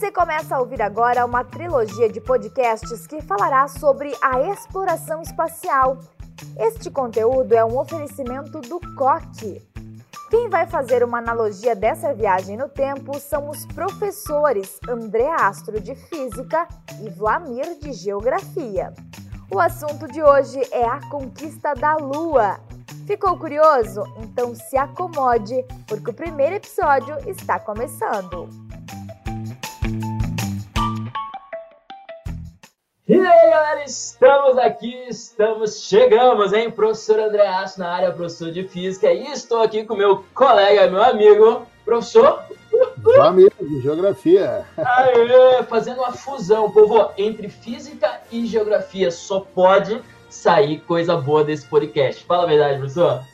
Você 0.00 0.10
começa 0.10 0.56
a 0.56 0.58
ouvir 0.58 0.80
agora 0.80 1.26
uma 1.26 1.44
trilogia 1.44 2.08
de 2.08 2.22
podcasts 2.22 3.06
que 3.06 3.20
falará 3.20 3.68
sobre 3.68 4.16
a 4.22 4.40
exploração 4.50 5.20
espacial. 5.20 5.98
Este 6.56 6.90
conteúdo 6.90 7.52
é 7.52 7.62
um 7.62 7.78
oferecimento 7.78 8.62
do 8.62 8.80
COC. 8.96 9.60
Quem 10.30 10.48
vai 10.48 10.66
fazer 10.66 11.04
uma 11.04 11.18
analogia 11.18 11.76
dessa 11.76 12.14
viagem 12.14 12.56
no 12.56 12.66
tempo 12.66 13.20
são 13.20 13.50
os 13.50 13.66
professores 13.66 14.80
André 14.88 15.28
Astro 15.38 15.78
de 15.78 15.94
Física 15.94 16.66
e 17.04 17.10
Vlamir 17.10 17.78
de 17.78 17.92
Geografia. 17.92 18.94
O 19.50 19.60
assunto 19.60 20.08
de 20.08 20.22
hoje 20.22 20.62
é 20.70 20.86
a 20.86 21.06
conquista 21.10 21.74
da 21.74 21.96
Lua. 21.96 22.58
Ficou 23.06 23.36
curioso? 23.38 24.02
Então 24.16 24.54
se 24.54 24.78
acomode, 24.78 25.62
porque 25.86 26.08
o 26.08 26.14
primeiro 26.14 26.54
episódio 26.54 27.18
está 27.28 27.60
começando. 27.60 28.69
E 33.10 33.14
aí, 33.14 33.50
galera, 33.50 33.82
estamos 33.82 34.56
aqui, 34.56 34.94
estamos, 35.08 35.80
chegamos, 35.80 36.52
hein? 36.52 36.70
Professor 36.70 37.18
André 37.18 37.44
Aço 37.44 37.80
na 37.80 37.88
área, 37.88 38.12
professor 38.12 38.52
de 38.52 38.68
Física, 38.68 39.12
e 39.12 39.32
estou 39.32 39.62
aqui 39.62 39.82
com 39.82 39.96
meu 39.96 40.24
colega, 40.32 40.88
meu 40.88 41.02
amigo, 41.02 41.66
professor... 41.84 42.44
Amigo 43.20 43.50
de 43.60 43.80
Geografia. 43.80 44.64
Aê, 44.76 45.60
fazendo 45.64 45.98
uma 45.98 46.12
fusão, 46.12 46.70
povo, 46.70 47.10
entre 47.18 47.48
Física 47.48 48.20
e 48.30 48.46
Geografia, 48.46 49.10
só 49.10 49.40
pode 49.40 50.00
sair 50.28 50.78
coisa 50.78 51.16
boa 51.16 51.42
desse 51.42 51.66
podcast. 51.66 52.24
Fala 52.24 52.44
a 52.44 52.46
verdade, 52.46 52.78
professor. 52.78 53.24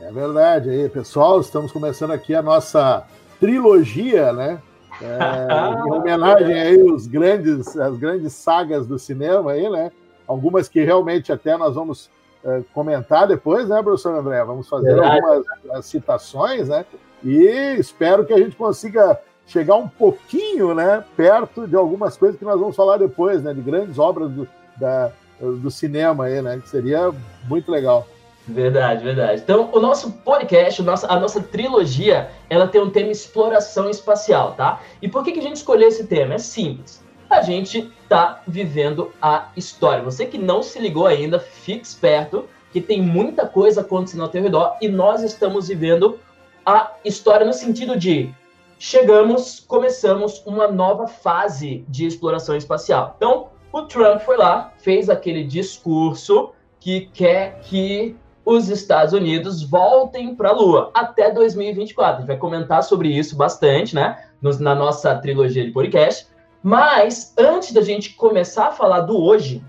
É 0.00 0.12
verdade, 0.12 0.70
aí, 0.70 0.88
pessoal, 0.88 1.40
estamos 1.40 1.72
começando 1.72 2.12
aqui 2.12 2.36
a 2.36 2.40
nossa 2.40 3.04
trilogia, 3.40 4.32
né? 4.32 4.62
É, 5.00 5.86
em 5.86 5.92
homenagem 5.92 6.60
aí 6.60 6.80
aos 6.88 7.06
grandes, 7.06 7.76
as 7.76 7.96
grandes 7.96 8.32
sagas 8.32 8.86
do 8.86 8.98
cinema 8.98 9.52
aí, 9.52 9.68
né? 9.68 9.92
Algumas 10.26 10.68
que 10.68 10.82
realmente 10.82 11.32
até 11.32 11.56
nós 11.56 11.74
vamos 11.74 12.10
é, 12.44 12.62
comentar 12.74 13.26
depois, 13.26 13.68
né, 13.68 13.82
professor 13.82 14.14
André? 14.14 14.42
Vamos 14.44 14.68
fazer 14.68 14.94
Verdade. 14.94 15.20
algumas 15.20 15.86
citações, 15.86 16.68
né? 16.68 16.84
E 17.22 17.76
espero 17.78 18.24
que 18.24 18.32
a 18.32 18.38
gente 18.38 18.56
consiga 18.56 19.18
chegar 19.46 19.76
um 19.76 19.88
pouquinho, 19.88 20.74
né, 20.74 21.02
perto 21.16 21.66
de 21.66 21.74
algumas 21.74 22.16
coisas 22.16 22.38
que 22.38 22.44
nós 22.44 22.60
vamos 22.60 22.76
falar 22.76 22.98
depois, 22.98 23.42
né? 23.42 23.54
De 23.54 23.60
grandes 23.60 23.98
obras 23.98 24.30
do, 24.30 24.48
da, 24.76 25.10
do 25.40 25.70
cinema 25.70 26.24
aí, 26.24 26.42
né? 26.42 26.58
Que 26.62 26.68
seria 26.68 27.12
muito 27.48 27.70
legal. 27.70 28.06
Verdade, 28.48 29.04
verdade. 29.04 29.42
Então, 29.42 29.68
o 29.72 29.78
nosso 29.78 30.10
podcast, 30.10 30.82
a 31.06 31.20
nossa 31.20 31.42
trilogia, 31.42 32.30
ela 32.48 32.66
tem 32.66 32.80
um 32.80 32.88
tema 32.88 33.10
exploração 33.10 33.90
espacial, 33.90 34.52
tá? 34.52 34.80
E 35.02 35.08
por 35.08 35.22
que, 35.22 35.32
que 35.32 35.38
a 35.38 35.42
gente 35.42 35.56
escolheu 35.56 35.88
esse 35.88 36.06
tema? 36.06 36.34
É 36.34 36.38
simples. 36.38 37.04
A 37.28 37.42
gente 37.42 37.92
tá 38.08 38.40
vivendo 38.48 39.12
a 39.20 39.50
história. 39.54 40.02
Você 40.02 40.24
que 40.24 40.38
não 40.38 40.62
se 40.62 40.78
ligou 40.78 41.06
ainda, 41.06 41.38
fique 41.38 41.86
esperto, 41.86 42.48
que 42.72 42.80
tem 42.80 43.02
muita 43.02 43.46
coisa 43.46 43.82
acontecendo 43.82 44.22
ao 44.22 44.30
teu 44.30 44.42
redor 44.42 44.76
e 44.80 44.88
nós 44.88 45.22
estamos 45.22 45.68
vivendo 45.68 46.18
a 46.64 46.92
história 47.04 47.44
no 47.44 47.52
sentido 47.52 47.98
de 47.98 48.34
chegamos, 48.78 49.60
começamos 49.60 50.42
uma 50.46 50.68
nova 50.68 51.06
fase 51.06 51.84
de 51.86 52.06
exploração 52.06 52.56
espacial. 52.56 53.14
Então, 53.16 53.48
o 53.72 53.82
Trump 53.82 54.20
foi 54.20 54.38
lá, 54.38 54.72
fez 54.78 55.10
aquele 55.10 55.44
discurso 55.44 56.50
que 56.80 57.06
quer 57.12 57.60
que 57.60 58.16
os 58.48 58.70
Estados 58.70 59.12
Unidos 59.12 59.62
voltem 59.62 60.34
para 60.34 60.48
a 60.48 60.52
Lua 60.52 60.90
até 60.94 61.30
2024. 61.30 62.14
A 62.14 62.18
gente 62.20 62.28
vai 62.28 62.38
comentar 62.38 62.82
sobre 62.82 63.10
isso 63.10 63.36
bastante, 63.36 63.94
né? 63.94 64.24
na 64.58 64.74
nossa 64.74 65.14
trilogia 65.16 65.66
de 65.66 65.70
podcast. 65.70 66.26
Mas 66.62 67.34
antes 67.36 67.74
da 67.74 67.82
gente 67.82 68.14
começar 68.14 68.68
a 68.68 68.72
falar 68.72 69.02
do 69.02 69.22
hoje, 69.22 69.62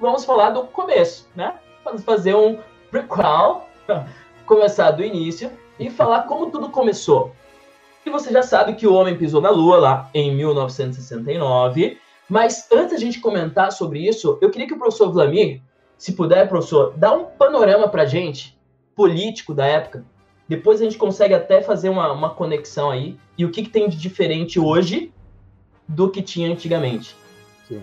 vamos 0.00 0.24
falar 0.24 0.48
do 0.48 0.62
começo, 0.64 1.28
né? 1.36 1.56
Vamos 1.84 2.04
fazer 2.04 2.34
um 2.34 2.58
prequel, 2.90 3.66
começar 4.46 4.92
do 4.92 5.04
início 5.04 5.50
e 5.78 5.90
falar 5.90 6.22
como 6.22 6.50
tudo 6.50 6.70
começou. 6.70 7.32
E 8.06 8.08
você 8.08 8.32
já 8.32 8.42
sabe 8.42 8.76
que 8.76 8.86
o 8.86 8.94
homem 8.94 9.18
pisou 9.18 9.42
na 9.42 9.50
Lua 9.50 9.76
lá 9.76 10.10
em 10.14 10.34
1969. 10.34 11.98
Mas 12.30 12.66
antes 12.72 12.92
da 12.92 12.98
gente 12.98 13.20
comentar 13.20 13.70
sobre 13.72 14.08
isso, 14.08 14.38
eu 14.40 14.50
queria 14.50 14.66
que 14.66 14.72
o 14.72 14.78
professor 14.78 15.12
Vladimir 15.12 15.60
se 15.96 16.12
puder, 16.12 16.48
professor, 16.48 16.92
dá 16.96 17.12
um 17.12 17.24
panorama 17.24 17.88
para 17.88 18.04
gente, 18.04 18.58
político 18.94 19.54
da 19.54 19.66
época. 19.66 20.04
Depois 20.48 20.80
a 20.80 20.84
gente 20.84 20.98
consegue 20.98 21.34
até 21.34 21.62
fazer 21.62 21.88
uma, 21.88 22.12
uma 22.12 22.30
conexão 22.30 22.90
aí. 22.90 23.18
E 23.36 23.44
o 23.44 23.50
que, 23.50 23.62
que 23.62 23.68
tem 23.68 23.88
de 23.88 23.96
diferente 23.96 24.60
hoje 24.60 25.12
do 25.88 26.10
que 26.10 26.22
tinha 26.22 26.50
antigamente. 26.50 27.16
Sim. 27.66 27.82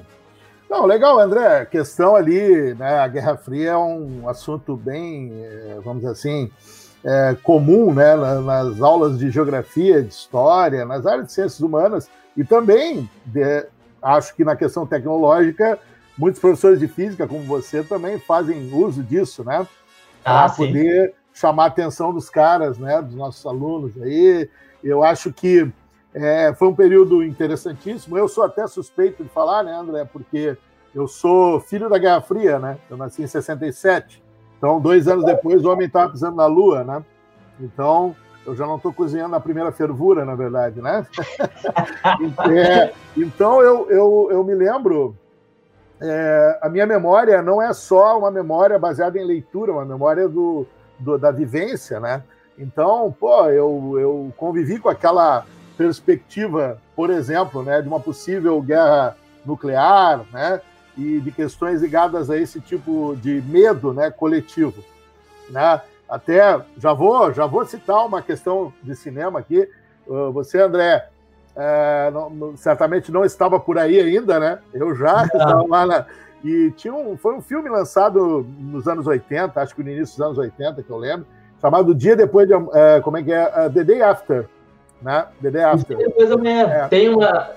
Não, 0.69 0.85
legal, 0.85 1.19
André. 1.19 1.61
A 1.61 1.65
questão 1.65 2.15
ali, 2.15 2.73
né, 2.75 2.99
a 2.99 3.07
Guerra 3.07 3.37
Fria 3.37 3.71
é 3.71 3.77
um 3.77 4.27
assunto 4.27 4.75
bem, 4.75 5.31
eh, 5.33 5.77
vamos 5.83 6.01
dizer 6.01 6.11
assim, 6.11 6.51
é, 7.03 7.35
comum 7.43 7.93
né, 7.93 8.15
nas 8.15 8.81
aulas 8.81 9.19
de 9.19 9.29
geografia, 9.29 10.01
de 10.01 10.13
história, 10.13 10.85
nas 10.85 11.05
áreas 11.05 11.27
de 11.27 11.33
ciências 11.33 11.59
humanas 11.59 12.09
e 12.35 12.43
também, 12.43 13.09
de, 13.25 13.65
acho 14.01 14.33
que 14.35 14.43
na 14.43 14.55
questão 14.55 14.85
tecnológica, 14.85 15.77
muitos 16.17 16.39
professores 16.39 16.79
de 16.79 16.87
física, 16.87 17.27
como 17.27 17.43
você, 17.43 17.83
também 17.83 18.19
fazem 18.19 18.73
uso 18.73 19.03
disso, 19.03 19.43
né? 19.43 19.67
Para 20.23 20.45
ah, 20.45 20.49
poder 20.49 21.13
chamar 21.33 21.65
a 21.65 21.67
atenção 21.67 22.13
dos 22.13 22.29
caras, 22.29 22.77
né? 22.77 23.01
Dos 23.01 23.15
nossos 23.15 23.45
alunos 23.45 23.91
aí. 24.01 24.49
Eu 24.83 25.03
acho 25.03 25.33
que 25.33 25.71
é, 26.13 26.53
foi 26.53 26.67
um 26.67 26.75
período 26.75 27.23
interessantíssimo. 27.23 28.17
Eu 28.17 28.27
sou 28.27 28.43
até 28.43 28.65
suspeito 28.67 29.23
de 29.23 29.29
falar, 29.29 29.63
né, 29.63 29.73
André? 29.73 30.05
Porque 30.05 30.55
eu 30.93 31.07
sou 31.07 31.59
filho 31.59 31.89
da 31.89 31.97
Guerra 31.97 32.21
Fria, 32.21 32.59
né? 32.59 32.77
Eu 32.89 32.95
nasci 32.95 33.23
em 33.23 33.27
67. 33.27 34.23
Então, 34.57 34.79
dois 34.79 35.07
anos 35.07 35.25
depois, 35.25 35.65
o 35.65 35.69
homem 35.69 35.87
estava 35.87 36.11
pisando 36.11 36.37
na 36.37 36.45
Lua, 36.45 36.83
né? 36.83 37.03
Então, 37.59 38.15
eu 38.45 38.55
já 38.55 38.65
não 38.65 38.77
estou 38.77 38.93
cozinhando 38.93 39.35
a 39.35 39.39
primeira 39.39 39.71
fervura, 39.71 40.23
na 40.23 40.35
verdade, 40.35 40.81
né? 40.81 41.05
é, 42.51 42.93
então, 43.17 43.61
eu, 43.61 43.89
eu, 43.89 44.27
eu 44.31 44.43
me 44.43 44.53
lembro 44.53 45.17
é, 46.03 46.59
a 46.61 46.67
minha 46.67 46.85
memória 46.85 47.41
não 47.41 47.61
é 47.61 47.71
só 47.71 48.19
uma 48.19 48.29
memória 48.29 48.77
baseada 48.77 49.17
em 49.17 49.25
leitura, 49.25 49.71
uma 49.71 49.85
memória 49.85 50.27
do, 50.27 50.67
do, 50.99 51.17
da 51.17 51.31
vivência, 51.31 51.97
né? 51.97 52.21
Então, 52.59 53.15
pô, 53.17 53.45
eu, 53.47 53.95
eu 53.97 54.33
convivi 54.35 54.79
com 54.79 54.89
aquela 54.89 55.45
perspectiva, 55.77 56.77
por 56.93 57.09
exemplo, 57.09 57.63
né, 57.63 57.81
de 57.81 57.87
uma 57.87 58.01
possível 58.01 58.61
guerra 58.61 59.15
nuclear, 59.45 60.23
né, 60.31 60.61
e 60.95 61.19
de 61.21 61.31
questões 61.31 61.81
ligadas 61.81 62.29
a 62.29 62.37
esse 62.37 62.59
tipo 62.59 63.15
de 63.15 63.41
medo, 63.41 63.93
né, 63.93 64.11
coletivo, 64.11 64.83
né? 65.49 65.81
Até 66.07 66.61
já 66.77 66.93
vou 66.93 67.33
já 67.33 67.45
vou 67.45 67.65
citar 67.65 68.05
uma 68.05 68.21
questão 68.21 68.73
de 68.83 68.93
cinema 68.93 69.39
aqui. 69.39 69.67
Você, 70.33 70.59
André, 70.59 71.09
é, 71.55 72.11
não, 72.11 72.57
certamente 72.57 73.11
não 73.11 73.23
estava 73.23 73.59
por 73.59 73.77
aí 73.77 73.99
ainda, 73.99 74.39
né? 74.39 74.59
Eu 74.73 74.95
já 74.95 75.23
estava 75.25 75.65
lá 75.67 75.85
na, 75.85 76.05
e 76.43 76.71
tinha 76.71 76.93
um, 76.93 77.15
foi 77.15 77.35
um 77.35 77.41
filme 77.41 77.69
lançado 77.69 78.45
nos 78.59 78.87
anos 78.87 79.07
80, 79.07 79.61
acho 79.61 79.73
que 79.73 79.81
no 79.81 79.89
início 79.89 80.17
dos 80.17 80.25
anos 80.25 80.37
80, 80.37 80.83
que 80.83 80.89
eu 80.89 80.97
lembro, 80.97 81.25
chamado 81.61 81.95
Dia 81.95 82.15
Depois 82.17 82.47
de. 82.47 82.53
É, 82.73 82.99
como 82.99 83.17
é 83.17 83.23
que 83.23 83.31
é? 83.31 83.45
Uh, 83.45 83.71
The 83.71 83.83
Day 83.83 84.01
After. 84.01 84.49
Né? 85.01 85.25
The 85.41 85.51
Day 85.51 85.63
After. 85.63 85.97
Depois 85.97 86.31
amanhã. 86.31 86.67
É. 86.67 86.87
Tem 86.89 87.07
uma. 87.07 87.51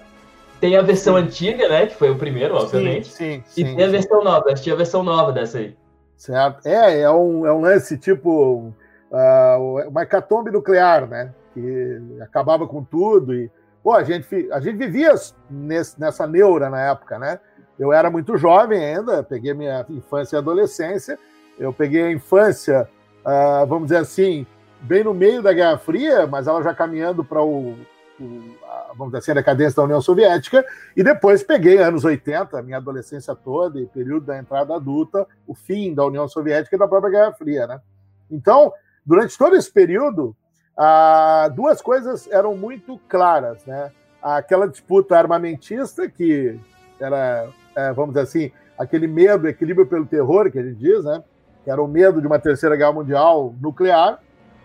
Tem 0.60 0.76
a 0.76 0.82
versão 0.82 1.16
sim. 1.16 1.24
antiga, 1.24 1.68
né? 1.68 1.86
Que 1.86 1.96
foi 1.96 2.10
o 2.10 2.16
primeiro, 2.16 2.54
obviamente. 2.54 3.08
Sim, 3.08 3.42
sim. 3.46 3.62
E 3.62 3.66
sim, 3.66 3.76
tem 3.76 3.84
a 3.84 3.88
versão 3.88 4.22
nova. 4.22 4.54
Tinha 4.54 4.74
a 4.74 4.78
versão 4.78 5.02
nova 5.02 5.32
dessa 5.32 5.58
aí. 5.58 5.76
Certo. 6.16 6.66
É, 6.66 7.00
é 7.00 7.10
um, 7.10 7.44
é 7.44 7.52
um 7.52 7.60
lance 7.60 7.98
tipo. 7.98 8.72
Uh, 9.10 9.88
uma 9.88 10.02
hecatombe 10.02 10.50
nuclear, 10.50 11.08
né? 11.08 11.32
Que 11.52 12.00
acabava 12.20 12.66
com 12.66 12.84
tudo 12.84 13.34
e 13.34 13.50
Pô, 13.86 13.92
a 13.92 14.02
gente, 14.02 14.48
a 14.50 14.58
gente 14.58 14.76
vivia 14.76 15.14
nesse, 15.48 16.00
nessa 16.00 16.26
neura 16.26 16.68
na 16.68 16.80
época, 16.90 17.20
né? 17.20 17.38
Eu 17.78 17.92
era 17.92 18.10
muito 18.10 18.36
jovem 18.36 18.84
ainda, 18.84 19.22
peguei 19.22 19.54
minha 19.54 19.86
infância 19.88 20.34
e 20.34 20.38
adolescência. 20.38 21.16
Eu 21.56 21.72
peguei 21.72 22.02
a 22.02 22.10
infância, 22.10 22.88
uh, 23.24 23.64
vamos 23.64 23.84
dizer 23.84 23.98
assim, 23.98 24.44
bem 24.80 25.04
no 25.04 25.14
meio 25.14 25.40
da 25.40 25.52
Guerra 25.52 25.78
Fria, 25.78 26.26
mas 26.26 26.48
ela 26.48 26.64
já 26.64 26.74
caminhando 26.74 27.24
para 27.24 27.40
o, 27.40 27.76
o 28.18 28.56
a, 28.64 28.88
vamos 28.88 29.12
dizer 29.12 29.18
assim, 29.18 29.30
a 29.30 29.34
decadência 29.34 29.76
da 29.76 29.84
União 29.84 30.00
Soviética. 30.00 30.66
E 30.96 31.04
depois 31.04 31.44
peguei 31.44 31.78
anos 31.78 32.04
80, 32.04 32.60
minha 32.64 32.78
adolescência 32.78 33.36
toda 33.36 33.78
e 33.78 33.86
período 33.86 34.26
da 34.26 34.36
entrada 34.36 34.74
adulta, 34.74 35.28
o 35.46 35.54
fim 35.54 35.94
da 35.94 36.04
União 36.04 36.26
Soviética 36.26 36.74
e 36.74 36.78
da 36.80 36.88
própria 36.88 37.12
Guerra 37.12 37.34
Fria, 37.34 37.68
né? 37.68 37.80
Então, 38.28 38.72
durante 39.06 39.38
todo 39.38 39.54
esse 39.54 39.72
período, 39.72 40.34
ah, 40.76 41.48
duas 41.54 41.80
coisas 41.80 42.28
eram 42.30 42.56
muito 42.56 43.00
claras, 43.08 43.64
né? 43.64 43.90
Aquela 44.22 44.68
disputa 44.68 45.16
armamentista, 45.16 46.08
que 46.08 46.58
era, 47.00 47.48
é, 47.74 47.92
vamos 47.92 48.14
dizer 48.14 48.24
assim, 48.24 48.52
aquele 48.78 49.06
medo, 49.06 49.48
equilíbrio 49.48 49.86
pelo 49.86 50.04
terror, 50.04 50.50
que 50.50 50.62
gente 50.62 50.76
diz, 50.76 51.04
né? 51.04 51.22
Que 51.64 51.70
era 51.70 51.82
o 51.82 51.88
medo 51.88 52.20
de 52.20 52.26
uma 52.26 52.38
terceira 52.38 52.76
guerra 52.76 52.92
mundial 52.92 53.54
nuclear, 53.60 54.20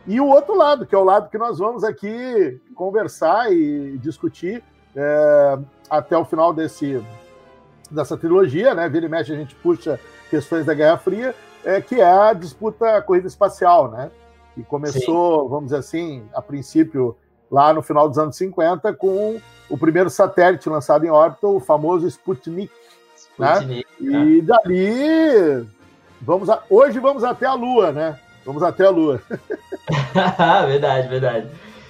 e 0.08 0.20
o 0.20 0.28
outro 0.28 0.56
lado, 0.56 0.86
que 0.86 0.96
é 0.96 0.98
o 0.98 1.04
lado 1.04 1.30
que 1.30 1.38
nós 1.38 1.60
vamos 1.60 1.84
aqui 1.84 2.60
conversar 2.74 3.52
e 3.54 3.98
discutir, 4.00 4.64
é, 4.96 5.60
até 5.90 6.18
o 6.18 6.26
final 6.26 6.54
desse, 6.54 7.02
dessa 7.90 8.18
trilogia, 8.18 8.74
né? 8.74 8.90
Vira 8.90 9.06
e 9.06 9.10
mexe 9.10 9.32
a 9.32 9.36
gente 9.36 9.56
puxa 9.56 10.00
questões 10.30 10.66
da 10.66 10.74
Guerra 10.74 10.98
Fria, 10.98 11.36
é, 11.64 11.80
que 11.80 12.02
é 12.02 12.12
a 12.12 12.34
disputa 12.34 12.98
a 12.98 13.02
corrida 13.02 13.28
espacial, 13.28 13.92
né? 13.92 14.10
Que 14.54 14.64
começou, 14.64 15.44
Sim. 15.44 15.50
vamos 15.50 15.66
dizer 15.66 15.78
assim, 15.78 16.24
a 16.34 16.42
princípio 16.42 17.16
lá 17.50 17.74
no 17.74 17.82
final 17.82 18.08
dos 18.08 18.18
anos 18.18 18.36
50 18.36 18.94
com 18.94 19.40
o 19.70 19.78
primeiro 19.78 20.10
satélite 20.10 20.70
lançado 20.70 21.06
em 21.06 21.10
órbita, 21.10 21.48
o 21.48 21.60
famoso 21.60 22.08
Sputnik. 22.08 22.72
Né? 23.38 23.54
Sputnik 23.54 23.88
né? 24.00 24.22
É. 24.22 24.26
E 24.26 24.42
dali 24.42 25.68
vamos 26.22 26.50
a, 26.50 26.64
hoje 26.70 27.00
vamos 27.00 27.24
até 27.24 27.46
a 27.46 27.54
Lua, 27.54 27.92
né? 27.92 28.20
Vamos 28.46 28.64
até 28.64 28.86
a 28.86 28.90
Lua. 28.90 29.22
verdade, 30.68 31.08
verdade. 31.08 31.48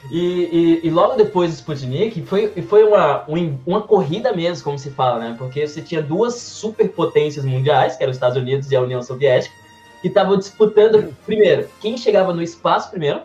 E, 0.10 0.80
e, 0.84 0.88
e, 0.88 0.90
logo 0.90 1.16
depois 1.16 1.52
do 1.52 1.56
Sputnik, 1.56 2.22
foi, 2.24 2.48
foi 2.64 2.84
uma, 2.84 3.26
uma 3.66 3.82
corrida 3.82 4.34
mesmo, 4.34 4.64
como 4.64 4.80
se 4.80 4.90
fala, 4.90 5.20
né? 5.20 5.36
Porque 5.38 5.68
você 5.68 5.82
tinha 5.82 6.02
duas 6.02 6.36
superpotências 6.36 7.46
mundiais, 7.46 7.96
que 7.96 8.04
eram 8.04 8.10
os 8.12 8.18
Estados 8.18 8.38
Unidos 8.38 8.72
e 8.72 8.76
a 8.76 8.82
União 8.82 9.02
Soviética, 9.04 9.54
que 10.02 10.08
estavam 10.08 10.38
disputando, 10.38 11.16
primeiro, 11.26 11.70
quem 11.80 11.96
chegava 11.98 12.34
no 12.34 12.42
espaço 12.42 12.90
primeiro, 12.90 13.22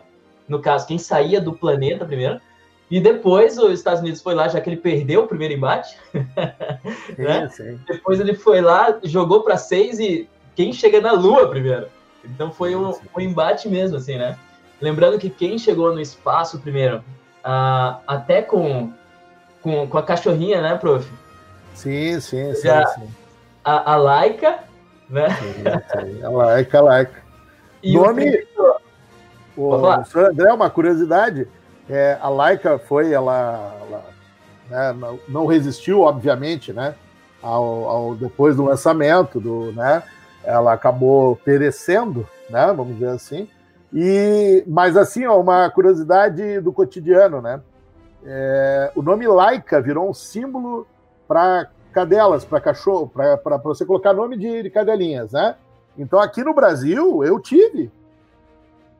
no 0.48 0.60
caso, 0.60 0.86
quem 0.86 0.98
saía 0.98 1.40
do 1.40 1.52
planeta 1.52 2.04
primeiro, 2.04 2.40
e 2.90 3.00
depois 3.00 3.58
os 3.58 3.72
Estados 3.72 4.00
Unidos 4.00 4.22
foi 4.22 4.34
lá, 4.34 4.46
já 4.46 4.60
que 4.60 4.70
ele 4.70 4.76
perdeu 4.76 5.22
o 5.22 5.26
primeiro 5.26 5.54
embate, 5.54 5.96
né? 7.18 7.50
depois 7.88 8.20
ele 8.20 8.34
foi 8.34 8.60
lá, 8.60 8.98
jogou 9.02 9.42
para 9.42 9.56
seis 9.56 9.98
e 9.98 10.28
quem 10.54 10.72
chega 10.72 11.00
na 11.00 11.12
Lua 11.12 11.48
primeiro. 11.48 11.88
Então 12.24 12.52
foi 12.52 12.76
um, 12.76 12.90
um 13.16 13.20
embate 13.20 13.68
mesmo, 13.68 13.96
assim, 13.96 14.16
né? 14.16 14.38
Lembrando 14.80 15.18
que 15.18 15.30
quem 15.30 15.58
chegou 15.58 15.92
no 15.92 16.00
espaço 16.00 16.60
primeiro, 16.60 16.98
uh, 17.44 17.98
até 18.06 18.42
com, 18.42 18.92
com, 19.62 19.88
com, 19.88 19.98
a 19.98 20.02
cachorrinha, 20.02 20.60
né, 20.60 20.76
prof? 20.76 21.08
Sim, 21.74 22.20
sim, 22.20 22.54
sim. 22.54 22.68
A, 22.68 22.86
sim. 22.86 23.08
a, 23.64 23.92
a 23.92 23.96
Laika, 23.96 24.60
né? 25.08 25.28
Sim, 25.30 26.14
sim. 26.14 26.22
A 26.24 26.28
Laika, 26.28 26.78
a 26.78 26.82
Laika. 26.82 27.22
E 27.82 27.94
Nome... 27.94 28.46
O, 29.56 29.70
o 29.70 29.86
André, 29.86 30.52
uma 30.52 30.68
curiosidade, 30.68 31.48
é, 31.88 32.18
a 32.20 32.28
Laika 32.28 32.78
foi, 32.78 33.12
ela, 33.12 33.74
ela 33.80 34.04
né, 34.68 34.92
não, 34.92 35.18
não, 35.26 35.46
resistiu, 35.46 36.02
obviamente, 36.02 36.74
né, 36.74 36.94
ao, 37.42 37.88
ao, 37.88 38.14
depois 38.14 38.56
do 38.56 38.64
lançamento, 38.64 39.40
do, 39.40 39.72
né, 39.72 40.02
ela 40.44 40.74
acabou 40.74 41.36
perecendo, 41.36 42.28
né, 42.50 42.66
vamos 42.76 42.94
dizer 42.94 43.08
assim, 43.08 43.48
e, 43.92 44.62
mas 44.66 44.96
assim, 44.96 45.24
ó, 45.24 45.40
uma 45.40 45.70
curiosidade 45.70 46.60
do 46.60 46.72
cotidiano, 46.72 47.40
né? 47.40 47.60
É, 48.24 48.90
o 48.94 49.02
nome 49.02 49.26
Laika 49.26 49.80
virou 49.80 50.10
um 50.10 50.12
símbolo 50.12 50.86
para 51.28 51.70
cadelas, 51.96 52.44
para 52.44 52.60
cachorro, 52.60 53.08
para 53.08 53.56
você 53.56 53.86
colocar 53.86 54.12
nome 54.12 54.36
de, 54.36 54.64
de, 54.64 54.68
cadelinhas, 54.68 55.32
né? 55.32 55.54
Então 55.96 56.20
aqui 56.20 56.44
no 56.44 56.52
Brasil 56.52 57.24
eu 57.24 57.40
tive, 57.40 57.90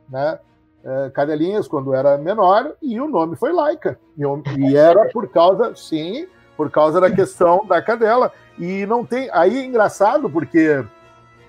né? 0.09 0.39
É, 0.83 1.11
cadelinhas 1.11 1.67
quando 1.67 1.93
era 1.93 2.17
menor 2.17 2.73
e 2.81 2.99
o 2.99 3.07
nome 3.07 3.35
foi 3.35 3.51
Laika 3.53 3.99
e, 4.17 4.23
e 4.59 4.75
era 4.75 5.09
por 5.09 5.27
causa, 5.27 5.75
sim, 5.75 6.27
por 6.55 6.71
causa 6.71 6.99
da 6.99 7.11
questão 7.11 7.63
da 7.67 7.79
cadela 7.83 8.31
e 8.57 8.83
não 8.87 9.05
tem 9.05 9.29
aí 9.31 9.59
é 9.59 9.65
engraçado 9.65 10.27
porque 10.27 10.83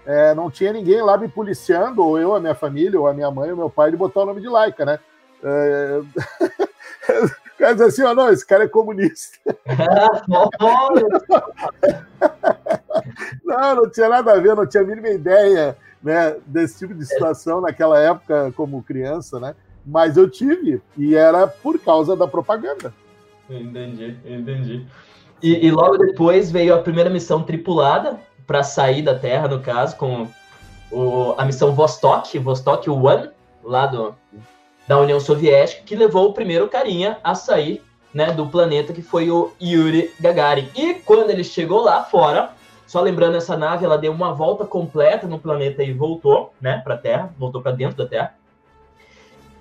é, 0.05 0.35
não 0.35 0.51
tinha 0.51 0.71
ninguém 0.71 1.01
lá 1.01 1.17
me 1.17 1.29
policiando, 1.29 2.05
ou 2.05 2.19
eu, 2.19 2.35
a 2.35 2.41
minha 2.41 2.55
família, 2.55 3.01
ou 3.01 3.07
a 3.07 3.15
minha 3.15 3.31
mãe, 3.31 3.51
ou 3.51 3.57
meu 3.57 3.71
pai, 3.71 3.91
de 3.91 3.97
botar 3.97 4.21
o 4.21 4.27
nome 4.27 4.43
de 4.43 4.49
Laika, 4.49 4.85
né? 4.85 4.99
É... 5.43 6.01
cara 7.59 7.75
diz 7.75 7.83
assim, 7.83 8.03
ó, 8.03 8.15
não, 8.15 8.31
esse 8.31 8.47
cara 8.47 8.65
é 8.65 8.69
comunista. 8.69 9.39
não, 13.45 13.77
não 13.77 13.91
tinha 13.91 14.09
nada 14.09 14.33
a 14.33 14.41
ver, 14.41 14.55
não 14.55 14.67
tinha 14.67 14.83
a 14.83 14.87
mínima 14.87 15.09
ideia 15.09 15.77
né, 16.03 16.37
desse 16.47 16.79
tipo 16.79 16.95
de 16.95 17.05
situação 17.05 17.61
naquela 17.61 18.01
época 18.01 18.53
como 18.57 18.83
criança, 18.83 19.41
né? 19.41 19.55
Mas 19.85 20.17
eu 20.17 20.29
tive, 20.29 20.83
e 20.97 21.15
era 21.15 21.47
por 21.47 21.79
causa 21.79 22.15
da 22.15 22.29
propaganda. 22.29 22.93
Entendi, 23.49 24.19
entendi. 24.25 24.87
E, 25.43 25.67
e 25.67 25.71
logo 25.71 25.97
depois 25.97 26.51
veio 26.51 26.75
a 26.75 26.83
primeira 26.83 27.09
missão 27.09 27.43
tripulada, 27.43 28.21
para 28.47 28.63
sair 28.63 29.03
da 29.03 29.15
Terra, 29.15 29.47
no 29.47 29.61
caso, 29.61 29.97
com 29.97 30.27
o, 30.91 31.35
a 31.37 31.45
missão 31.45 31.75
Vostok, 31.75 32.39
Vostok 32.39 32.89
1, 32.89 33.03
lá 33.63 33.87
do, 33.87 34.15
da 34.89 34.99
União 34.99 35.21
Soviética, 35.21 35.83
que 35.85 35.95
levou 35.95 36.31
o 36.31 36.33
primeiro 36.33 36.67
carinha 36.67 37.19
a 37.23 37.35
sair 37.35 37.83
né, 38.13 38.33
do 38.33 38.47
planeta, 38.47 38.93
que 38.93 39.03
foi 39.03 39.31
o 39.31 39.53
Yuri 39.63 40.11
Gagarin. 40.19 40.69
E 40.75 40.95
quando 40.95 41.31
ele 41.31 41.45
chegou 41.45 41.83
lá 41.83 42.03
fora, 42.03 42.53
só 42.87 43.03
lembrando, 43.03 43.37
essa 43.37 43.55
nave 43.55 43.85
ela 43.85 43.99
deu 43.99 44.11
uma 44.11 44.33
volta 44.33 44.65
completa 44.65 45.27
no 45.27 45.39
planeta 45.39 45.85
e 45.85 45.93
voltou 45.93 46.55
né, 46.59 46.81
para 46.83 46.95
a 46.95 46.99
Terra, 46.99 47.35
voltou 47.39 47.61
para 47.61 47.73
dentro 47.73 47.99
da 47.99 48.07
Terra. 48.07 48.35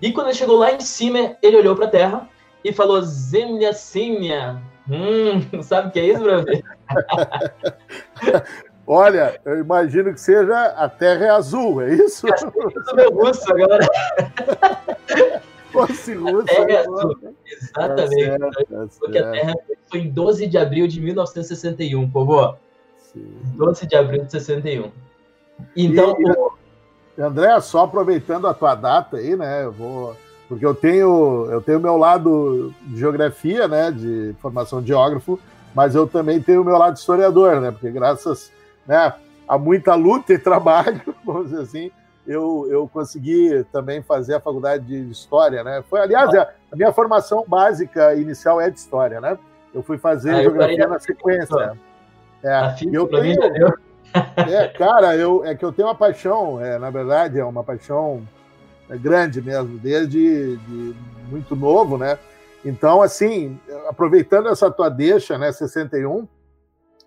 E 0.01 0.13
quando 0.13 0.27
ele 0.27 0.37
chegou 0.37 0.57
lá 0.57 0.71
em 0.71 0.79
cima, 0.79 1.35
ele 1.41 1.57
olhou 1.57 1.75
para 1.75 1.85
a 1.85 1.89
Terra 1.89 2.29
e 2.63 2.71
falou: 2.71 3.01
Zemlya 3.01 3.73
Simya. 3.73 4.61
Hum, 4.89 5.41
sabe 5.61 5.89
o 5.89 5.91
que 5.91 5.99
é 5.99 6.05
isso, 6.05 6.23
Brasil? 6.23 6.63
Olha, 8.89 9.37
eu 9.43 9.59
imagino 9.59 10.13
que 10.13 10.21
seja 10.21 10.67
a 10.67 10.87
Terra 10.87 11.25
é 11.25 11.29
azul, 11.29 11.81
é 11.81 11.93
isso? 11.93 12.25
É 12.25 12.93
meu 12.95 13.11
russo 13.11 13.51
agora. 13.51 13.85
Fosse 15.73 16.13
russo. 16.15 16.39
A 16.39 16.45
terra 16.45 16.71
é 16.71 16.77
azul. 16.77 17.17
Exatamente. 17.45 17.99
Tá 17.99 18.07
certo, 18.07 18.65
tá 18.69 18.87
Porque 18.99 19.17
a 19.17 19.31
Terra 19.31 19.53
foi 19.91 19.99
em 19.99 20.09
12 20.09 20.47
de 20.47 20.57
abril 20.57 20.87
de 20.87 21.01
1961, 21.01 22.09
povo. 22.09 22.55
Sim. 22.97 23.27
12 23.55 23.85
de 23.85 23.95
abril 23.97 24.23
de 24.23 24.31
61. 24.31 24.89
Então. 25.75 26.15
E, 27.17 27.21
André, 27.21 27.59
só 27.59 27.83
aproveitando 27.83 28.47
a 28.47 28.53
tua 28.53 28.73
data 28.73 29.17
aí, 29.17 29.35
né? 29.35 29.65
Eu 29.65 29.71
vou. 29.73 30.15
Porque 30.47 30.65
eu 30.65 30.73
tenho 30.73 31.47
eu 31.51 31.61
tenho 31.61 31.79
meu 31.79 31.97
lado 31.97 32.73
de 32.83 32.99
geografia, 32.99 33.67
né? 33.67 33.91
De 33.91 34.33
formação 34.41 34.81
de 34.81 34.87
geógrafo, 34.87 35.37
mas 35.75 35.93
eu 35.93 36.07
também 36.07 36.41
tenho 36.41 36.61
o 36.61 36.65
meu 36.65 36.77
lado 36.77 36.95
historiador, 36.95 37.59
né? 37.59 37.71
Porque 37.71 37.91
graças 37.91 38.49
né, 38.87 39.13
há 39.47 39.57
muita 39.57 39.95
luta 39.95 40.33
e 40.33 40.39
trabalho, 40.39 41.01
vamos 41.25 41.49
dizer 41.49 41.61
assim, 41.61 41.91
eu, 42.25 42.67
eu 42.69 42.87
consegui 42.87 43.65
também 43.71 44.01
fazer 44.01 44.35
a 44.35 44.39
faculdade 44.39 44.85
de 44.85 45.09
História, 45.09 45.63
né? 45.63 45.81
Foi, 45.89 46.01
aliás, 46.01 46.33
a, 46.33 46.49
a 46.71 46.75
minha 46.75 46.91
formação 46.91 47.45
básica 47.47 48.13
inicial 48.15 48.59
é 48.59 48.69
de 48.69 48.77
História, 48.77 49.21
né? 49.21 49.37
Eu 49.73 49.81
fui 49.81 49.97
fazer 49.97 50.31
ah, 50.31 50.41
Geografia 50.41 50.87
na 50.87 50.99
sequência. 50.99 51.77
É, 52.43 52.75
eu 52.91 53.07
tenho... 53.07 53.39
é, 54.35 54.67
cara, 54.69 55.15
eu, 55.15 55.45
é 55.45 55.55
que 55.55 55.63
eu 55.63 55.71
tenho 55.71 55.87
uma 55.87 55.95
paixão, 55.95 56.61
é, 56.61 56.77
na 56.77 56.89
verdade, 56.89 57.39
é 57.39 57.45
uma 57.45 57.63
paixão 57.63 58.21
é, 58.89 58.97
grande 58.97 59.41
mesmo, 59.41 59.77
desde 59.77 60.57
de 60.57 60.95
muito 61.29 61.55
novo, 61.55 61.97
né? 61.97 62.17
Então, 62.65 63.01
assim, 63.01 63.57
aproveitando 63.87 64.49
essa 64.49 64.69
tua 64.69 64.89
deixa, 64.89 65.37
né, 65.37 65.51
61, 65.51 66.27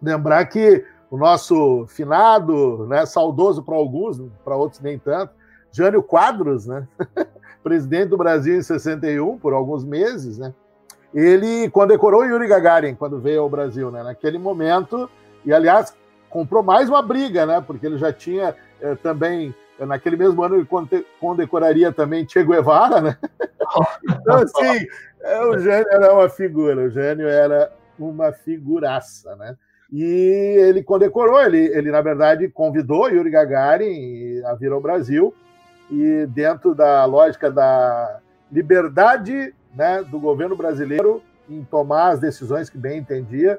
lembrar 0.01 0.45
que 0.47 0.85
o 1.11 1.17
nosso 1.17 1.87
finado, 1.89 2.87
né, 2.87 3.05
saudoso 3.05 3.63
para 3.63 3.75
alguns, 3.75 4.23
para 4.45 4.57
outros 4.57 4.81
nem 4.81 4.99
tanto, 4.99 5.35
Jânio 5.73 6.03
Quadros, 6.03 6.67
né, 6.67 6.87
presidente 7.65 8.11
do 8.11 8.17
Brasil 8.17 8.57
em 8.57 8.63
61, 8.63 9.37
por 9.39 9.53
alguns 9.53 9.85
meses, 9.85 10.39
né, 10.39 10.55
ele 11.13 11.69
condecorou 11.71 12.25
Yuri 12.25 12.47
Gagarin 12.47 12.95
quando 12.95 13.19
veio 13.19 13.43
ao 13.43 13.51
Brasil, 13.51 13.91
né, 13.91 14.05
naquele 14.05 14.39
momento, 14.39 15.11
e 15.45 15.53
aliás, 15.53 15.97
comprou 16.29 16.63
mais 16.63 16.89
uma 16.89 17.03
briga, 17.03 17.45
né, 17.45 17.61
porque 17.61 17.87
ele 17.87 17.99
já 17.99 18.13
tinha 18.13 18.55
eh, 18.81 18.95
também, 18.95 19.53
naquele 19.81 20.17
mesmo 20.17 20.41
ano, 20.45 20.55
ele 20.55 20.69
condecoraria 21.19 21.91
também 21.91 22.29
Che 22.29 22.45
Guevara, 22.45 23.01
né, 23.01 23.19
então, 24.09 24.37
assim, 24.37 24.87
é, 25.23 25.45
o 25.45 25.59
Jânio 25.59 25.89
era 25.91 26.15
uma 26.15 26.29
figura, 26.29 26.83
o 26.83 26.91
Jânio 26.91 27.27
era 27.27 27.73
uma 27.99 28.33
figuraça, 28.33 29.35
né, 29.35 29.57
e 29.93 30.03
ele 30.03 30.83
condecorou, 30.83 31.43
ele, 31.43 31.59
ele 31.59 31.91
na 31.91 32.01
verdade 32.01 32.49
convidou 32.49 33.09
Yuri 33.09 33.31
Gagarin 33.31 34.43
a 34.45 34.55
vir 34.55 34.71
ao 34.73 34.81
Brasil, 34.81 35.35
e 35.91 36.27
dentro 36.27 36.75
da 36.75 37.05
lógica 37.05 37.51
da 37.51 38.21
liberdade 38.51 39.53
né, 39.75 40.03
do 40.03 40.21
governo 40.21 40.57
brasileiro 40.57 41.23
em 41.49 41.65
tomar 41.65 42.11
as 42.11 42.21
decisões 42.21 42.71
que 42.71 42.79
bem 42.79 42.99
entendia, 42.99 43.59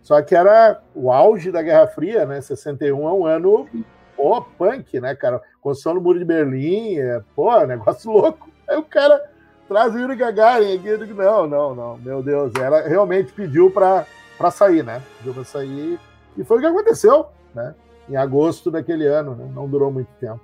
só 0.00 0.20
que 0.22 0.34
era 0.34 0.80
o 0.94 1.10
auge 1.10 1.50
da 1.50 1.62
Guerra 1.62 1.86
Fria, 1.86 2.24
né? 2.24 2.40
61 2.40 3.08
é 3.08 3.12
um 3.12 3.26
ano, 3.26 3.68
pô, 4.16 4.42
punk, 4.42 5.00
né, 5.00 5.14
cara? 5.14 5.40
Construção 5.60 5.94
do 5.94 6.00
Muro 6.00 6.18
de 6.18 6.24
Berlim, 6.24 6.98
é, 6.98 7.20
pô, 7.34 7.58
negócio 7.66 8.10
louco. 8.10 8.50
Aí 8.68 8.76
o 8.76 8.84
cara 8.84 9.20
traz 9.68 9.94
o 9.94 9.98
Yuri 9.98 10.16
Gagarin 10.16 10.76
aqui, 10.76 10.88
eu 10.88 10.98
digo, 10.98 11.14
não, 11.20 11.46
não, 11.46 11.74
não, 11.74 11.98
meu 11.98 12.22
Deus, 12.22 12.52
ela 12.60 12.82
realmente 12.82 13.32
pediu 13.32 13.70
para 13.70 14.04
para 14.42 14.50
sair, 14.50 14.82
né? 14.82 15.00
Para 15.22 15.44
sair 15.44 16.00
e 16.36 16.42
foi 16.42 16.58
o 16.58 16.60
que 16.60 16.66
aconteceu, 16.66 17.26
né? 17.54 17.76
Em 18.08 18.16
agosto 18.16 18.72
daquele 18.72 19.06
ano, 19.06 19.36
né? 19.36 19.48
Não 19.54 19.68
durou 19.68 19.92
muito 19.92 20.08
tempo. 20.18 20.40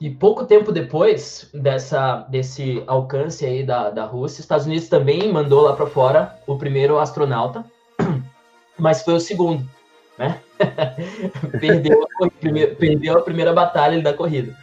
E 0.00 0.08
pouco 0.08 0.46
tempo 0.46 0.72
depois 0.72 1.50
dessa, 1.52 2.26
desse 2.30 2.82
alcance 2.86 3.44
aí 3.44 3.62
da, 3.62 3.90
da 3.90 4.06
Rússia, 4.06 4.40
Estados 4.40 4.64
Unidos 4.64 4.88
também 4.88 5.30
mandou 5.30 5.60
lá 5.60 5.76
para 5.76 5.86
fora 5.86 6.38
o 6.46 6.56
primeiro 6.56 6.98
astronauta, 6.98 7.62
mas 8.78 9.02
foi 9.02 9.14
o 9.14 9.20
segundo, 9.20 9.68
né? 10.18 10.40
perdeu, 11.60 12.06
primeiro, 12.40 12.74
perdeu 12.76 13.18
a 13.18 13.22
primeira 13.22 13.52
batalha 13.52 14.00
da 14.02 14.14
corrida. 14.14 14.56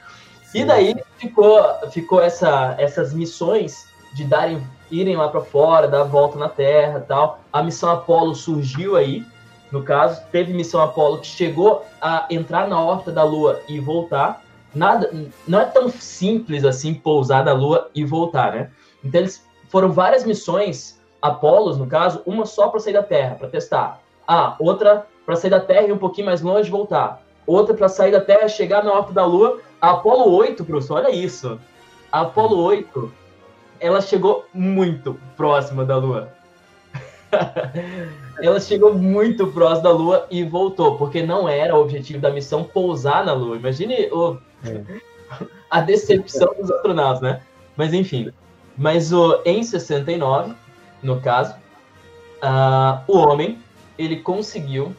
Sim. 0.46 0.62
E 0.62 0.66
daí 0.66 0.96
ficou, 1.18 1.64
ficou 1.92 2.20
essa, 2.20 2.76
essas 2.80 3.14
missões 3.14 3.86
de 4.14 4.24
darem, 4.24 4.62
irem 4.90 5.16
lá 5.16 5.30
para 5.30 5.42
fora, 5.42 5.88
dar 5.88 6.02
a 6.02 6.06
volta 6.06 6.38
na 6.38 6.50
Terra 6.50 7.04
tal. 7.08 7.40
A 7.52 7.64
missão 7.64 7.90
Apollo 7.90 8.36
surgiu 8.36 8.96
aí, 8.96 9.26
no 9.72 9.84
caso, 9.84 10.22
teve 10.32 10.54
missão 10.54 10.82
Apollo 10.82 11.20
que 11.20 11.28
chegou 11.28 11.86
a 12.02 12.26
entrar 12.30 12.68
na 12.68 12.80
órbita 12.80 13.12
da 13.12 13.24
Lua 13.24 13.62
e 13.70 13.80
voltar. 13.80 14.44
Nada, 14.76 15.10
não 15.48 15.62
é 15.62 15.66
tão 15.66 15.90
simples 15.90 16.66
assim 16.66 16.94
pousar 16.94 17.46
na 17.46 17.54
Lua 17.54 17.90
e 17.96 18.04
voltar, 18.04 18.52
né? 18.54 18.72
Então 19.04 19.22
eles 19.22 19.46
foram 19.70 19.92
várias 19.92 20.26
missões 20.26 21.00
Apolos, 21.22 21.78
no 21.78 21.86
caso, 21.86 22.22
uma 22.26 22.46
só 22.46 22.68
para 22.68 22.80
sair 22.80 22.94
da 22.94 23.04
Terra, 23.04 23.36
para 23.36 23.48
testar. 23.48 24.02
Ah, 24.28 24.56
outra 24.60 25.06
para 25.24 25.36
sair 25.36 25.52
da 25.52 25.60
Terra 25.60 25.88
e 25.88 25.92
um 25.92 25.98
pouquinho 25.98 26.26
mais 26.26 26.42
longe 26.42 26.70
voltar. 26.70 27.22
Outra 27.46 27.76
para 27.76 27.88
sair 27.88 28.12
da 28.12 28.20
Terra, 28.20 28.48
chegar 28.48 28.84
na 28.84 28.92
órbita 28.92 29.14
da 29.14 29.26
Lua. 29.26 29.60
Apolo 29.80 30.32
8, 30.36 30.66
professor, 30.66 30.96
olha 30.96 31.12
isso. 31.12 31.60
Apolo 32.12 32.58
8, 32.64 33.14
ela 33.82 34.00
chegou 34.00 34.46
muito 34.54 35.20
próxima 35.36 35.84
da 35.84 35.98
Lua. 35.98 36.30
ela 38.42 38.60
chegou 38.60 38.94
muito 38.94 39.48
próxima 39.48 39.82
da 39.82 39.92
Lua 39.92 40.28
e 40.30 40.44
voltou, 40.44 40.98
porque 40.98 41.24
não 41.24 41.50
era 41.50 41.76
o 41.76 41.82
objetivo 41.82 42.20
da 42.20 42.30
missão 42.30 42.64
pousar 42.64 43.26
na 43.26 43.34
Lua. 43.34 43.58
Imagine 43.58 44.08
o, 44.12 44.38
é. 44.64 44.84
a 45.70 45.82
decepção 45.82 46.54
dos 46.60 46.70
astronautas, 46.70 47.22
né? 47.22 47.42
Mas 47.76 47.92
enfim. 47.94 48.32
Mas 48.78 49.12
o, 49.12 49.42
em 49.46 49.64
69, 49.64 50.54
no 51.02 51.20
caso, 51.20 51.56
uh, 52.44 53.02
o 53.08 53.18
homem 53.18 53.60
ele 53.98 54.18
conseguiu 54.18 54.96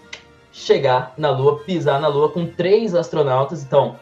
chegar 0.52 1.14
na 1.16 1.30
Lua, 1.30 1.60
pisar 1.60 2.00
na 2.00 2.08
Lua 2.08 2.30
com 2.30 2.46
três 2.46 2.96
astronautas. 2.96 3.62
Então, 3.62 3.96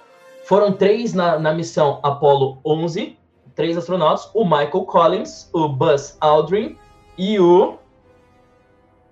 foram 0.45 0.73
três 0.73 1.13
na, 1.13 1.39
na 1.39 1.53
missão 1.53 2.01
Apollo 2.03 2.59
11, 2.65 3.20
três 3.61 3.77
astronautas: 3.77 4.31
o 4.33 4.43
Michael 4.43 4.85
Collins, 4.87 5.51
o 5.53 5.69
Buzz 5.69 6.17
Aldrin 6.19 6.79
e 7.19 7.39
o 7.39 7.75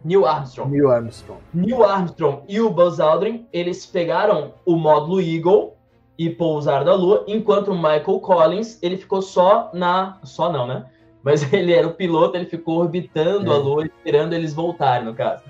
Neil 0.03 0.25
Armstrong. 0.25 0.71
Neil 0.71 0.91
Armstrong. 0.91 1.41
Neil 1.53 1.85
Armstrong 1.85 2.43
e 2.49 2.59
o 2.59 2.71
Buzz 2.71 2.99
Aldrin, 2.99 3.47
eles 3.53 3.85
pegaram 3.85 4.55
o 4.65 4.75
módulo 4.75 5.21
Eagle 5.21 5.77
e 6.17 6.31
pousaram 6.31 6.87
na 6.87 6.95
Lua, 6.95 7.25
enquanto 7.29 7.73
o 7.73 7.77
Michael 7.77 8.21
Collins, 8.21 8.79
ele 8.83 8.97
ficou 8.97 9.21
só 9.21 9.71
na... 9.73 10.19
Só 10.25 10.51
não, 10.51 10.67
né? 10.67 10.87
Mas 11.23 11.43
ele 11.53 11.73
era 11.73 11.87
o 11.87 11.93
piloto, 11.93 12.37
ele 12.37 12.47
ficou 12.47 12.79
orbitando 12.79 13.53
é. 13.53 13.55
a 13.55 13.59
Lua, 13.59 13.85
esperando 13.85 14.33
eles 14.33 14.55
voltarem, 14.55 15.05
no 15.05 15.15
caso. 15.15 15.43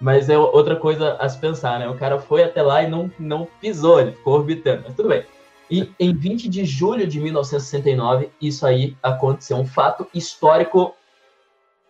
Mas 0.00 0.30
é 0.30 0.38
outra 0.38 0.76
coisa 0.76 1.14
a 1.14 1.28
se 1.28 1.36
pensar, 1.38 1.80
né? 1.80 1.88
O 1.88 1.98
cara 1.98 2.20
foi 2.20 2.44
até 2.44 2.62
lá 2.62 2.82
e 2.84 2.88
não, 2.88 3.10
não 3.18 3.48
pisou, 3.60 4.00
ele 4.00 4.12
ficou 4.12 4.34
orbitando, 4.34 4.84
mas 4.86 4.94
tudo 4.94 5.08
bem. 5.08 5.24
E 5.70 5.92
em 6.00 6.14
20 6.14 6.48
de 6.48 6.64
julho 6.64 7.06
de 7.06 7.20
1969, 7.20 8.30
isso 8.40 8.66
aí 8.66 8.96
aconteceu. 9.02 9.58
Um 9.58 9.66
fato 9.66 10.06
histórico 10.14 10.94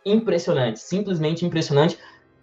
impressionante, 0.05 0.81
simplesmente 0.81 1.47
impressionante. 1.47 1.97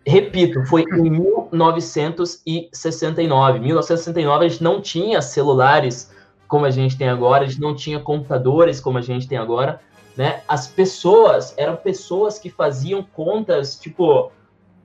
Repito, 0.06 0.66
foi 0.66 0.84
em 0.84 1.10
1969. 1.10 3.60
1969 3.60 4.46
a 4.46 4.50
gente 4.50 4.64
não 4.64 4.82
tinha 4.82 5.22
celulares 5.22 6.10
como 6.48 6.66
a 6.66 6.70
gente 6.70 6.98
tem 6.98 7.10
agora, 7.10 7.44
a 7.44 7.48
gente 7.48 7.60
não 7.60 7.76
tinha 7.76 8.00
computadores 8.00 8.80
como 8.80 8.98
a 8.98 9.02
gente 9.02 9.28
tem 9.28 9.38
agora, 9.38 9.82
né? 10.16 10.42
As 10.48 10.68
pessoas 10.68 11.54
eram 11.58 11.76
pessoas 11.76 12.40
que 12.40 12.50
faziam 12.50 13.04
contas, 13.04 13.78
tipo, 13.80 14.32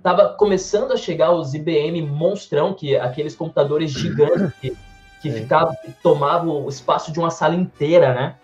tava 0.02 0.30
começando 0.30 0.92
a 0.92 0.96
chegar 0.96 1.32
os 1.32 1.54
IBM 1.54 2.02
monstrão, 2.02 2.72
que 2.72 2.96
aqueles 2.96 3.36
computadores 3.36 3.90
gigantes 3.90 4.52
que, 4.60 4.74
que 5.20 5.30
ficavam, 5.30 5.76
que 5.76 5.92
tomavam 5.92 6.64
o 6.64 6.68
espaço 6.68 7.12
de 7.12 7.18
uma 7.18 7.30
sala 7.30 7.54
inteira, 7.54 8.14
né? 8.14 8.36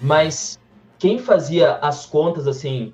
Mas 0.00 0.58
quem 0.98 1.18
fazia 1.18 1.76
as 1.76 2.04
contas, 2.04 2.46
assim, 2.46 2.92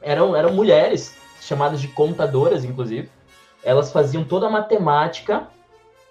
eram, 0.00 0.36
eram 0.36 0.52
mulheres, 0.52 1.16
chamadas 1.40 1.80
de 1.80 1.88
computadoras, 1.88 2.64
inclusive. 2.64 3.10
Elas 3.62 3.90
faziam 3.90 4.24
toda 4.24 4.46
a 4.46 4.50
matemática, 4.50 5.48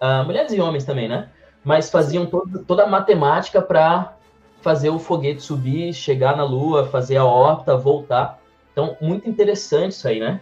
uh, 0.01 0.25
mulheres 0.25 0.51
e 0.51 0.59
homens 0.59 0.83
também, 0.83 1.07
né? 1.07 1.29
Mas 1.63 1.89
faziam 1.89 2.25
todo, 2.25 2.63
toda 2.65 2.83
a 2.83 2.87
matemática 2.87 3.61
para 3.61 4.15
fazer 4.61 4.89
o 4.89 4.99
foguete 4.99 5.41
subir, 5.41 5.93
chegar 5.93 6.35
na 6.35 6.43
Lua, 6.43 6.87
fazer 6.87 7.17
a 7.17 7.25
órbita, 7.25 7.77
voltar. 7.77 8.39
Então, 8.71 8.97
muito 8.99 9.29
interessante 9.29 9.91
isso 9.91 10.07
aí, 10.07 10.19
né? 10.19 10.41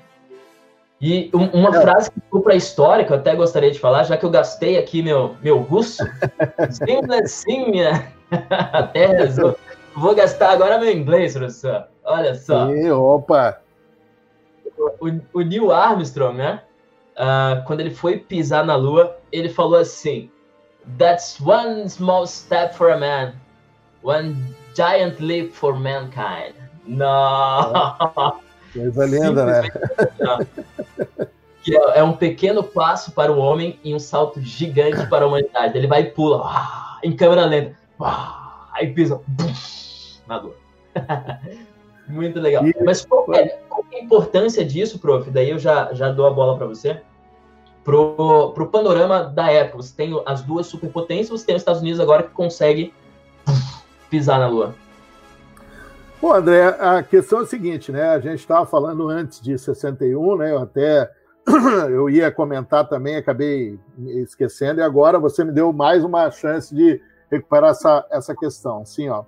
E 1.01 1.31
uma 1.34 1.75
é. 1.75 1.81
frase 1.81 2.12
que 2.12 2.20
ficou 2.22 2.41
para 2.41 2.53
a 2.53 2.55
história, 2.55 3.03
que 3.03 3.12
eu 3.12 3.17
até 3.17 3.36
gostaria 3.36 3.72
de 3.72 3.79
falar, 3.79 4.03
já 4.03 4.15
que 4.15 4.24
eu 4.24 4.29
gastei 4.29 4.77
aqui 4.77 5.01
meu, 5.01 5.36
meu 5.41 5.58
russo, 5.58 6.03
simplasinha, 6.70 8.13
até 8.72 9.27
vou 9.96 10.13
gastar 10.13 10.51
agora 10.51 10.77
meu 10.77 10.91
inglês, 10.91 11.34
professor. 11.34 11.88
Olha 12.03 12.36
só. 12.36 12.70
E, 12.70 12.91
opa! 12.91 13.60
O, 15.00 15.10
o 15.34 15.41
Neil 15.41 15.72
Armstrong, 15.72 16.38
né? 16.38 16.62
Uh, 17.17 17.65
quando 17.65 17.79
ele 17.79 17.91
foi 17.91 18.17
pisar 18.17 18.63
na 18.63 18.75
Lua, 18.75 19.17
ele 19.31 19.50
falou 19.50 19.79
assim: 19.79 20.29
That's 21.00 21.39
one 21.41 21.89
small 21.89 22.27
step 22.27 22.75
for 22.75 22.91
a 22.91 22.98
man, 22.98 23.34
one 24.03 24.36
giant 24.75 25.20
leap 25.20 25.51
for 25.51 25.75
mankind. 25.75 26.53
Não! 26.86 28.39
Coisa 28.74 29.06
linda, 29.06 29.46
né? 29.46 29.62
Que 31.63 31.75
é, 31.75 32.04
um 32.04 32.13
pequeno 32.13 32.63
passo 32.63 33.12
para 33.12 33.32
o 33.32 33.38
homem 33.38 33.80
e 33.84 33.94
um 33.94 34.00
salto 34.00 34.42
gigante 34.42 35.06
para 35.08 35.25
a 35.25 35.28
humanidade. 35.28 35.78
Ele 35.78 35.88
vai 35.88 36.01
e 36.01 36.06
pula, 36.06 36.42
ah, 36.44 37.00
em 37.04 37.16
câmera 37.16 37.46
lenta, 37.46 37.75
ah, 38.00 38.68
aí 38.74 38.92
pisa 38.92 39.22
na 40.28 40.40
dor. 40.40 40.56
Muito 42.08 42.40
legal. 42.40 42.66
E... 42.66 42.75
Mas 42.84 43.06
qual 43.06 43.25
é, 43.34 43.48
qual 43.70 43.86
é, 43.92 43.98
a 43.98 44.04
importância 44.04 44.66
disso, 44.66 45.00
prof? 45.00 45.30
Daí 45.30 45.50
eu 45.50 45.60
já, 45.60 45.94
já 45.94 46.12
dou 46.12 46.25
a 46.25 46.32
bola 46.32 46.58
para 46.58 46.66
você. 46.66 47.01
Pro, 47.84 48.51
pro 48.54 48.68
panorama 48.68 49.24
da 49.24 49.51
época, 49.51 49.78
você 49.78 49.96
tem 49.96 50.22
as 50.25 50.44
duas 50.44 50.68
superpotências, 50.68 51.30
você 51.30 51.46
tem 51.46 51.56
os 51.56 51.62
Estados 51.62 51.82
Unidos 51.82 52.00
agora 52.00 52.24
que 52.24 52.30
consegue 52.30 52.94
pisar 54.10 54.40
na 54.40 54.48
Lua. 54.48 54.75
Bom, 56.22 56.36
André, 56.36 56.68
a 56.80 57.01
questão 57.01 57.40
é 57.40 57.42
a 57.42 57.46
seguinte, 57.48 57.92
né? 57.92 58.10
A 58.10 58.20
gente 58.20 58.42
estava 58.42 58.63
falando 58.63 59.10
antes 59.10 59.42
de 59.42 59.58
61, 59.58 60.38
né? 60.38 60.51
Eu 60.51 60.60
até 60.60 61.10
eu 61.90 62.08
ia 62.12 62.32
comentar 62.32 62.88
também, 62.88 63.16
acabei 63.16 63.80
esquecendo, 63.98 64.80
e 64.80 64.84
agora 64.84 65.18
você 65.18 65.44
me 65.44 65.51
deu 65.51 65.74
mais 65.74 66.04
uma 66.04 66.30
chance 66.30 66.75
de 66.75 67.01
recuperar 67.32 67.72
essa, 67.72 68.06
essa 68.12 68.36
questão. 68.36 68.86
Sim, 68.86 69.10
ó. 69.10 69.24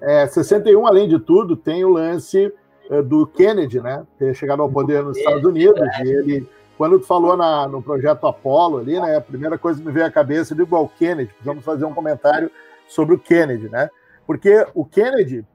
É, 0.00 0.26
61, 0.26 0.84
além 0.84 1.08
de 1.08 1.20
tudo, 1.20 1.56
tem 1.56 1.84
o 1.84 1.90
lance 1.90 2.52
é, 2.90 3.00
do 3.00 3.28
Kennedy, 3.28 3.80
né? 3.80 4.04
Ter 4.18 4.34
chegado 4.34 4.60
ao 4.60 4.68
poder 4.68 5.04
nos 5.04 5.16
Estados 5.16 5.44
Unidos, 5.44 5.80
e 6.02 6.08
ele, 6.08 6.48
quando 6.76 6.98
tu 6.98 7.06
falou 7.06 7.36
na, 7.36 7.68
no 7.68 7.80
projeto 7.80 8.26
Apollo 8.26 8.78
ali, 8.78 8.98
né? 8.98 9.18
A 9.18 9.20
primeira 9.20 9.56
coisa 9.56 9.78
que 9.78 9.86
me 9.86 9.92
veio 9.92 10.06
à 10.06 10.10
cabeça, 10.10 10.52
eu 10.52 10.58
digo, 10.58 10.74
ao 10.74 10.88
Kennedy, 10.88 11.30
precisamos 11.30 11.64
fazer 11.64 11.84
um 11.84 11.94
comentário 11.94 12.50
sobre 12.88 13.14
o 13.14 13.20
Kennedy, 13.20 13.68
né? 13.68 13.88
Porque 14.26 14.66
o 14.74 14.84
Kennedy 14.84 15.46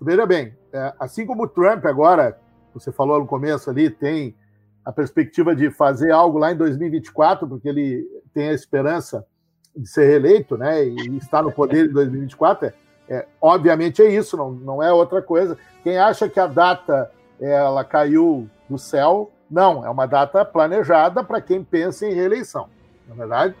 Veja 0.00 0.26
bem, 0.26 0.54
é, 0.72 0.92
assim 0.98 1.26
como 1.26 1.44
o 1.44 1.48
Trump 1.48 1.84
agora, 1.86 2.38
você 2.72 2.92
falou 2.92 3.18
no 3.18 3.26
começo 3.26 3.68
ali, 3.68 3.90
tem 3.90 4.34
a 4.84 4.92
perspectiva 4.92 5.54
de 5.54 5.70
fazer 5.70 6.12
algo 6.12 6.38
lá 6.38 6.52
em 6.52 6.56
2024, 6.56 7.48
porque 7.48 7.68
ele 7.68 8.06
tem 8.32 8.48
a 8.48 8.52
esperança 8.52 9.26
de 9.76 9.86
ser 9.86 10.06
reeleito, 10.06 10.56
né, 10.56 10.84
e 10.84 11.16
estar 11.16 11.42
no 11.42 11.52
poder 11.52 11.90
em 11.90 11.92
2024, 11.92 12.66
é, 12.66 12.74
é, 13.08 13.26
obviamente 13.40 14.02
é 14.02 14.08
isso, 14.08 14.36
não, 14.36 14.52
não 14.52 14.82
é 14.82 14.92
outra 14.92 15.22
coisa. 15.22 15.56
Quem 15.82 15.98
acha 15.98 16.28
que 16.28 16.38
a 16.38 16.46
data 16.46 17.10
ela 17.40 17.84
caiu 17.84 18.48
do 18.68 18.78
céu, 18.78 19.30
não, 19.50 19.84
é 19.84 19.90
uma 19.90 20.06
data 20.06 20.44
planejada 20.44 21.24
para 21.24 21.40
quem 21.40 21.64
pensa 21.64 22.06
em 22.06 22.12
reeleição, 22.12 22.68
na 23.06 23.14
é 23.14 23.18
verdade. 23.18 23.54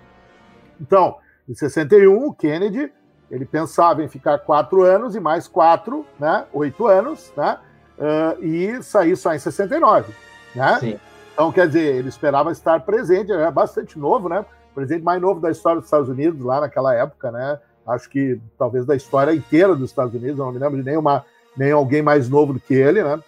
Então, 0.80 1.16
em 1.48 1.54
61, 1.54 2.26
o 2.26 2.34
Kennedy 2.34 2.92
ele 3.30 3.44
pensava 3.44 4.02
em 4.02 4.08
ficar 4.08 4.38
quatro 4.38 4.82
anos 4.82 5.14
e 5.14 5.20
mais 5.20 5.46
quatro, 5.46 6.06
né? 6.18 6.44
Oito 6.52 6.86
anos, 6.86 7.32
né? 7.36 7.58
Uh, 7.98 8.44
e 8.44 8.82
sair 8.82 9.16
só 9.16 9.34
em 9.34 9.38
69, 9.38 10.12
né? 10.54 10.78
Sim. 10.80 11.00
Então, 11.32 11.52
quer 11.52 11.66
dizer, 11.66 11.96
ele 11.96 12.08
esperava 12.08 12.50
estar 12.50 12.80
presente, 12.80 13.30
era 13.30 13.50
bastante 13.50 13.98
novo, 13.98 14.28
né? 14.28 14.44
O 14.70 14.74
presidente 14.74 15.04
mais 15.04 15.20
novo 15.20 15.40
da 15.40 15.50
história 15.50 15.78
dos 15.80 15.86
Estados 15.86 16.08
Unidos, 16.08 16.40
lá 16.40 16.60
naquela 16.60 16.94
época, 16.94 17.30
né? 17.30 17.58
Acho 17.86 18.08
que 18.08 18.40
talvez 18.58 18.84
da 18.84 18.96
história 18.96 19.32
inteira 19.34 19.74
dos 19.74 19.90
Estados 19.90 20.14
Unidos, 20.14 20.38
não 20.38 20.52
me 20.52 20.58
lembro 20.58 20.76
de 20.78 20.84
nenhuma, 20.84 21.24
nem 21.56 21.70
alguém 21.70 22.02
mais 22.02 22.28
novo 22.28 22.52
do 22.52 22.60
que 22.60 22.74
ele, 22.74 23.02
né? 23.02 23.20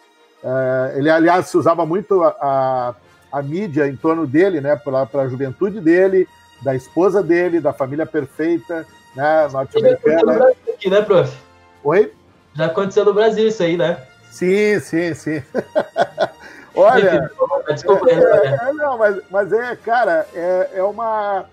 Uh, 0.43 0.99
ele, 0.99 1.11
aliás, 1.11 1.47
se 1.47 1.57
usava 1.57 1.85
muito 1.85 2.23
a, 2.23 2.35
a, 2.41 2.95
a 3.39 3.43
mídia 3.43 3.87
em 3.87 3.97
torno 3.97 4.27
dele, 4.27 4.61
né? 4.61 4.77
Para 4.77 5.07
a 5.23 5.29
juventude 5.29 5.81
dele, 5.81 6.27
da 6.63 6.75
esposa 6.75 7.23
dele, 7.23 7.61
da 7.61 7.73
família 7.73 8.07
perfeita, 8.07 8.87
né, 9.15 9.49
norte-americana. 9.49 10.53
Aqui, 10.73 10.91
né, 10.91 11.03
prof? 11.03 11.37
Oi? 11.85 12.13
Já 12.55 12.67
aconteceu 12.67 13.05
no 13.05 13.15
Brasil 13.15 13.49
isso 13.49 13.63
aí, 13.63 13.77
né? 13.77 14.05
Sim, 14.31 14.79
sim, 14.81 15.15
sim. 15.15 15.43
Olha, 16.75 17.31
desculpa, 17.69 18.09
é, 18.09 18.15
é, 18.15 18.69
é, 18.69 18.73
não, 18.73 18.97
mas, 18.97 19.21
mas 19.31 19.53
é, 19.53 19.75
cara, 19.77 20.27
é, 20.33 20.71
é 20.75 20.83
uma 20.83 21.47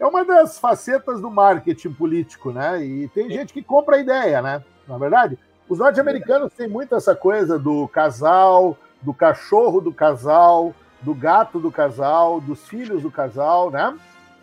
é 0.00 0.06
uma 0.06 0.24
das 0.24 0.58
facetas 0.58 1.20
do 1.20 1.30
marketing 1.30 1.92
político, 1.92 2.50
né? 2.50 2.84
E 2.84 3.08
tem 3.08 3.30
gente 3.30 3.52
que 3.52 3.62
compra 3.62 3.96
a 3.96 4.00
ideia, 4.00 4.42
né? 4.42 4.62
Na 4.88 4.98
verdade, 4.98 5.38
os 5.68 5.78
norte-americanos 5.78 6.52
têm 6.52 6.68
muito 6.68 6.94
essa 6.94 7.14
coisa 7.14 7.58
do 7.58 7.86
casal, 7.88 8.76
do 9.00 9.14
cachorro 9.14 9.80
do 9.80 9.92
casal, 9.92 10.74
do 11.00 11.14
gato 11.14 11.58
do 11.58 11.70
casal, 11.70 12.40
dos 12.40 12.66
filhos 12.66 13.02
do 13.02 13.10
casal, 13.10 13.70
né? 13.70 13.94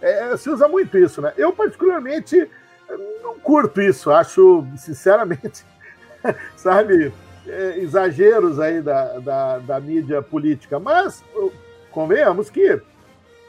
É, 0.02 0.36
se 0.36 0.50
usa 0.50 0.68
muito 0.68 0.98
isso, 0.98 1.22
né? 1.22 1.32
Eu, 1.38 1.54
particularmente, 1.54 2.50
não 3.22 3.38
curto 3.40 3.82
isso. 3.82 4.12
Acho, 4.12 4.66
sinceramente, 4.78 5.64
sabe, 6.58 7.14
é, 7.48 7.78
exageros 7.80 8.60
aí 8.60 8.82
da, 8.82 9.20
da, 9.20 9.58
da, 9.60 9.80
mídia 9.80 10.22
política. 10.22 10.80
Mas 10.80 11.24
convenhamos 11.92 12.50
que 12.50 12.82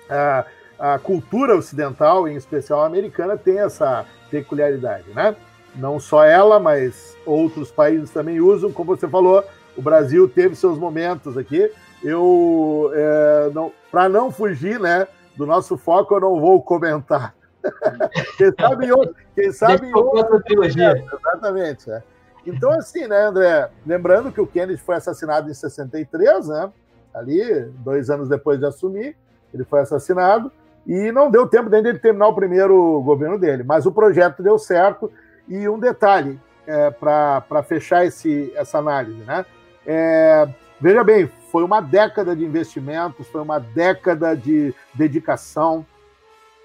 a, 0.09 0.45
a 0.79 0.99
cultura 0.99 1.57
ocidental, 1.57 2.29
em 2.29 2.37
especial 2.37 2.83
a 2.83 2.87
americana, 2.87 3.37
tem 3.37 3.59
essa 3.59 4.05
peculiaridade, 4.31 5.11
né? 5.15 5.35
Não 5.75 5.99
só 5.99 6.25
ela, 6.25 6.61
mas 6.61 7.17
outros 7.25 7.71
países 7.71 8.11
também 8.11 8.41
usam. 8.41 8.71
Como 8.71 8.95
você 8.95 9.09
falou, 9.09 9.43
o 9.77 9.81
Brasil 9.81 10.29
teve 10.29 10.55
seus 10.55 10.79
momentos 10.79 11.39
aqui. 11.39 11.71
Eu, 12.03 12.91
é, 12.95 13.51
não, 13.55 13.73
para 13.91 14.09
não 14.09 14.31
fugir, 14.31 14.79
né? 14.79 15.07
Do 15.37 15.47
nosso 15.47 15.77
foco 15.77 16.15
eu 16.15 16.21
não 16.21 16.41
vou 16.41 16.63
comentar. 16.63 17.35
quem 18.37 18.53
sabe 18.59 18.93
outro. 18.93 19.15
Quem 19.35 19.53
sabe 19.53 19.95
outra 19.95 20.41
trilogia. 20.43 21.05
exatamente. 21.13 21.91
É. 21.91 22.03
Então, 22.47 22.71
assim, 22.73 23.07
né, 23.07 23.27
André? 23.27 23.69
Lembrando 23.87 24.33
que 24.33 24.41
o 24.41 24.47
Kennedy 24.47 24.77
foi 24.77 24.97
assassinado 24.97 25.51
em 25.51 25.55
63, 25.55 26.49
né? 26.49 26.73
Ali, 27.15 27.65
dois 27.85 28.11
anos 28.11 28.29
depois 28.29 28.59
de 28.59 28.67
assumir, 28.67 29.17
ele 29.55 29.65
foi 29.65 29.81
assassinado. 29.81 30.51
E 30.87 31.13
não 31.13 31.31
deu 31.31 31.47
tempo 31.47 31.71
de 31.71 31.77
ele 31.77 31.99
terminar 31.99 32.29
o 32.29 32.35
primeiro 32.35 33.01
governo 33.03 33.39
dele. 33.39 33.63
Mas 33.63 33.87
o 33.87 33.93
projeto 33.93 34.43
deu 34.43 34.59
certo. 34.59 35.13
E 35.49 35.69
um 35.69 35.79
detalhe 35.79 36.41
é, 36.67 36.91
para 36.91 37.63
fechar 37.63 38.05
esse, 38.05 38.53
essa 38.57 38.79
análise, 38.79 39.23
né? 39.23 39.47
É, 39.87 40.49
veja 40.83 41.05
bem, 41.05 41.31
foi 41.53 41.63
uma 41.63 41.81
década 41.81 42.35
de 42.35 42.45
investimentos, 42.45 43.29
foi 43.29 43.41
uma 43.41 43.61
década 43.61 44.37
de 44.37 44.75
dedicação 44.93 45.87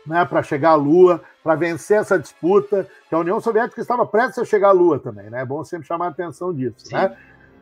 né, 0.05 0.25
para 0.25 0.41
chegar 0.41 0.71
à 0.71 0.75
Lua, 0.75 1.21
para 1.43 1.53
vencer 1.53 1.99
essa 1.99 2.17
disputa, 2.17 2.87
que 3.07 3.13
a 3.13 3.19
União 3.19 3.39
Soviética 3.39 3.79
estava 3.79 4.07
prestes 4.07 4.39
a 4.39 4.45
chegar 4.45 4.69
à 4.69 4.71
Lua 4.71 4.97
também, 4.97 5.29
né? 5.29 5.41
É 5.41 5.45
bom 5.45 5.63
sempre 5.63 5.85
chamar 5.85 6.05
a 6.05 6.09
atenção 6.09 6.51
disso, 6.51 6.85
né? 6.91 7.15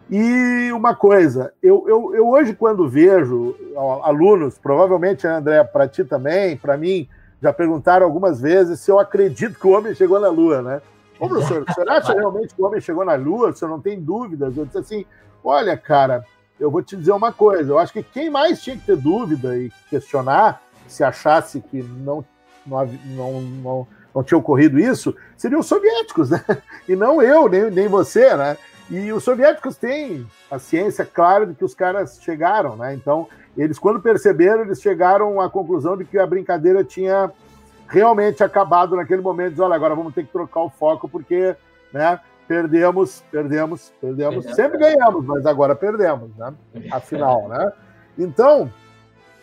E 0.09 0.71
uma 0.71 0.95
coisa, 0.95 1.51
eu, 1.62 1.83
eu, 1.88 2.15
eu 2.15 2.29
hoje, 2.29 2.53
quando 2.53 2.88
vejo 2.88 3.55
alunos, 4.03 4.57
provavelmente, 4.57 5.27
André, 5.27 5.63
para 5.63 5.88
ti 5.88 6.05
também, 6.05 6.55
para 6.55 6.77
mim, 6.77 7.09
já 7.41 7.51
perguntaram 7.51 8.05
algumas 8.05 8.39
vezes 8.39 8.79
se 8.79 8.89
eu 8.89 9.00
acredito 9.00 9.59
que 9.59 9.67
o 9.67 9.71
homem 9.71 9.93
chegou 9.93 10.19
na 10.19 10.29
Lua, 10.29 10.62
né? 10.62 10.81
Ô, 11.19 11.27
professor, 11.27 11.65
o 11.67 11.74
senhor 11.74 11.89
acha 11.89 12.13
realmente 12.15 12.53
que 12.53 12.62
o 12.62 12.65
homem 12.65 12.79
chegou 12.79 13.03
na 13.03 13.15
Lua? 13.15 13.50
O 13.50 13.53
senhor 13.53 13.71
não 13.71 13.81
tem 13.81 14.00
dúvidas? 14.00 14.55
Eu 14.55 14.65
disse 14.65 14.77
assim, 14.77 15.05
olha, 15.43 15.75
cara, 15.75 16.24
eu 16.59 16.71
vou 16.71 16.81
te 16.81 16.95
dizer 16.95 17.12
uma 17.12 17.31
coisa: 17.31 17.71
eu 17.71 17.79
acho 17.79 17.93
que 17.93 18.03
quem 18.03 18.29
mais 18.29 18.62
tinha 18.62 18.77
que 18.77 18.85
ter 18.85 18.97
dúvida 18.97 19.57
e 19.57 19.71
questionar, 19.89 20.62
se 20.88 21.03
achasse 21.03 21.62
que 21.62 21.81
não, 21.81 22.24
não, 22.65 22.85
não, 23.05 23.41
não, 23.41 23.88
não 24.13 24.24
tinha 24.24 24.38
ocorrido 24.38 24.79
isso, 24.79 25.15
seriam 25.35 25.59
os 25.59 25.67
soviéticos, 25.67 26.29
né? 26.29 26.43
E 26.88 26.95
não 26.95 27.21
eu, 27.21 27.50
nem, 27.50 27.71
nem 27.71 27.88
você, 27.88 28.35
né? 28.35 28.57
E 28.89 29.12
os 29.12 29.24
soviéticos 29.24 29.75
têm 29.75 30.27
a 30.51 30.59
ciência 30.59 31.03
clara 31.03 31.47
de 31.47 31.55
que 31.55 31.65
os 31.65 31.74
caras 31.74 32.19
chegaram, 32.21 32.75
né? 32.75 32.93
Então, 32.93 33.27
eles, 33.58 33.80
quando 33.80 33.99
perceberam, 33.99 34.62
eles 34.62 34.82
chegaram 34.82 35.41
à 35.41 35.49
conclusão 35.49 35.97
de 35.97 36.06
que 36.06 36.19
a 36.19 36.27
brincadeira 36.27 36.84
tinha 36.84 37.32
realmente 37.88 38.43
acabado 38.43 38.95
naquele 38.95 39.21
momento. 39.21 39.51
Diz, 39.51 39.60
olha, 39.60 39.73
agora 39.75 39.95
vamos 39.95 40.13
ter 40.13 40.23
que 40.23 40.32
trocar 40.32 40.62
o 40.62 40.69
foco, 40.69 41.10
porque 41.10 41.56
né, 41.91 42.19
perdemos, 42.47 43.23
perdemos, 43.31 43.91
perdemos. 43.99 44.45
Sempre 44.55 44.77
ganhamos, 44.77 45.25
mas 45.25 45.45
agora 45.45 45.75
perdemos, 45.75 46.36
né? 46.38 46.53
Afinal, 46.91 47.47
né? 47.47 47.71
Então, 48.17 48.71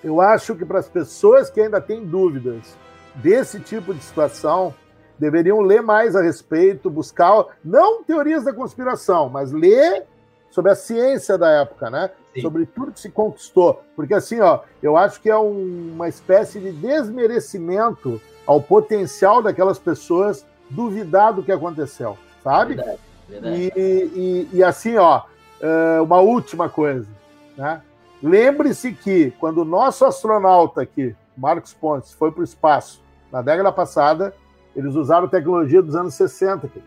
eu 0.03 0.21
acho 0.21 0.55
que 0.55 0.65
para 0.65 0.79
as 0.79 0.89
pessoas 0.89 1.51
que 1.51 1.61
ainda 1.61 1.81
têm 1.81 2.05
dúvidas 2.05 2.77
desse 3.15 3.61
tipo 3.61 3.93
de 3.93 4.03
situação, 4.03 4.75
deveriam 5.19 5.61
ler 5.61 5.83
mais 5.83 6.17
a 6.17 6.23
respeito, 6.23 6.91
buscar, 6.91 7.45
não 7.65 8.03
teorias 8.03 8.45
da 8.45 8.53
conspiração, 8.53 9.29
mas 9.29 9.53
ler 9.53 10.05
sobre 10.51 10.71
a 10.71 10.75
ciência 10.75 11.37
da 11.37 11.51
época, 11.51 11.91
né? 11.91 12.11
Sim. 12.35 12.41
Sobre 12.41 12.67
tudo 12.67 12.93
que 12.93 13.01
se 13.01 13.11
conquistou. 13.11 13.83
Porque 13.95 14.15
assim, 14.15 14.41
ó, 14.41 14.61
eu 14.83 14.97
acho 14.97 15.21
que 15.21 15.31
é 15.31 15.37
um, 15.37 15.93
uma 15.95 16.09
espécie 16.09 16.59
de 16.59 16.73
desmerecimento 16.73 18.21
ao 18.47 18.61
potencial 18.61 19.43
daquelas 19.43 19.79
pessoas 19.79 20.47
duvidar 20.71 21.33
do 21.33 21.43
que 21.43 21.53
aconteceu 21.53 22.17
sabe? 22.43 22.75
Verdade, 22.75 22.99
verdade. 23.29 23.73
E, 23.77 24.49
e, 24.53 24.57
e, 24.59 24.65
assim, 24.65 24.97
ó, 24.97 25.23
é, 25.61 26.01
uma 26.01 26.19
última 26.21 26.69
coisa, 26.69 27.09
né? 27.57 27.81
Lembre-se 28.23 28.93
que 28.93 29.33
quando 29.41 29.59
o 29.59 29.65
nosso 29.65 30.05
astronauta 30.05 30.83
aqui, 30.83 31.15
Marcos 31.37 31.75
Pontes, 31.75 32.13
foi 32.13 32.31
para 32.31 32.41
o 32.41 32.45
espaço 32.45 33.03
na 33.33 33.43
década 33.43 33.73
passada, 33.73 34.35
eles 34.77 34.95
usaram 34.95 35.27
tecnologia 35.27 35.83
dos 35.83 35.97
anos 35.97 36.15
60, 36.15 36.67
aqui, 36.67 36.83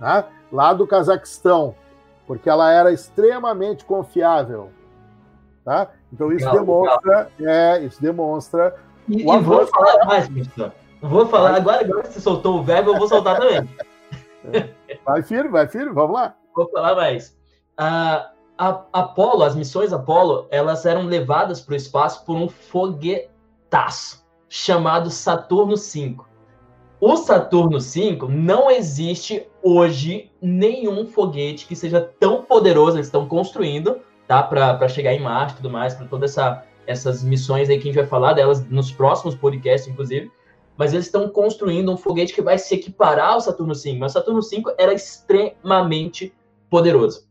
né? 0.00 0.24
lá 0.50 0.72
do 0.72 0.86
Cazaquistão, 0.86 1.74
porque 2.26 2.48
ela 2.48 2.72
era 2.72 2.92
extremamente 2.92 3.84
confiável. 3.84 4.70
Tá? 5.64 5.90
Então 6.12 6.32
isso 6.32 6.46
legal, 6.46 6.60
demonstra, 6.60 7.30
legal. 7.38 7.54
é, 7.54 7.84
isso 7.84 8.02
demonstra. 8.02 8.74
E, 9.08 9.22
e 9.22 9.38
vou 9.38 9.66
falar 9.66 10.04
mais, 10.06 10.26
Cristian. 10.26 10.72
Vou 11.00 11.26
falar, 11.26 11.54
agora, 11.54 11.80
agora 11.80 12.02
que 12.02 12.12
você 12.12 12.20
soltou 12.20 12.58
o 12.58 12.62
verbo, 12.62 12.90
eu 12.90 12.98
vou 12.98 13.08
soltar 13.08 13.38
também. 13.38 13.68
Vai 15.04 15.22
firme, 15.22 15.50
vai 15.50 15.68
firme, 15.68 15.92
vamos 15.92 16.14
lá. 16.14 16.36
Vou 16.54 16.68
falar 16.70 16.94
mais. 16.94 17.38
A, 17.76 18.30
a 18.58 18.68
Apolo, 18.92 19.42
as 19.42 19.54
missões 19.54 19.92
Apolo, 19.92 20.46
elas 20.50 20.84
eram 20.84 21.02
levadas 21.02 21.60
para 21.60 21.72
o 21.72 21.76
espaço 21.76 22.24
por 22.24 22.36
um 22.36 22.48
foguetaço 22.48 24.24
chamado 24.48 25.10
Saturno 25.10 25.76
V. 25.76 26.16
O 27.00 27.16
Saturno 27.16 27.78
V 27.80 28.18
não 28.28 28.70
existe 28.70 29.46
hoje 29.62 30.30
nenhum 30.42 31.06
foguete 31.06 31.66
que 31.66 31.74
seja 31.74 32.00
tão 32.00 32.42
poderoso, 32.42 32.96
eles 32.96 33.06
estão 33.06 33.26
construindo, 33.26 34.00
tá? 34.26 34.42
Para 34.42 34.88
chegar 34.88 35.14
em 35.14 35.20
Marte 35.20 35.54
e 35.54 35.56
tudo 35.56 35.70
mais, 35.70 35.94
para 35.94 36.06
todas 36.06 36.32
essa, 36.32 36.64
essas 36.86 37.22
missões 37.22 37.70
aí 37.70 37.78
que 37.78 37.88
a 37.88 37.92
gente 37.92 38.00
vai 38.00 38.06
falar 38.06 38.34
delas 38.34 38.68
nos 38.68 38.92
próximos 38.92 39.34
podcasts, 39.34 39.90
inclusive 39.90 40.30
mas 40.80 40.94
eles 40.94 41.04
estão 41.04 41.28
construindo 41.28 41.92
um 41.92 41.96
foguete 41.98 42.32
que 42.32 42.40
vai 42.40 42.56
se 42.56 42.74
equiparar 42.74 43.34
ao 43.34 43.40
Saturno 43.42 43.74
V. 43.74 43.98
Mas 43.98 44.12
o 44.12 44.14
Saturno 44.14 44.40
V 44.40 44.74
era 44.78 44.94
extremamente 44.94 46.32
poderoso. 46.70 47.28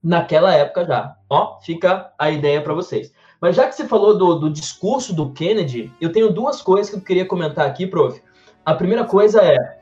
Naquela 0.00 0.54
época 0.54 0.84
já. 0.84 1.16
Ó, 1.28 1.58
fica 1.62 2.12
a 2.16 2.30
ideia 2.30 2.62
para 2.62 2.72
vocês. 2.72 3.12
Mas 3.40 3.56
já 3.56 3.66
que 3.66 3.74
você 3.74 3.88
falou 3.88 4.16
do, 4.16 4.36
do, 4.36 4.48
discurso 4.48 5.12
do 5.12 5.32
Kennedy, 5.32 5.92
eu 6.00 6.12
tenho 6.12 6.32
duas 6.32 6.62
coisas 6.62 6.88
que 6.88 6.94
eu 6.94 7.00
queria 7.00 7.26
comentar 7.26 7.66
aqui, 7.66 7.88
prof. 7.88 8.22
A 8.64 8.72
primeira 8.72 9.02
coisa 9.02 9.42
é, 9.42 9.80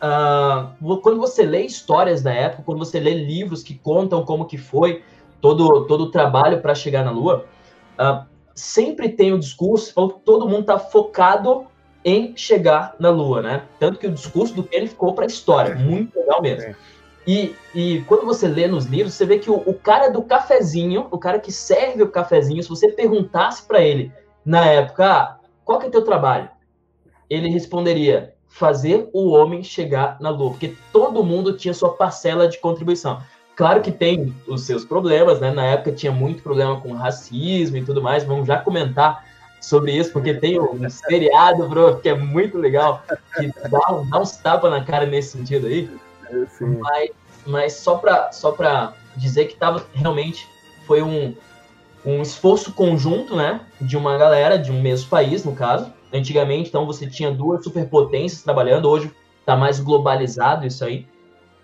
uh, 0.00 1.00
quando 1.00 1.18
você 1.18 1.42
lê 1.42 1.62
histórias 1.66 2.22
da 2.22 2.32
época, 2.32 2.62
quando 2.62 2.78
você 2.78 3.00
lê 3.00 3.12
livros 3.12 3.60
que 3.60 3.74
contam 3.76 4.24
como 4.24 4.46
que 4.46 4.56
foi 4.56 5.02
todo, 5.40 5.84
todo 5.88 6.04
o 6.04 6.10
trabalho 6.12 6.62
para 6.62 6.76
chegar 6.76 7.04
na 7.04 7.10
Lua, 7.10 7.44
uh, 7.98 8.24
sempre 8.54 9.08
tem 9.08 9.32
o 9.32 9.38
discurso, 9.40 9.92
falou 9.92 10.10
que 10.10 10.20
todo 10.20 10.48
mundo 10.48 10.60
está 10.60 10.78
focado 10.78 11.66
em 12.04 12.34
chegar 12.36 12.94
na 12.98 13.10
Lua, 13.10 13.42
né? 13.42 13.62
Tanto 13.78 13.98
que 13.98 14.06
o 14.06 14.12
discurso 14.12 14.54
do 14.54 14.62
Kenny 14.62 14.88
ficou 14.88 15.14
para 15.14 15.24
a 15.24 15.26
história, 15.26 15.74
muito 15.74 16.18
legal 16.18 16.40
mesmo. 16.40 16.74
E, 17.26 17.54
e 17.74 18.02
quando 18.08 18.24
você 18.24 18.48
lê 18.48 18.66
nos 18.66 18.86
livros, 18.86 19.14
você 19.14 19.26
vê 19.26 19.38
que 19.38 19.50
o, 19.50 19.56
o, 19.56 19.74
cara 19.74 20.08
do 20.08 20.22
cafezinho, 20.22 21.06
o 21.10 21.18
cara 21.18 21.38
que 21.38 21.52
serve 21.52 22.02
o 22.02 22.08
cafezinho, 22.08 22.62
se 22.62 22.68
você 22.68 22.88
perguntasse 22.88 23.62
para 23.66 23.80
ele 23.80 24.10
na 24.44 24.64
época, 24.64 25.06
ah, 25.06 25.38
qual 25.64 25.78
que 25.78 25.86
é 25.86 25.90
teu 25.90 26.02
trabalho? 26.02 26.48
Ele 27.28 27.48
responderia, 27.48 28.34
fazer 28.48 29.08
o 29.12 29.30
homem 29.30 29.62
chegar 29.62 30.16
na 30.20 30.30
Lua, 30.30 30.50
porque 30.50 30.74
todo 30.92 31.22
mundo 31.22 31.56
tinha 31.56 31.72
sua 31.72 31.94
parcela 31.94 32.48
de 32.48 32.58
contribuição. 32.58 33.22
Claro 33.54 33.82
que 33.82 33.92
tem 33.92 34.34
os 34.48 34.62
seus 34.62 34.84
problemas, 34.84 35.38
né? 35.38 35.50
Na 35.50 35.66
época 35.66 35.92
tinha 35.92 36.10
muito 36.10 36.42
problema 36.42 36.80
com 36.80 36.94
racismo 36.94 37.76
e 37.76 37.84
tudo 37.84 38.02
mais, 38.02 38.24
vamos 38.24 38.46
já 38.46 38.58
comentar 38.58 39.29
sobre 39.60 39.92
isso, 39.92 40.12
porque 40.12 40.34
tem 40.34 40.58
um 40.58 40.88
seriado, 40.88 41.68
bro, 41.68 41.98
que 41.98 42.08
é 42.08 42.14
muito 42.14 42.58
legal, 42.58 43.02
que 43.36 43.48
dá, 43.68 44.02
dá 44.10 44.20
uns 44.20 44.36
tapas 44.38 44.70
na 44.70 44.82
cara 44.82 45.06
nesse 45.06 45.36
sentido 45.36 45.66
aí. 45.66 45.90
Mas, 46.60 47.10
mas 47.46 47.72
só 47.74 47.96
para 47.96 48.32
só 48.32 48.52
pra 48.52 48.94
dizer 49.16 49.46
que 49.46 49.56
tava 49.56 49.84
realmente 49.92 50.48
foi 50.86 51.02
um, 51.02 51.34
um 52.04 52.22
esforço 52.22 52.72
conjunto, 52.72 53.36
né, 53.36 53.60
de 53.80 53.96
uma 53.96 54.16
galera 54.16 54.58
de 54.58 54.72
um 54.72 54.80
mesmo 54.80 55.08
país, 55.08 55.44
no 55.44 55.54
caso. 55.54 55.92
Antigamente, 56.12 56.68
então, 56.68 56.86
você 56.86 57.06
tinha 57.06 57.30
duas 57.30 57.62
superpotências 57.62 58.42
trabalhando, 58.42 58.88
hoje 58.88 59.12
tá 59.46 59.56
mais 59.56 59.78
globalizado 59.78 60.66
isso 60.66 60.84
aí, 60.84 61.06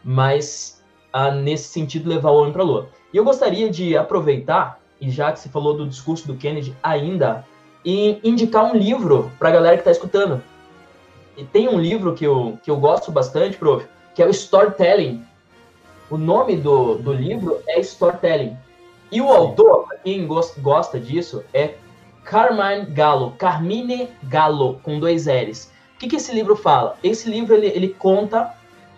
mas 0.05 0.83
ah, 1.13 1.31
nesse 1.31 1.69
sentido 1.69 2.09
levar 2.09 2.31
o 2.31 2.41
homem 2.41 2.53
para 2.53 2.63
a 2.63 2.65
lua. 2.65 2.89
E 3.13 3.17
eu 3.17 3.25
gostaria 3.25 3.69
de 3.69 3.97
aproveitar, 3.97 4.81
e 5.01 5.11
já 5.11 5.33
que 5.33 5.41
você 5.41 5.49
falou 5.49 5.77
do 5.77 5.89
discurso 5.89 6.27
do 6.27 6.37
Kennedy 6.37 6.77
ainda, 6.83 7.45
e 7.87 8.18
indicar 8.25 8.64
um 8.64 8.77
livro 8.77 9.31
para 9.38 9.49
a 9.49 9.53
galera 9.53 9.77
que 9.77 9.83
está 9.83 9.92
escutando. 9.92 10.42
E 11.37 11.44
tem 11.44 11.68
um 11.68 11.79
livro 11.79 12.14
que 12.14 12.25
eu, 12.27 12.59
que 12.61 12.68
eu 12.68 12.77
gosto 12.77 13.12
bastante, 13.12 13.57
prof, 13.57 13.87
que 14.12 14.20
é 14.20 14.27
o 14.27 14.31
Storytelling. 14.31 15.25
O 16.11 16.18
nome 16.18 16.57
do, 16.57 16.96
do 16.96 17.12
livro 17.12 17.62
é 17.68 17.79
Storytelling. 17.79 18.57
E 19.12 19.20
o 19.20 19.29
autor, 19.31 19.87
para 19.87 19.99
quem 19.99 20.27
gosta 20.27 20.99
disso, 20.99 21.44
é 21.55 21.75
Carmine 22.25 22.87
Gallo, 22.87 23.35
Carmine 23.38 24.09
Gallo, 24.25 24.81
com 24.83 24.99
dois 24.99 25.27
L's. 25.27 25.70
O 25.94 25.99
que, 25.99 26.09
que 26.09 26.16
esse 26.16 26.33
livro 26.33 26.57
fala? 26.57 26.99
Esse 27.05 27.31
livro 27.31 27.55
ele, 27.55 27.68
ele 27.68 27.90
conta 27.90 28.53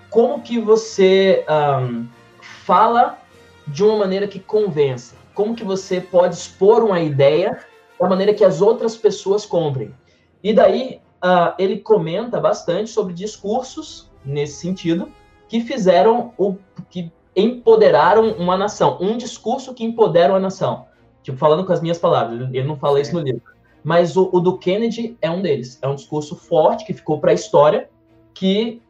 como 0.09 0.41
que 0.41 0.59
você 0.59 1.45
um, 1.47 2.07
fala 2.41 3.19
de 3.67 3.85
uma 3.85 3.99
maneira 3.99 4.27
que 4.27 4.41
convença. 4.41 5.15
Como 5.35 5.55
que 5.55 5.63
você 5.63 6.01
pode 6.01 6.37
expor 6.37 6.83
uma 6.83 7.01
ideia 7.01 7.59
da 8.01 8.09
maneira 8.09 8.35
que 8.35 8.45
as 8.45 8.61
outras 8.61 8.97
pessoas 8.97 9.45
comprem. 9.45 9.95
E 10.43 10.53
daí 10.53 11.01
uh, 11.25 11.55
ele 11.59 11.79
comenta 11.79 12.41
bastante 12.41 12.91
sobre 12.91 13.13
discursos 13.13 14.11
nesse 14.25 14.61
sentido 14.61 15.11
que 15.49 15.61
fizeram 15.61 16.33
o 16.37 16.57
que 16.91 17.11
empoderaram 17.35 18.33
uma 18.33 18.57
nação, 18.57 18.99
um 19.01 19.17
discurso 19.17 19.73
que 19.73 19.85
empodera 19.85 20.33
uma 20.33 20.41
nação. 20.41 20.87
Tipo, 21.23 21.39
falando 21.39 21.65
com 21.65 21.73
as 21.73 21.81
minhas 21.81 21.99
palavras, 21.99 22.49
ele 22.53 22.67
não 22.67 22.77
fala 22.77 23.01
isso 23.01 23.15
no 23.15 23.21
livro. 23.21 23.43
Mas 23.83 24.17
o, 24.17 24.29
o, 24.33 24.41
do 24.41 24.59
Kennedy 24.59 25.17
é 25.23 25.31
um 25.31 25.41
deles. 25.41 25.79
É 25.81 25.89
um 25.89 25.95
discurso 25.95 26.37
forte 26.37 26.85
que 26.85 26.93
ficou 26.93 27.21
para 27.21 27.31
a 27.31 27.35
história, 27.35 27.89
que 28.35 28.83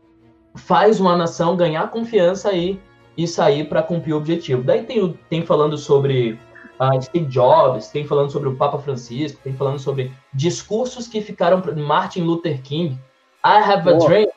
faz 0.55 0.99
uma 0.99 1.17
nação 1.17 1.57
ganhar 1.57 1.91
confiança 1.91 2.53
e, 2.53 2.81
e 3.17 3.27
sair 3.27 3.69
para 3.69 3.83
cumprir 3.83 4.15
o 4.15 4.17
objetivo. 4.17 4.63
Daí 4.63 4.83
tem, 4.83 5.19
tem 5.29 5.45
falando 5.45 5.77
sobre 5.77 6.39
uh, 6.81 7.03
Steve 7.03 7.27
Jobs, 7.27 7.89
tem 7.89 8.07
falando 8.07 8.31
sobre 8.31 8.49
o 8.49 8.57
Papa 8.57 8.79
Francisco, 8.79 9.41
tem 9.43 9.55
falando 9.55 9.79
sobre 9.79 10.13
discursos 10.33 11.07
que 11.07 11.21
ficaram 11.21 11.63
Martin 11.77 12.23
Luther 12.23 12.63
King. 12.63 12.99
I 13.45 13.59
have 13.63 13.89
a 13.89 13.95
oh. 13.95 14.07
dream. 14.07 14.29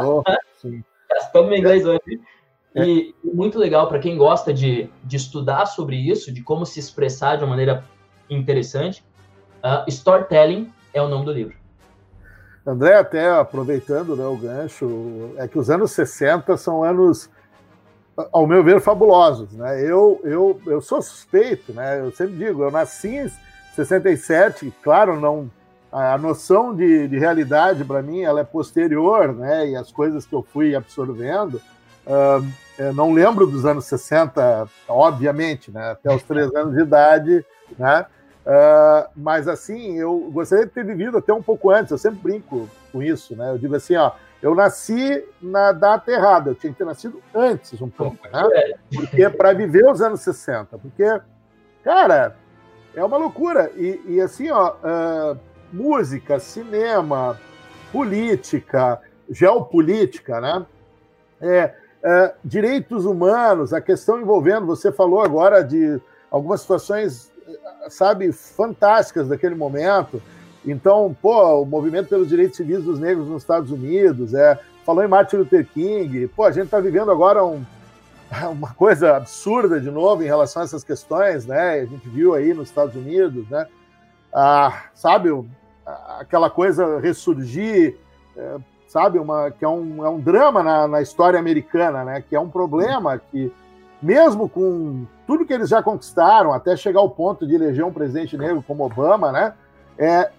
Oh, 0.00 0.22
sim. 0.60 0.82
Gastando 1.10 1.48
meu 1.48 1.58
inglês 1.58 1.84
hoje. 1.84 2.20
É. 2.74 2.86
E 2.86 3.14
muito 3.22 3.58
legal 3.58 3.86
para 3.86 3.98
quem 3.98 4.16
gosta 4.16 4.52
de, 4.52 4.88
de 5.04 5.16
estudar 5.16 5.66
sobre 5.66 5.96
isso, 5.96 6.32
de 6.32 6.42
como 6.42 6.64
se 6.64 6.80
expressar 6.80 7.36
de 7.36 7.44
uma 7.44 7.50
maneira 7.50 7.84
interessante. 8.30 9.04
Uh, 9.62 9.84
Storytelling 9.88 10.72
é 10.92 11.02
o 11.02 11.08
nome 11.08 11.24
do 11.26 11.32
livro. 11.32 11.62
André, 12.66 12.94
até 12.94 13.28
aproveitando 13.28 14.16
né, 14.16 14.24
o 14.24 14.36
gancho, 14.36 15.34
é 15.36 15.48
que 15.48 15.58
os 15.58 15.68
anos 15.68 15.90
60 15.92 16.56
são 16.56 16.84
anos, 16.84 17.28
ao 18.32 18.46
meu 18.46 18.62
ver, 18.62 18.80
fabulosos. 18.80 19.52
Né? 19.52 19.82
Eu, 19.82 20.20
eu, 20.24 20.60
eu 20.66 20.80
sou 20.80 21.00
suspeito, 21.00 21.72
né? 21.72 22.00
eu 22.00 22.12
sempre 22.12 22.36
digo, 22.36 22.62
eu 22.62 22.70
nasci 22.70 23.16
em 23.16 23.30
67, 23.74 24.72
claro, 24.82 25.18
não 25.20 25.50
a 25.92 26.16
noção 26.16 26.74
de, 26.74 27.06
de 27.06 27.18
realidade 27.18 27.84
para 27.84 28.02
mim 28.02 28.22
ela 28.22 28.40
é 28.40 28.44
posterior, 28.44 29.34
né? 29.34 29.68
E 29.68 29.76
as 29.76 29.92
coisas 29.92 30.24
que 30.24 30.34
eu 30.34 30.42
fui 30.42 30.74
absorvendo, 30.74 31.60
uh, 32.06 32.44
eu 32.78 32.94
não 32.94 33.12
lembro 33.12 33.46
dos 33.46 33.66
anos 33.66 33.84
60, 33.84 34.66
obviamente, 34.88 35.70
né? 35.70 35.90
Até 35.90 36.14
os 36.14 36.22
três 36.22 36.52
anos 36.56 36.74
de 36.74 36.80
idade, 36.80 37.44
né? 37.78 38.06
Uh, 38.46 39.10
mas 39.14 39.46
assim, 39.46 39.98
eu 39.98 40.30
gostaria 40.32 40.64
de 40.64 40.72
ter 40.72 40.84
vivido 40.84 41.18
até 41.18 41.32
um 41.32 41.42
pouco 41.42 41.70
antes, 41.70 41.92
eu 41.92 41.98
sempre 41.98 42.20
brinco 42.20 42.68
com 42.90 43.02
isso, 43.02 43.36
né? 43.36 43.50
Eu 43.50 43.58
digo 43.58 43.76
assim, 43.76 43.94
ó, 43.94 44.12
eu 44.42 44.56
nasci 44.56 45.24
na 45.40 45.70
data 45.70 46.10
errada, 46.10 46.50
eu 46.50 46.54
tinha 46.56 46.72
que 46.72 46.78
ter 46.78 46.84
nascido 46.84 47.22
antes 47.32 47.80
um 47.80 47.88
pouco, 47.88 48.18
né? 48.24 48.42
É. 48.52 48.74
Porque 48.92 49.30
para 49.30 49.52
viver 49.52 49.88
os 49.88 50.02
anos 50.02 50.20
60, 50.20 50.76
porque, 50.78 51.04
cara, 51.84 52.36
é 52.94 53.04
uma 53.04 53.16
loucura. 53.16 53.70
E, 53.76 54.02
e 54.04 54.20
assim, 54.20 54.50
ó, 54.50 54.72
uh, 54.72 55.38
música, 55.72 56.40
cinema, 56.40 57.38
política, 57.92 59.00
geopolítica, 59.30 60.40
né? 60.40 60.66
É, 61.40 61.74
é, 62.04 62.34
direitos 62.44 63.04
humanos, 63.04 63.72
a 63.72 63.80
questão 63.80 64.20
envolvendo, 64.20 64.66
você 64.66 64.90
falou 64.90 65.22
agora 65.22 65.62
de 65.62 66.00
algumas 66.30 66.62
situações, 66.62 67.30
sabe, 67.88 68.32
fantásticas 68.32 69.28
daquele 69.28 69.54
momento. 69.54 70.20
Então, 70.64 71.14
pô, 71.20 71.62
o 71.62 71.66
movimento 71.66 72.08
pelos 72.08 72.28
direitos 72.28 72.56
civis 72.56 72.84
dos 72.84 72.98
negros 72.98 73.26
nos 73.26 73.42
Estados 73.42 73.70
Unidos, 73.70 74.32
é, 74.32 74.58
falou 74.84 75.04
em 75.04 75.08
Martin 75.08 75.36
Luther 75.36 75.66
King, 75.66 76.28
pô, 76.28 76.44
a 76.44 76.52
gente 76.52 76.66
está 76.66 76.78
vivendo 76.78 77.10
agora 77.10 77.44
um, 77.44 77.64
uma 78.50 78.72
coisa 78.74 79.16
absurda 79.16 79.80
de 79.80 79.90
novo 79.90 80.22
em 80.22 80.26
relação 80.26 80.62
a 80.62 80.64
essas 80.64 80.84
questões, 80.84 81.46
né? 81.46 81.80
A 81.80 81.84
gente 81.84 82.08
viu 82.08 82.34
aí 82.34 82.54
nos 82.54 82.68
Estados 82.68 82.94
Unidos, 82.94 83.48
né? 83.48 83.66
Ah, 84.32 84.84
sabe, 84.94 85.28
aquela 86.18 86.48
coisa 86.48 86.98
ressurgir, 87.00 87.96
é, 88.36 88.56
sabe? 88.86 89.18
Uma, 89.18 89.50
que 89.50 89.64
é 89.64 89.68
um, 89.68 90.04
é 90.04 90.08
um 90.08 90.20
drama 90.20 90.62
na, 90.62 90.86
na 90.86 91.02
história 91.02 91.38
americana, 91.38 92.04
né? 92.04 92.24
Que 92.26 92.36
é 92.36 92.40
um 92.40 92.48
problema 92.48 93.18
que, 93.18 93.52
mesmo 94.00 94.48
com 94.48 95.04
tudo 95.26 95.44
que 95.44 95.52
eles 95.52 95.68
já 95.68 95.82
conquistaram, 95.82 96.52
até 96.52 96.76
chegar 96.76 97.00
ao 97.00 97.10
ponto 97.10 97.46
de 97.46 97.54
eleger 97.54 97.84
um 97.84 97.92
presidente 97.92 98.38
negro 98.38 98.64
como 98.66 98.84
Obama, 98.84 99.32
né? 99.32 99.54
É, 100.02 100.30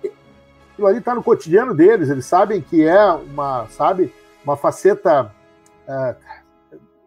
aquilo 0.74 0.88
ali 0.88 0.98
está 0.98 1.16
no 1.16 1.24
cotidiano 1.24 1.74
deles, 1.74 2.10
eles 2.10 2.26
sabem 2.26 2.60
que 2.60 2.86
é 2.86 3.02
uma, 3.06 3.66
sabe, 3.70 4.14
uma 4.44 4.58
faceta 4.58 5.32
é, 5.88 6.16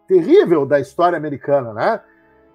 terrível 0.09 0.65
da 0.65 0.81
história 0.81 1.19
americana, 1.19 1.75
né? 1.75 2.01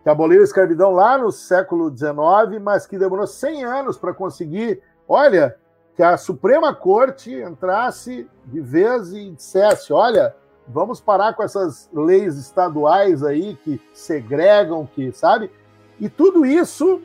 Que 0.01 0.09
aboliu 0.09 0.41
a 0.41 0.43
escravidão 0.43 0.89
lá 0.89 1.19
no 1.19 1.31
século 1.31 1.95
XIX, 1.95 2.59
mas 2.59 2.87
que 2.87 2.97
demorou 2.97 3.27
100 3.27 3.63
anos 3.63 3.95
para 3.95 4.11
conseguir, 4.11 4.81
olha, 5.07 5.55
que 5.95 6.01
a 6.01 6.17
Suprema 6.17 6.73
Corte 6.73 7.31
entrasse 7.31 8.27
de 8.45 8.59
vez 8.59 9.13
e 9.13 9.29
dissesse: 9.29 9.93
olha, 9.93 10.35
vamos 10.67 10.99
parar 10.99 11.35
com 11.35 11.43
essas 11.43 11.87
leis 11.93 12.39
estaduais 12.39 13.23
aí 13.23 13.55
que 13.63 13.79
segregam, 13.93 14.89
que 14.95 15.11
sabe? 15.11 15.51
E 15.99 16.09
tudo 16.09 16.43
isso 16.43 17.03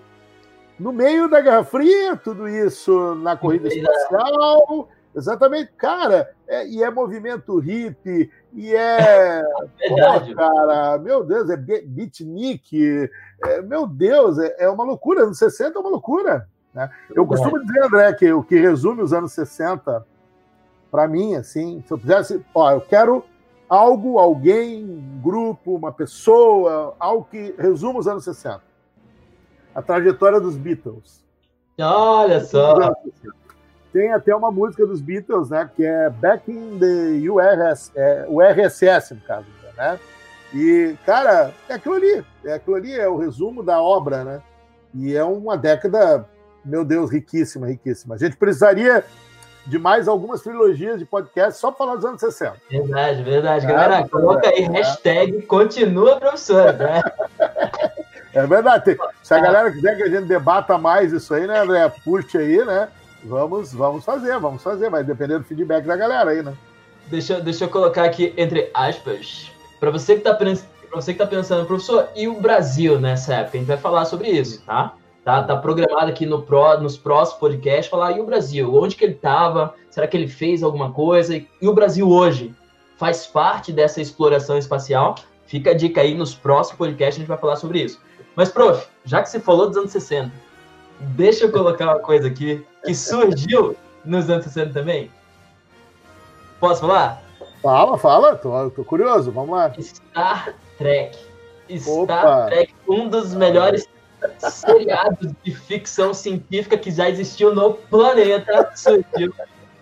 no 0.79 0.93
meio 0.93 1.29
da 1.29 1.41
Guerra 1.41 1.65
Fria, 1.65 2.17
tudo 2.17 2.49
isso 2.49 3.15
na 3.17 3.37
corrida 3.37 3.69
espacial. 3.69 4.89
Exatamente, 5.15 5.73
cara, 5.79 6.31
é, 6.47 6.69
e 6.69 6.83
é 6.83 6.91
movimento 6.91 7.59
hippie, 7.59 8.31
e 8.53 8.75
é. 8.75 9.43
Verdade. 9.81 10.35
Pô, 10.35 10.37
cara, 10.37 10.99
meu 10.99 11.25
Deus, 11.25 11.49
é 11.49 11.57
beatnik, 11.57 13.09
é, 13.43 13.62
meu 13.62 13.87
Deus, 13.87 14.39
é, 14.39 14.57
é 14.59 14.69
uma 14.69 14.85
loucura. 14.85 15.25
Nos 15.25 15.39
60 15.39 15.79
é 15.79 15.81
uma 15.81 15.89
loucura. 15.89 16.47
Né? 16.75 16.91
Eu 17.15 17.27
costumo 17.27 17.59
dizer, 17.65 17.83
André, 17.85 18.12
que 18.12 18.31
o 18.31 18.43
que 18.43 18.61
resume 18.61 19.01
os 19.01 19.15
anos 19.15 19.33
60, 19.33 20.07
para 20.91 21.09
mim, 21.09 21.35
assim, 21.35 21.83
se 21.87 21.91
eu 21.91 21.97
fizesse, 21.97 22.45
ó, 22.55 22.73
eu 22.73 22.83
quero 22.83 23.25
algo, 23.67 24.19
alguém, 24.19 24.85
um 24.85 25.21
grupo, 25.23 25.75
uma 25.75 25.93
pessoa, 25.93 26.95
algo 26.99 27.27
que 27.31 27.55
resuma 27.59 27.99
os 27.99 28.07
anos 28.07 28.25
60. 28.25 28.61
A 29.77 29.83
trajetória 29.83 30.41
dos 30.41 30.57
Beatles. 30.57 31.23
Olha 31.79 32.41
só! 32.41 32.95
Tem 33.93 34.12
até 34.12 34.35
uma 34.35 34.51
música 34.51 34.87
dos 34.87 35.01
Beatles, 35.01 35.51
né, 35.51 35.71
que 35.75 35.85
é 35.85 36.11
Back 36.11 36.51
in 36.51 36.79
the 36.79 37.31
URS, 37.31 37.93
é, 37.95 38.27
o 38.29 38.41
RSS, 38.43 39.15
no 39.15 39.21
caso, 39.21 39.47
né? 39.77 40.01
E, 40.55 40.97
cara, 41.05 41.53
é 41.69 41.75
aquilo 41.75 41.95
ali. 41.95 42.25
É 42.45 42.55
aquilo 42.55 42.77
ali, 42.77 42.93
é 42.93 43.09
o 43.09 43.17
resumo 43.17 43.62
da 43.62 43.81
obra, 43.81 44.25
né? 44.25 44.43
E 44.95 45.15
é 45.15 45.23
uma 45.25 45.57
década 45.57 46.27
meu 46.67 46.85
Deus, 46.85 47.11
riquíssima, 47.11 47.69
riquíssima. 47.69 48.17
A 48.17 48.19
gente 48.19 48.37
precisaria 48.37 49.05
de 49.65 49.79
mais 49.79 50.09
algumas 50.09 50.43
trilogias 50.43 50.99
de 50.99 51.05
podcast 51.05 51.61
só 51.61 51.71
para 51.71 51.79
falar 51.79 51.97
dos 51.97 52.05
anos 52.05 52.21
60. 52.21 52.57
Verdade, 52.69 53.23
verdade. 53.23 53.67
É, 53.67 53.69
Galera, 53.69 54.09
coloca 54.09 54.49
aí, 54.49 54.65
é. 54.65 54.69
hashtag 54.69 55.43
continua 55.43 56.19
professor, 56.19 56.73
né? 56.75 57.03
É 58.37 58.46
verdade. 58.46 58.99
Se 59.22 59.33
a 59.33 59.40
galera 59.40 59.72
quiser 59.72 59.96
que 59.96 60.03
a 60.03 60.11
gente 60.11 60.27
debata 60.27 60.77
mais 60.77 61.11
isso 61.11 61.33
aí, 61.33 61.46
né, 61.46 61.61
André? 61.61 61.88
Puxe 62.05 62.37
aí, 62.37 62.62
né? 62.66 62.88
Vamos, 63.25 63.72
vamos 63.72 64.05
fazer, 64.05 64.38
vamos 64.38 64.62
fazer. 64.62 64.90
Vai 64.90 65.03
depender 65.03 65.38
do 65.38 65.44
feedback 65.44 65.87
da 65.87 65.96
galera 65.96 66.31
aí, 66.31 66.42
né? 66.42 66.53
Deixa, 67.07 67.40
deixa 67.40 67.64
eu 67.64 67.70
colocar 67.70 68.05
aqui 68.05 68.35
entre 68.37 68.70
aspas. 68.75 69.51
Para 69.81 69.90
você 69.90 70.18
que 70.18 70.29
está 70.29 70.37
você 70.92 71.14
que 71.14 71.18
tá 71.18 71.27
pensando, 71.27 71.66
professor, 71.66 72.11
e 72.14 72.29
o 72.29 72.38
Brasil 72.38 73.01
nessa 73.01 73.37
época? 73.37 73.57
A 73.57 73.61
gente 73.61 73.68
vai 73.68 73.79
falar 73.79 74.05
sobre 74.05 74.29
isso, 74.29 74.62
tá? 74.66 74.94
Tá, 75.25 75.42
tá 75.42 75.57
programado 75.57 76.11
aqui 76.11 76.27
no 76.27 76.42
pro, 76.42 76.79
nos 76.79 76.99
próximos 76.99 77.40
podcasts 77.40 77.88
falar 77.88 78.12
e 78.12 78.20
o 78.20 78.27
Brasil, 78.27 78.72
onde 78.75 78.96
que 78.96 79.05
ele 79.05 79.14
estava? 79.14 79.75
Será 79.90 80.07
que 80.07 80.16
ele 80.16 80.29
fez 80.29 80.62
alguma 80.62 80.92
coisa? 80.92 81.35
E 81.35 81.49
o 81.62 81.72
Brasil 81.72 82.09
hoje 82.09 82.55
faz 82.99 83.27
parte 83.27 83.72
dessa 83.72 84.01
exploração 84.01 84.59
espacial? 84.59 85.14
Fica 85.46 85.70
a 85.70 85.75
dica 85.75 86.03
aí 86.03 86.14
nos 86.14 86.35
próximos 86.35 86.77
podcasts 86.77 87.16
a 87.16 87.20
gente 87.20 87.29
vai 87.29 87.38
falar 87.38 87.57
sobre 87.57 87.83
isso. 87.83 88.01
Mas 88.37 88.51
prof, 88.51 88.87
já 89.03 89.22
que 89.22 89.31
você 89.31 89.40
falou 89.40 89.66
dos 89.66 89.79
anos 89.79 89.90
60, 89.90 90.31
deixa 91.01 91.46
eu 91.46 91.53
colocar 91.53 91.87
uma 91.87 91.99
coisa 91.99 92.29
aqui 92.29 92.64
que 92.85 92.94
surgiu 92.94 93.75
nos 94.05 94.29
anos 94.29 94.44
60 94.44 94.75
também. 94.75 95.11
Posso 96.61 96.83
falar? 96.83 97.22
Fala, 97.62 97.99
fala, 97.99 98.37
tô, 98.37 98.70
tô 98.70 98.85
curioso, 98.85 99.33
vamos 99.33 99.57
lá. 99.57 99.72
Star 99.81 100.55
Trek. 100.77 101.18
Star 101.79 101.94
Opa. 101.94 102.46
Trek, 102.46 102.75
um 102.87 103.09
dos 103.09 103.35
melhores 103.35 103.88
seriados 104.38 105.33
de 105.42 105.55
ficção 105.55 106.12
científica 106.12 106.77
que 106.77 106.90
já 106.90 107.09
existiu 107.09 107.55
no 107.55 107.72
planeta, 107.72 108.70
surgiu 108.77 109.33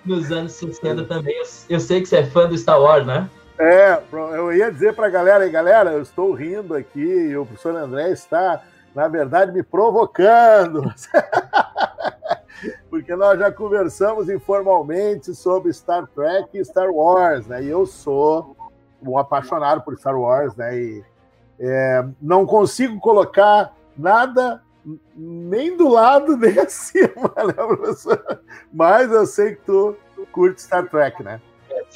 nos 0.04 0.30
anos 0.30 0.52
60 0.52 1.04
também. 1.04 1.34
Eu, 1.36 1.46
eu 1.70 1.80
sei 1.80 2.00
que 2.00 2.06
você 2.06 2.18
é 2.18 2.26
fã 2.26 2.48
do 2.48 2.56
Star 2.56 2.80
Wars, 2.80 3.04
né? 3.04 3.28
É, 3.58 4.02
eu 4.12 4.52
ia 4.52 4.70
dizer 4.70 4.94
para 4.94 5.06
a 5.06 5.10
galera, 5.10 5.48
galera, 5.48 5.92
eu 5.92 6.02
estou 6.02 6.32
rindo 6.32 6.74
aqui 6.74 7.00
e 7.00 7.36
o 7.36 7.46
professor 7.46 7.76
André 7.76 8.10
está, 8.10 8.62
na 8.94 9.06
verdade, 9.06 9.52
me 9.52 9.62
provocando. 9.62 10.82
Porque 12.90 13.14
nós 13.14 13.38
já 13.38 13.52
conversamos 13.52 14.28
informalmente 14.28 15.34
sobre 15.34 15.72
Star 15.72 16.06
Trek 16.08 16.48
e 16.54 16.64
Star 16.64 16.90
Wars, 16.90 17.46
né? 17.46 17.62
E 17.62 17.68
eu 17.68 17.86
sou 17.86 18.56
um 19.02 19.18
apaixonado 19.18 19.82
por 19.82 19.96
Star 19.96 20.18
Wars, 20.18 20.56
né? 20.56 20.76
E 20.76 21.04
é, 21.60 22.04
não 22.20 22.46
consigo 22.46 22.98
colocar 22.98 23.72
nada 23.96 24.62
nem 25.14 25.76
do 25.76 25.88
lado 25.88 26.34
nem 26.36 26.58
acima, 26.58 27.32
né, 27.36 27.52
professor? 27.52 28.40
Mas 28.72 29.12
eu 29.12 29.26
sei 29.26 29.54
que 29.54 29.62
tu 29.62 29.96
curte 30.32 30.62
Star 30.62 30.88
Trek, 30.88 31.22
né? 31.22 31.40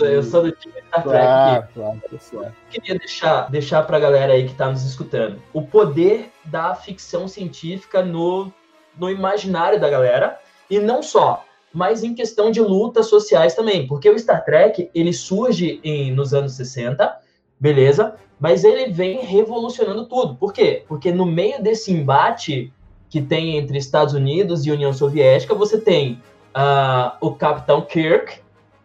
Eu 0.01 0.23
sou 0.23 0.43
do 0.43 0.53
time 0.53 0.75
Star 0.89 1.03
Trek. 1.03 1.25
Claro, 1.25 1.69
claro, 1.75 2.01
claro. 2.31 2.55
Queria 2.71 2.99
deixar, 2.99 3.51
deixar 3.51 3.83
para 3.83 3.97
a 3.97 4.01
galera 4.01 4.33
aí 4.33 4.45
que 4.45 4.53
está 4.53 4.71
nos 4.71 4.85
escutando 4.85 5.41
o 5.53 5.63
poder 5.63 6.31
da 6.45 6.75
ficção 6.75 7.29
científica 7.29 8.03
no, 8.03 8.53
no 8.99 9.11
imaginário 9.11 9.81
da 9.81 9.89
galera 9.89 10.39
e 10.71 10.79
não 10.79 11.03
só, 11.03 11.45
mas 11.73 12.03
em 12.03 12.15
questão 12.15 12.51
de 12.51 12.61
lutas 12.61 13.07
sociais 13.07 13.55
também, 13.55 13.87
porque 13.87 14.09
o 14.09 14.19
Star 14.19 14.45
Trek 14.45 14.91
ele 14.95 15.13
surge 15.13 15.81
em, 15.83 16.13
nos 16.13 16.35
anos 16.35 16.53
60, 16.53 17.19
beleza, 17.59 18.17
mas 18.41 18.65
ele 18.65 18.93
vem 18.93 19.21
revolucionando 19.21 20.07
tudo. 20.07 20.35
Por 20.37 20.53
quê? 20.53 20.85
Porque 20.87 21.11
no 21.11 21.27
meio 21.27 21.63
desse 21.63 21.93
embate 21.93 22.73
que 23.11 23.21
tem 23.21 23.57
entre 23.57 23.79
Estados 23.79 24.15
Unidos 24.15 24.67
e 24.67 24.71
União 24.71 24.93
Soviética, 24.93 25.55
você 25.55 25.81
tem 25.81 26.23
uh, 26.55 27.17
o 27.21 27.35
Capitão 27.35 27.81
Kirk, 27.81 28.41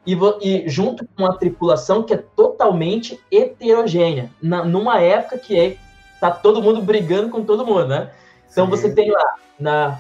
e, 0.06 0.18
e, 0.42 0.70
junto 0.70 1.06
com 1.06 1.24
uma 1.24 1.38
tripulação 1.38 2.04
que 2.04 2.14
é 2.14 2.18
totalmente 2.18 3.20
heterogênea, 3.32 4.30
na, 4.42 4.64
numa 4.64 5.00
época 5.00 5.38
que 5.38 5.58
é, 5.58 5.78
tá 6.20 6.30
todo 6.30 6.62
mundo 6.62 6.82
brigando 6.82 7.30
com 7.30 7.44
todo 7.44 7.66
mundo, 7.66 7.88
né? 7.88 8.12
Então 8.52 8.66
Sim. 8.66 8.72
você 8.72 8.94
tem 8.94 9.10
lá 9.10 9.36
na, 9.58 10.00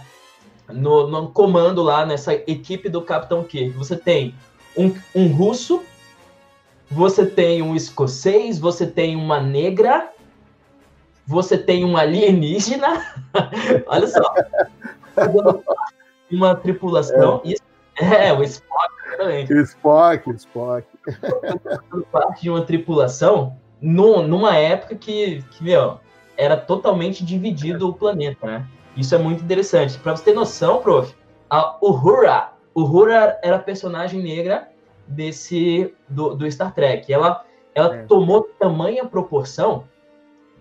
no, 0.69 1.07
no, 1.07 1.27
comando 1.29 1.81
lá 1.81 2.05
nessa 2.05 2.33
equipe 2.33 2.89
do 2.89 3.01
Capitão 3.01 3.43
Kirk, 3.43 3.71
você 3.71 3.95
tem 3.95 4.35
um, 4.77 4.93
um 5.15 5.27
russo, 5.27 5.83
você 6.91 7.25
tem 7.25 7.61
um 7.61 7.75
escocês, 7.75 8.59
você 8.59 8.85
tem 8.85 9.15
uma 9.15 9.39
negra, 9.39 10.09
você 11.25 11.57
tem 11.57 11.85
um 11.85 11.95
alienígena, 11.95 13.05
olha 13.87 14.07
só, 14.07 14.33
uma 16.29 16.55
tripulação, 16.55 17.41
é. 17.45 17.49
Isso, 17.49 17.63
é, 17.97 18.33
o 18.33 18.43
Spock 18.43 18.93
também. 19.17 19.45
Spock, 19.61 20.29
Spock. 20.31 20.87
parte 22.11 22.41
de 22.41 22.49
uma 22.49 22.61
tripulação 22.61 23.55
no, 23.81 24.21
numa 24.21 24.55
época 24.55 24.95
que, 24.95 25.43
que, 25.51 25.63
meu, 25.63 25.99
era 26.37 26.57
totalmente 26.57 27.23
dividido 27.23 27.89
o 27.89 27.93
planeta, 27.93 28.45
né? 28.45 28.65
Isso 28.95 29.13
é 29.13 29.17
muito 29.17 29.43
interessante. 29.43 29.97
Para 29.99 30.15
você 30.15 30.23
ter 30.25 30.33
noção, 30.33 30.81
prof, 30.81 31.13
a 31.49 31.77
Uhura, 31.81 32.51
Uhura 32.75 33.39
era 33.43 33.57
a 33.57 33.59
personagem 33.59 34.21
negra 34.21 34.69
desse 35.07 35.93
do, 36.07 36.35
do 36.35 36.49
Star 36.51 36.73
Trek. 36.73 37.11
Ela, 37.11 37.43
ela 37.75 37.95
é. 37.95 38.03
tomou 38.03 38.43
tamanha 38.59 39.05
proporção 39.05 39.83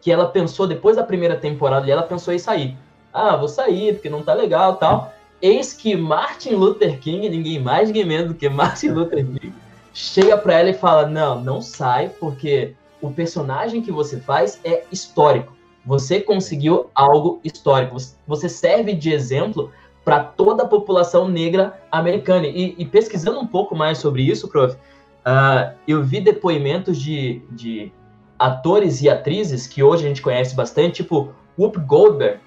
que 0.01 0.11
ela 0.11 0.27
pensou, 0.27 0.67
depois 0.67 0.97
da 0.97 1.05
primeira 1.05 1.37
temporada, 1.37 1.89
ela 1.89 2.03
pensou 2.03 2.35
em 2.35 2.39
sair. 2.39 2.77
Ah, 3.13 3.37
vou 3.37 3.49
sair, 3.49 3.95
porque 3.95 4.11
não 4.11 4.23
tá 4.23 4.35
legal 4.35 4.77
tal. 4.77 5.13
Eis 5.43 5.73
que 5.73 5.97
Martin 5.97 6.55
Luther 6.55 7.01
King, 7.01 7.29
ninguém 7.29 7.61
mais, 7.61 7.89
ninguém 7.89 8.05
menos 8.05 8.29
do 8.29 8.35
que 8.35 8.49
Martin 8.49 8.91
Luther 8.91 9.27
King, 9.27 9.53
chega 9.93 10.39
para 10.39 10.55
ela 10.55 10.71
e 10.71 10.75
fala: 10.75 11.07
Não, 11.07 11.41
não 11.41 11.61
sai, 11.61 12.09
porque 12.09 12.75
o 13.01 13.11
personagem 13.11 13.83
que 13.83 13.91
você 13.91 14.21
faz 14.21 14.61
é 14.65 14.85
histórico. 14.93 15.53
Você 15.85 16.21
conseguiu 16.21 16.91
algo 16.95 17.41
histórico. 17.43 17.97
Você 18.27 18.49
serve 18.49 18.95
de 18.95 19.13
exemplo 19.13 19.73
para 20.05 20.23
toda 20.23 20.63
a 20.63 20.69
população 20.69 21.29
negra 21.29 21.77
americana. 21.91 22.47
E, 22.47 22.77
e, 22.79 22.85
pesquisando 22.85 23.41
um 23.41 23.47
pouco 23.47 23.75
mais 23.75 23.99
sobre 23.99 24.23
isso, 24.23 24.49
prof, 24.49 24.75
uh, 24.75 25.75
eu 25.87 26.05
vi 26.05 26.21
depoimentos 26.21 26.97
de, 27.01 27.43
de 27.51 27.93
atores 28.39 29.03
e 29.03 29.11
atrizes 29.11 29.67
que 29.67 29.83
hoje 29.83 30.05
a 30.05 30.09
gente 30.09 30.23
conhece 30.23 30.55
bastante, 30.55 31.03
tipo 31.03 31.33
Whoop 31.59 31.81
Goldberg. 31.81 32.39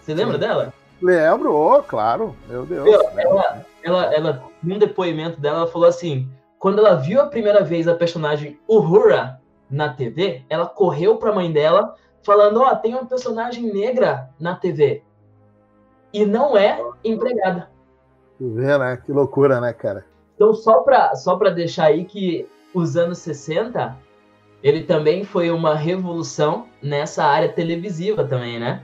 Você 0.00 0.14
lembra 0.14 0.34
Sim. 0.34 0.40
dela? 0.40 0.74
Lembro, 1.02 1.54
oh, 1.54 1.82
claro, 1.82 2.36
meu 2.48 2.66
Deus. 2.66 2.88
ela, 3.16 3.66
ela, 3.82 4.14
ela, 4.14 4.44
num 4.62 4.78
depoimento 4.78 5.40
dela, 5.40 5.58
ela 5.58 5.66
falou 5.66 5.88
assim: 5.88 6.28
quando 6.58 6.78
ela 6.78 6.94
viu 6.94 7.20
a 7.20 7.26
primeira 7.26 7.64
vez 7.64 7.88
a 7.88 7.94
personagem 7.94 8.58
Uhura 8.68 9.40
na 9.70 9.88
TV, 9.94 10.42
ela 10.48 10.66
correu 10.66 11.16
para 11.16 11.30
a 11.30 11.34
mãe 11.34 11.50
dela, 11.50 11.94
falando: 12.22 12.60
Ó, 12.60 12.70
oh, 12.70 12.76
tem 12.76 12.94
uma 12.94 13.06
personagem 13.06 13.72
negra 13.72 14.28
na 14.38 14.54
TV. 14.54 15.02
E 16.12 16.26
não 16.26 16.56
é 16.56 16.78
empregada. 17.04 17.70
Tu 18.36 18.54
vê, 18.54 18.76
né? 18.76 18.96
Que 19.04 19.12
loucura, 19.12 19.60
né, 19.60 19.72
cara? 19.72 20.04
Então, 20.34 20.52
só 20.54 20.80
para 20.80 21.14
só 21.14 21.36
deixar 21.36 21.84
aí 21.84 22.04
que 22.04 22.48
os 22.74 22.96
anos 22.96 23.18
60, 23.18 23.96
ele 24.62 24.82
também 24.82 25.24
foi 25.24 25.50
uma 25.50 25.74
revolução 25.74 26.66
nessa 26.82 27.24
área 27.24 27.50
televisiva 27.50 28.24
também, 28.24 28.58
né? 28.58 28.82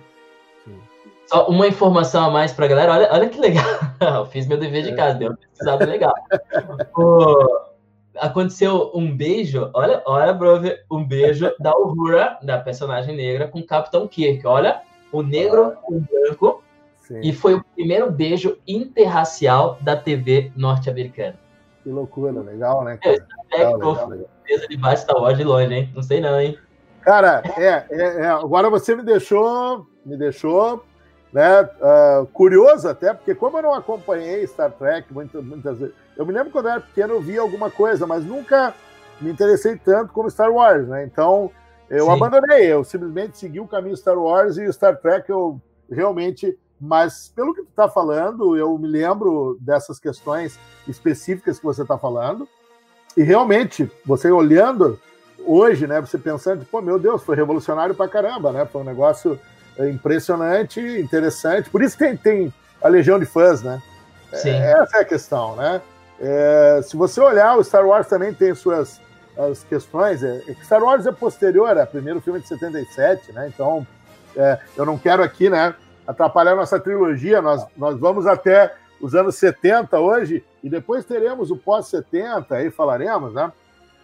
Só 1.26 1.46
uma 1.48 1.66
informação 1.66 2.26
a 2.26 2.30
mais 2.30 2.52
pra 2.52 2.66
galera. 2.66 2.92
Olha, 2.92 3.08
olha 3.10 3.28
que 3.28 3.38
legal. 3.38 3.64
Eu 4.00 4.26
fiz 4.26 4.46
meu 4.46 4.58
dever 4.58 4.84
de 4.84 4.94
casa, 4.94 5.18
deu 5.18 5.28
uma 5.28 5.36
pesquisada 5.36 5.84
legal. 5.84 6.14
o, 6.96 7.66
aconteceu 8.18 8.90
um 8.94 9.14
beijo, 9.14 9.70
olha, 9.74 10.02
olha, 10.06 10.32
brother, 10.32 10.84
um 10.90 11.04
beijo 11.04 11.52
da 11.58 11.76
Uhura, 11.76 12.38
da 12.42 12.58
personagem 12.58 13.16
negra, 13.16 13.48
com 13.48 13.58
o 13.58 13.66
Capitão 13.66 14.06
Kirk. 14.06 14.46
Olha, 14.46 14.82
o 15.12 15.22
negro 15.22 15.72
com 15.82 15.96
o 15.96 16.00
branco. 16.00 16.62
Sim. 16.98 17.20
E 17.22 17.32
foi 17.32 17.54
o 17.54 17.64
primeiro 17.74 18.10
beijo 18.10 18.58
interracial 18.66 19.78
da 19.80 19.96
TV 19.96 20.50
norte-americana. 20.56 21.36
Que 21.82 21.90
loucura, 21.90 22.40
legal, 22.40 22.82
né? 22.82 22.98
Cara? 23.00 23.16
É, 23.52 23.58
legal, 23.58 23.76
legal, 23.78 24.08
legal. 24.08 24.68
debaixo 24.68 25.06
da 25.06 25.32
de 25.32 25.44
longe, 25.44 25.72
hein? 25.72 25.92
Não 25.94 26.02
sei 26.02 26.20
não, 26.20 26.40
hein? 26.40 26.58
Cara, 27.02 27.44
é, 27.56 27.86
é, 27.88 28.22
é, 28.22 28.26
agora 28.26 28.68
você 28.68 28.96
me 28.96 29.04
deixou, 29.04 29.86
me 30.04 30.16
deixou 30.16 30.84
né? 31.36 31.64
Uh, 31.64 32.26
curioso 32.28 32.88
até, 32.88 33.12
porque 33.12 33.34
como 33.34 33.58
eu 33.58 33.62
não 33.62 33.74
acompanhei 33.74 34.46
Star 34.46 34.72
Trek 34.72 35.12
muitas, 35.12 35.44
muitas 35.44 35.78
vezes, 35.78 35.94
eu 36.16 36.24
me 36.24 36.32
lembro 36.32 36.50
quando 36.50 36.64
eu 36.64 36.72
era 36.72 36.80
pequeno 36.80 37.12
eu 37.12 37.20
via 37.20 37.42
alguma 37.42 37.70
coisa, 37.70 38.06
mas 38.06 38.24
nunca 38.24 38.72
me 39.20 39.30
interessei 39.30 39.76
tanto 39.76 40.14
como 40.14 40.30
Star 40.30 40.50
Wars, 40.50 40.88
né? 40.88 41.04
Então 41.04 41.50
eu 41.90 42.06
Sim. 42.06 42.12
abandonei, 42.12 42.72
eu 42.72 42.82
simplesmente 42.82 43.36
segui 43.36 43.60
o 43.60 43.68
caminho 43.68 43.94
Star 43.98 44.18
Wars 44.18 44.56
e 44.56 44.72
Star 44.72 44.96
Trek 44.96 45.28
eu 45.28 45.60
realmente, 45.92 46.58
mas 46.80 47.30
pelo 47.36 47.52
que 47.52 47.60
tu 47.60 47.68
está 47.68 47.86
falando, 47.86 48.56
eu 48.56 48.78
me 48.78 48.88
lembro 48.88 49.58
dessas 49.60 49.98
questões 49.98 50.58
específicas 50.88 51.58
que 51.58 51.66
você 51.66 51.82
está 51.82 51.98
falando 51.98 52.48
e 53.14 53.22
realmente 53.22 53.92
você 54.06 54.30
olhando 54.30 54.98
hoje, 55.44 55.86
né? 55.86 56.00
Você 56.00 56.16
pensando, 56.16 56.64
pô, 56.64 56.80
meu 56.80 56.98
Deus, 56.98 57.22
foi 57.22 57.36
revolucionário 57.36 57.94
pra 57.94 58.08
caramba, 58.08 58.52
né? 58.52 58.64
Foi 58.64 58.80
um 58.80 58.84
negócio 58.84 59.38
é 59.78 59.88
impressionante, 59.88 60.80
interessante. 60.80 61.70
Por 61.70 61.82
isso 61.82 61.96
tem, 61.96 62.16
tem 62.16 62.52
a 62.82 62.88
legião 62.88 63.18
de 63.18 63.26
fãs, 63.26 63.62
né? 63.62 63.82
Sim. 64.32 64.50
É, 64.50 64.72
essa 64.72 64.98
é 64.98 65.00
a 65.00 65.04
questão, 65.04 65.56
né? 65.56 65.80
É, 66.18 66.80
se 66.82 66.96
você 66.96 67.20
olhar, 67.20 67.56
o 67.56 67.64
Star 67.64 67.86
Wars 67.86 68.06
também 68.06 68.32
tem 68.32 68.54
suas 68.54 69.00
as 69.38 69.62
questões. 69.64 70.22
É, 70.22 70.42
é 70.48 70.54
Star 70.64 70.82
Wars 70.82 71.06
é 71.06 71.12
posterior, 71.12 71.76
é 71.76 71.84
o 71.84 71.86
primeiro 71.86 72.20
filme 72.20 72.40
de 72.40 72.48
77, 72.48 73.32
né? 73.32 73.50
Então, 73.52 73.86
é, 74.34 74.58
eu 74.76 74.84
não 74.84 74.98
quero 74.98 75.22
aqui, 75.22 75.50
né, 75.50 75.74
atrapalhar 76.06 76.54
nossa 76.54 76.80
trilogia. 76.80 77.42
Nós, 77.42 77.64
nós 77.76 77.98
vamos 77.98 78.26
até 78.26 78.74
os 79.00 79.14
anos 79.14 79.36
70 79.36 79.98
hoje 80.00 80.42
e 80.62 80.70
depois 80.70 81.04
teremos 81.04 81.50
o 81.50 81.56
pós-70, 81.56 82.46
aí 82.50 82.70
falaremos, 82.70 83.34
né? 83.34 83.52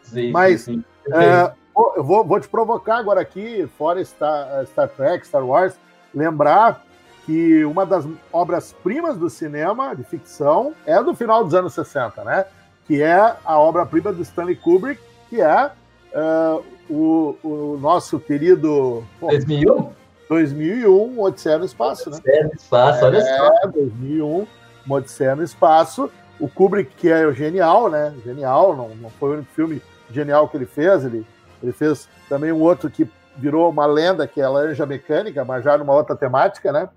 Sim, 0.02 0.30
Mas 0.30 0.62
sim, 0.62 0.85
sim. 1.06 1.14
É, 1.14 1.52
eu 1.96 2.04
vou, 2.04 2.24
vou 2.24 2.40
te 2.40 2.48
provocar 2.48 2.96
agora 2.96 3.20
aqui, 3.20 3.68
fora 3.78 4.04
Star, 4.04 4.66
Star 4.66 4.88
Trek, 4.88 5.26
Star 5.26 5.44
Wars, 5.44 5.74
lembrar 6.14 6.85
que 7.24 7.64
uma 7.64 7.87
das 7.87 8.06
obras-primas 8.32 9.16
do 9.16 9.30
cinema 9.30 9.94
de 9.94 10.02
ficção 10.04 10.74
é 10.85 11.02
do 11.02 11.14
final 11.14 11.44
dos 11.44 11.54
anos 11.54 11.72
60, 11.72 12.24
né? 12.24 12.46
Que 12.87 13.02
é 13.02 13.37
a 13.44 13.58
obra-prima 13.58 14.12
do 14.12 14.22
Stanley 14.22 14.56
Kubrick, 14.56 15.00
que 15.30 15.40
é 15.40 15.70
uh, 16.12 16.64
o, 16.90 17.37
o, 17.42 17.78
nosso 17.80 18.18
querido. 18.18 19.04
Pô, 19.20 19.28
2001? 19.28 19.92
2001, 20.28 21.20
Odisseia 21.20 21.58
no 21.58 21.64
Espaço, 21.64 22.11
né? 22.11 22.16
Odisseia 22.16 22.44
no 22.44 22.54
Espaço, 22.54 23.04
olha 23.04 23.18
é, 23.18 23.37
só. 23.37 23.68
2001, 23.68 24.46
Odisseia 24.88 25.37
no 25.37 25.42
Espaço. 25.42 26.11
O 26.40 26.48
Kubrick, 26.48 26.90
que 26.96 27.08
é 27.08 27.30
genial, 27.32 27.88
né? 27.88 28.12
Genial, 28.24 28.74
não, 28.74 28.88
não 28.96 29.11
foi 29.11 29.30
o 29.30 29.32
único 29.35 29.52
filme 29.52 29.80
genial 30.11 30.48
que 30.48 30.56
ele 30.56 30.66
fez. 30.66 31.04
Ele, 31.04 31.24
ele 31.62 31.72
fez 31.72 32.09
também 32.29 32.53
um 32.53 32.61
outro 32.61 32.90
que 32.90 33.09
virou 33.37 33.70
uma 33.70 33.87
lenda, 33.87 34.27
que 34.27 34.40
é 34.40 34.44
a 34.44 34.51
Laranja 34.51 34.85
Mecânica, 34.85 35.44
mas 35.44 35.64
já 35.64 35.77
numa 35.79 35.94
outra 35.94 36.14
temática, 36.14 36.72
né? 36.72 36.88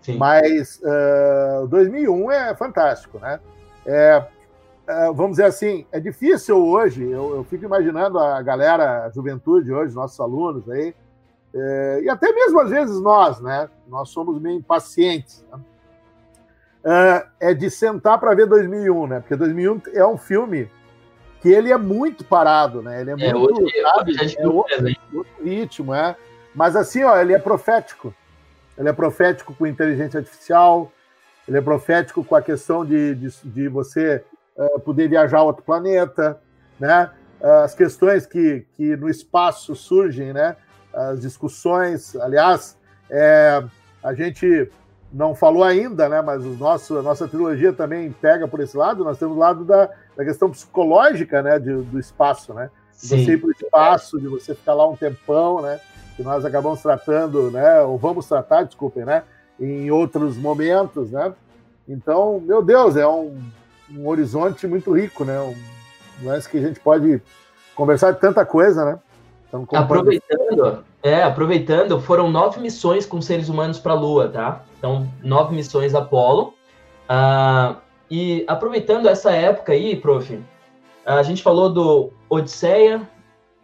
Sim. 0.00 0.16
Mas 0.16 0.80
uh, 0.82 1.66
2001 1.68 2.30
é 2.30 2.54
fantástico, 2.54 3.18
né? 3.18 3.38
É, 3.86 4.24
uh, 4.88 5.14
vamos 5.14 5.32
dizer 5.32 5.44
assim, 5.44 5.86
é 5.92 6.00
difícil 6.00 6.56
hoje, 6.56 7.02
eu, 7.02 7.36
eu, 7.36 7.44
fico 7.44 7.64
imaginando 7.64 8.18
a 8.18 8.40
galera, 8.42 9.04
a 9.04 9.10
juventude 9.10 9.72
hoje, 9.72 9.94
nossos 9.94 10.18
alunos 10.18 10.68
aí, 10.70 10.94
é, 11.54 12.00
e 12.04 12.08
até 12.08 12.32
mesmo 12.32 12.60
às 12.60 12.70
vezes 12.70 13.00
nós, 13.00 13.40
né? 13.40 13.68
Nós 13.86 14.08
somos 14.08 14.40
meio 14.40 14.56
impacientes. 14.56 15.44
Né? 15.52 15.60
Uh, 16.84 17.28
é 17.38 17.54
de 17.54 17.70
sentar 17.70 18.18
para 18.18 18.34
ver 18.34 18.46
2001, 18.46 19.06
né? 19.06 19.20
Porque 19.20 19.36
2001 19.36 19.82
é 19.92 20.06
um 20.06 20.16
filme 20.16 20.68
que 21.42 21.48
ele 21.48 21.72
é 21.72 21.76
muito 21.76 22.24
parado, 22.24 22.80
né? 22.80 23.00
Ele 23.00 23.10
é, 23.10 23.14
é 23.14 23.34
muito, 23.34 23.62
hoje, 23.62 23.82
sabe? 23.82 24.12
Hoje 24.12 24.38
é 24.38 24.46
outro, 24.46 24.86
outro 25.12 25.44
ritmo, 25.44 25.92
é. 25.92 26.16
Mas 26.54 26.76
assim, 26.76 27.02
ó, 27.02 27.18
ele 27.18 27.32
é 27.32 27.38
profético. 27.38 28.14
Ele 28.78 28.88
é 28.88 28.92
profético 28.92 29.52
com 29.52 29.66
inteligência 29.66 30.18
artificial, 30.18 30.90
ele 31.46 31.58
é 31.58 31.60
profético 31.60 32.24
com 32.24 32.36
a 32.36 32.40
questão 32.40 32.86
de, 32.86 33.16
de, 33.16 33.28
de 33.44 33.68
você 33.68 34.24
uh, 34.56 34.78
poder 34.80 35.08
viajar 35.08 35.38
a 35.38 35.42
outro 35.42 35.64
planeta, 35.64 36.40
né? 36.78 37.10
Uh, 37.40 37.64
as 37.64 37.74
questões 37.74 38.24
que, 38.24 38.64
que 38.76 38.96
no 38.96 39.08
espaço 39.10 39.74
surgem, 39.74 40.32
né? 40.32 40.56
As 40.94 41.20
discussões, 41.20 42.14
aliás, 42.16 42.78
é, 43.10 43.62
a 44.02 44.14
gente 44.14 44.70
não 45.12 45.34
falou 45.34 45.64
ainda, 45.64 46.08
né? 46.08 46.22
Mas 46.22 46.44
o 46.44 46.50
nosso, 46.50 46.98
a 46.98 47.02
nossa 47.02 47.26
trilogia 47.26 47.72
também 47.72 48.12
pega 48.12 48.46
por 48.46 48.60
esse 48.60 48.76
lado. 48.76 49.02
Nós 49.02 49.18
temos 49.18 49.36
o 49.36 49.40
lado 49.40 49.64
da, 49.64 49.90
da 50.16 50.24
questão 50.24 50.50
psicológica, 50.50 51.42
né? 51.42 51.58
De, 51.58 51.74
do 51.74 51.98
espaço, 51.98 52.52
né? 52.54 52.70
De 53.00 53.08
você 53.08 53.32
ir 53.32 53.40
para 53.40 53.48
o 53.48 53.52
espaço, 53.52 54.20
de 54.20 54.28
você 54.28 54.54
ficar 54.54 54.74
lá 54.74 54.88
um 54.88 54.96
tempão, 54.96 55.60
né? 55.60 55.80
Que 56.16 56.22
nós 56.22 56.44
acabamos 56.44 56.80
tratando, 56.80 57.50
né? 57.50 57.80
Ou 57.82 57.98
vamos 57.98 58.26
tratar, 58.26 58.64
desculpem, 58.64 59.04
né? 59.04 59.22
Em 59.58 59.90
outros 59.90 60.36
momentos, 60.36 61.10
né? 61.10 61.32
Então, 61.88 62.40
meu 62.40 62.62
Deus, 62.62 62.96
é 62.96 63.06
um, 63.06 63.36
um 63.90 64.06
horizonte 64.06 64.66
muito 64.66 64.92
rico, 64.92 65.24
né? 65.24 65.40
Um 65.40 66.26
lance 66.26 66.48
que 66.48 66.58
a 66.58 66.60
gente 66.60 66.80
pode 66.80 67.20
conversar 67.74 68.12
de 68.12 68.20
tanta 68.20 68.44
coisa, 68.44 68.84
né? 68.84 68.98
Aproveitando, 69.84 70.84
é, 71.02 71.22
aproveitando, 71.22 72.00
foram 72.00 72.30
nove 72.30 72.58
missões 72.60 73.04
com 73.04 73.20
seres 73.20 73.48
humanos 73.48 73.78
para 73.78 73.92
a 73.92 73.96
Lua, 73.96 74.28
tá? 74.28 74.62
Então, 74.78 75.06
nove 75.22 75.54
missões 75.54 75.94
Apolo. 75.94 76.54
Uh, 77.04 77.76
e 78.14 78.44
aproveitando 78.46 79.08
essa 79.08 79.32
época 79.32 79.72
aí, 79.72 79.96
prof, 79.96 80.38
a 81.06 81.22
gente 81.22 81.42
falou 81.42 81.72
do 81.72 82.12
Odisseia, 82.28 83.08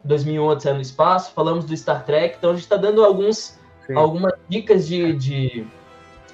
2001 0.04 0.42
Odisseia 0.42 0.74
no 0.74 0.80
Espaço, 0.80 1.32
falamos 1.34 1.66
do 1.66 1.76
Star 1.76 2.02
Trek, 2.06 2.36
então 2.38 2.52
a 2.52 2.54
gente 2.54 2.62
está 2.62 2.78
dando 2.78 3.04
alguns, 3.04 3.58
algumas 3.94 4.32
dicas 4.48 4.88
de, 4.88 5.12
de, 5.12 5.66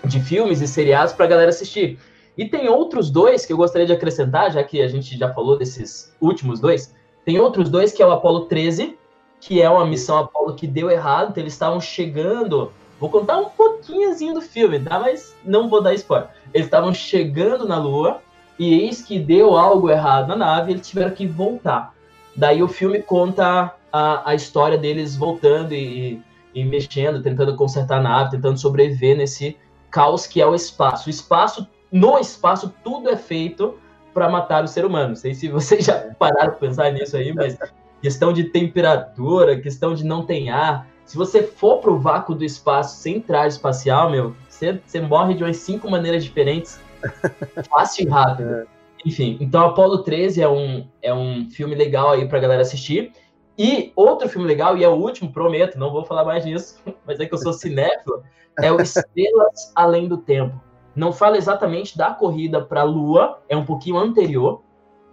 de 0.04 0.20
filmes 0.20 0.60
e 0.60 0.68
seriados 0.68 1.12
para 1.12 1.24
a 1.24 1.28
galera 1.28 1.48
assistir. 1.48 1.98
E 2.38 2.44
tem 2.44 2.68
outros 2.68 3.10
dois 3.10 3.44
que 3.44 3.52
eu 3.52 3.56
gostaria 3.56 3.88
de 3.88 3.92
acrescentar, 3.92 4.52
já 4.52 4.62
que 4.62 4.80
a 4.80 4.86
gente 4.86 5.18
já 5.18 5.34
falou 5.34 5.58
desses 5.58 6.14
últimos 6.20 6.60
dois. 6.60 6.94
Tem 7.24 7.40
outros 7.40 7.68
dois 7.68 7.90
que 7.90 8.00
é 8.00 8.06
o 8.06 8.12
Apolo 8.12 8.44
13, 8.44 8.96
que 9.40 9.60
é 9.60 9.68
uma 9.68 9.84
missão 9.84 10.18
Apolo 10.18 10.54
que 10.54 10.68
deu 10.68 10.88
errado, 10.88 11.30
então 11.30 11.42
eles 11.42 11.52
estavam 11.52 11.80
chegando. 11.80 12.70
Vou 13.04 13.10
contar 13.10 13.36
um 13.36 13.50
pouquinhozinho 13.50 14.32
do 14.32 14.40
filme, 14.40 14.80
tá? 14.80 14.98
Mas 14.98 15.36
não 15.44 15.68
vou 15.68 15.82
dar 15.82 15.92
spoiler. 15.92 16.30
Eles 16.54 16.66
estavam 16.66 16.94
chegando 16.94 17.68
na 17.68 17.76
Lua 17.76 18.22
e 18.58 18.72
eis 18.72 19.02
que 19.02 19.18
deu 19.18 19.58
algo 19.58 19.90
errado 19.90 20.28
na 20.28 20.36
nave 20.36 20.72
eles 20.72 20.88
tiveram 20.88 21.10
que 21.10 21.26
voltar. 21.26 21.92
Daí 22.34 22.62
o 22.62 22.66
filme 22.66 23.02
conta 23.02 23.74
a, 23.92 24.30
a 24.30 24.34
história 24.34 24.78
deles 24.78 25.16
voltando 25.16 25.74
e, 25.74 26.18
e 26.54 26.64
mexendo, 26.64 27.22
tentando 27.22 27.54
consertar 27.56 27.98
a 27.98 28.02
nave, 28.02 28.30
tentando 28.30 28.58
sobreviver 28.58 29.18
nesse 29.18 29.58
caos 29.90 30.26
que 30.26 30.40
é 30.40 30.46
o 30.46 30.54
espaço. 30.54 31.08
O 31.08 31.10
espaço, 31.10 31.68
no 31.92 32.18
espaço, 32.18 32.72
tudo 32.82 33.10
é 33.10 33.16
feito 33.16 33.78
para 34.14 34.30
matar 34.30 34.64
o 34.64 34.66
ser 34.66 34.86
humano. 34.86 35.08
Não 35.08 35.16
sei 35.16 35.34
se 35.34 35.50
vocês 35.50 35.84
já 35.84 36.10
pararam 36.18 36.52
para 36.52 36.68
pensar 36.68 36.90
nisso 36.90 37.18
aí, 37.18 37.34
mas 37.34 37.58
questão 38.00 38.32
de 38.32 38.44
temperatura, 38.44 39.60
questão 39.60 39.94
de 39.94 40.06
não 40.06 40.24
ter 40.24 40.48
ar. 40.48 40.93
Se 41.04 41.16
você 41.16 41.42
for 41.42 41.78
pro 41.78 41.98
vácuo 41.98 42.34
do 42.34 42.44
espaço 42.44 42.96
sem 42.96 43.20
traje 43.20 43.56
espacial, 43.56 44.10
meu, 44.10 44.34
você, 44.48 44.80
você 44.84 45.00
morre 45.00 45.34
de 45.34 45.44
umas 45.44 45.58
cinco 45.58 45.90
maneiras 45.90 46.24
diferentes, 46.24 46.80
fácil 47.68 48.06
e 48.06 48.08
rápido. 48.08 48.50
É. 48.50 48.66
Enfim, 49.04 49.36
então 49.40 49.66
Apolo 49.66 49.98
13 49.98 50.42
é 50.42 50.48
um, 50.48 50.88
é 51.02 51.12
um 51.12 51.50
filme 51.50 51.74
legal 51.74 52.10
aí 52.10 52.26
pra 52.26 52.40
galera 52.40 52.62
assistir. 52.62 53.12
E 53.56 53.92
outro 53.94 54.28
filme 54.28 54.46
legal, 54.48 54.76
e 54.76 54.82
é 54.82 54.88
o 54.88 54.94
último, 54.94 55.32
prometo, 55.32 55.78
não 55.78 55.92
vou 55.92 56.04
falar 56.04 56.24
mais 56.24 56.44
nisso, 56.44 56.82
mas 57.06 57.20
é 57.20 57.26
que 57.26 57.34
eu 57.34 57.38
sou 57.38 57.52
cinéfilo, 57.52 58.22
é 58.60 58.72
o 58.72 58.80
Estrelas 58.80 59.72
Além 59.74 60.08
do 60.08 60.16
Tempo. 60.16 60.60
Não 60.96 61.12
fala 61.12 61.36
exatamente 61.36 61.96
da 61.96 62.12
corrida 62.12 62.60
para 62.60 62.80
a 62.80 62.84
Lua, 62.84 63.40
é 63.48 63.56
um 63.56 63.64
pouquinho 63.64 63.98
anterior, 63.98 64.62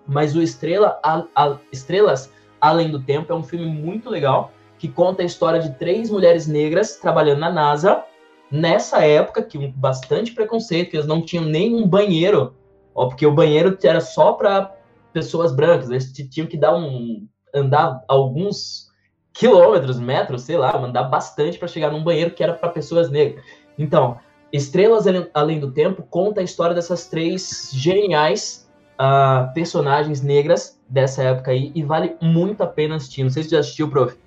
mas 0.07 0.35
o 0.35 0.41
Estrela, 0.41 0.99
a, 1.03 1.23
a, 1.35 1.57
Estrelas 1.71 2.31
Além 2.59 2.89
do 2.89 3.01
Tempo 3.01 3.31
é 3.31 3.35
um 3.35 3.43
filme 3.43 3.65
muito 3.65 4.09
legal 4.09 4.51
que 4.81 4.87
conta 4.87 5.21
a 5.21 5.25
história 5.25 5.59
de 5.59 5.69
três 5.75 6.09
mulheres 6.09 6.47
negras 6.47 6.95
trabalhando 6.95 7.37
na 7.37 7.51
NASA 7.51 8.03
nessa 8.49 9.05
época 9.05 9.43
que 9.43 9.67
bastante 9.67 10.31
preconceito, 10.33 10.89
que 10.89 10.97
eles 10.97 11.05
não 11.05 11.21
tinham 11.21 11.45
nenhum 11.45 11.87
banheiro, 11.87 12.55
ó, 12.95 13.05
porque 13.05 13.23
o 13.23 13.31
banheiro 13.31 13.77
era 13.83 14.01
só 14.01 14.33
para 14.33 14.75
pessoas 15.13 15.55
brancas, 15.55 15.91
eles 15.91 16.11
tinham 16.11 16.47
que 16.47 16.57
dar 16.57 16.75
um 16.75 17.27
andar 17.53 18.03
alguns 18.07 18.87
quilômetros, 19.31 19.99
metros, 19.99 20.41
sei 20.41 20.57
lá, 20.57 20.75
mandar 20.75 21.03
bastante 21.03 21.59
para 21.59 21.67
chegar 21.67 21.91
num 21.91 22.03
banheiro 22.03 22.31
que 22.31 22.43
era 22.43 22.53
para 22.53 22.69
pessoas 22.69 23.07
negras. 23.07 23.45
Então, 23.77 24.17
Estrelas 24.51 25.05
Além 25.31 25.59
do 25.59 25.71
Tempo 25.71 26.01
conta 26.09 26.41
a 26.41 26.43
história 26.43 26.73
dessas 26.73 27.05
três 27.05 27.69
geniais 27.71 28.67
uh, 28.99 29.53
personagens 29.53 30.23
negras 30.23 30.81
dessa 30.89 31.21
época 31.21 31.51
aí 31.51 31.71
e 31.75 31.83
vale 31.83 32.15
muito 32.19 32.63
a 32.63 32.67
pena 32.67 32.95
assistir. 32.95 33.21
Não 33.21 33.29
sei 33.29 33.43
se 33.43 33.49
você 33.49 33.55
já 33.55 33.59
assistiu, 33.59 33.87
prof. 33.87 34.20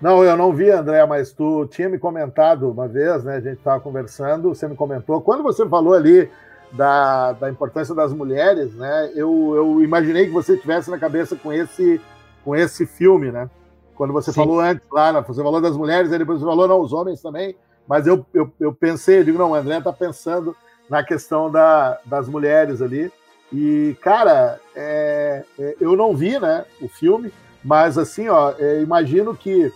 Não, 0.00 0.22
eu 0.22 0.36
não 0.36 0.52
vi, 0.52 0.70
André, 0.70 1.04
mas 1.06 1.32
tu 1.32 1.66
tinha 1.66 1.88
me 1.88 1.98
comentado 1.98 2.70
uma 2.70 2.86
vez, 2.86 3.24
né? 3.24 3.36
A 3.36 3.40
gente 3.40 3.58
estava 3.58 3.80
conversando, 3.80 4.54
você 4.54 4.68
me 4.68 4.76
comentou. 4.76 5.20
Quando 5.20 5.42
você 5.42 5.68
falou 5.68 5.92
ali 5.92 6.30
da, 6.72 7.32
da 7.32 7.50
importância 7.50 7.94
das 7.94 8.12
mulheres, 8.12 8.72
né? 8.74 9.10
Eu, 9.14 9.54
eu 9.56 9.82
imaginei 9.82 10.26
que 10.26 10.32
você 10.32 10.56
tivesse 10.56 10.88
na 10.90 10.98
cabeça 10.98 11.34
com 11.34 11.52
esse, 11.52 12.00
com 12.44 12.54
esse 12.54 12.86
filme, 12.86 13.32
né? 13.32 13.50
Quando 13.96 14.12
você 14.12 14.30
Sim. 14.30 14.40
falou 14.40 14.60
antes 14.60 14.86
lá, 14.92 15.12
né? 15.12 15.24
você 15.26 15.42
falou 15.42 15.60
das 15.60 15.76
mulheres, 15.76 16.12
aí 16.12 16.18
depois 16.18 16.38
você 16.38 16.46
falou, 16.46 16.68
não, 16.68 16.80
os 16.80 16.92
homens 16.92 17.20
também. 17.20 17.56
Mas 17.88 18.06
eu, 18.06 18.24
eu, 18.32 18.52
eu 18.60 18.72
pensei, 18.72 19.18
eu 19.18 19.24
digo, 19.24 19.38
não, 19.38 19.50
o 19.50 19.54
André 19.54 19.78
está 19.78 19.92
pensando 19.92 20.54
na 20.88 21.02
questão 21.02 21.50
da, 21.50 21.98
das 22.04 22.28
mulheres 22.28 22.80
ali. 22.80 23.10
E, 23.52 23.96
cara, 24.00 24.60
é, 24.76 25.42
é, 25.58 25.76
eu 25.80 25.96
não 25.96 26.14
vi 26.14 26.38
né, 26.38 26.64
o 26.80 26.88
filme, 26.88 27.32
mas 27.64 27.98
assim, 27.98 28.28
ó, 28.28 28.52
é, 28.58 28.80
imagino 28.80 29.34
que 29.34 29.72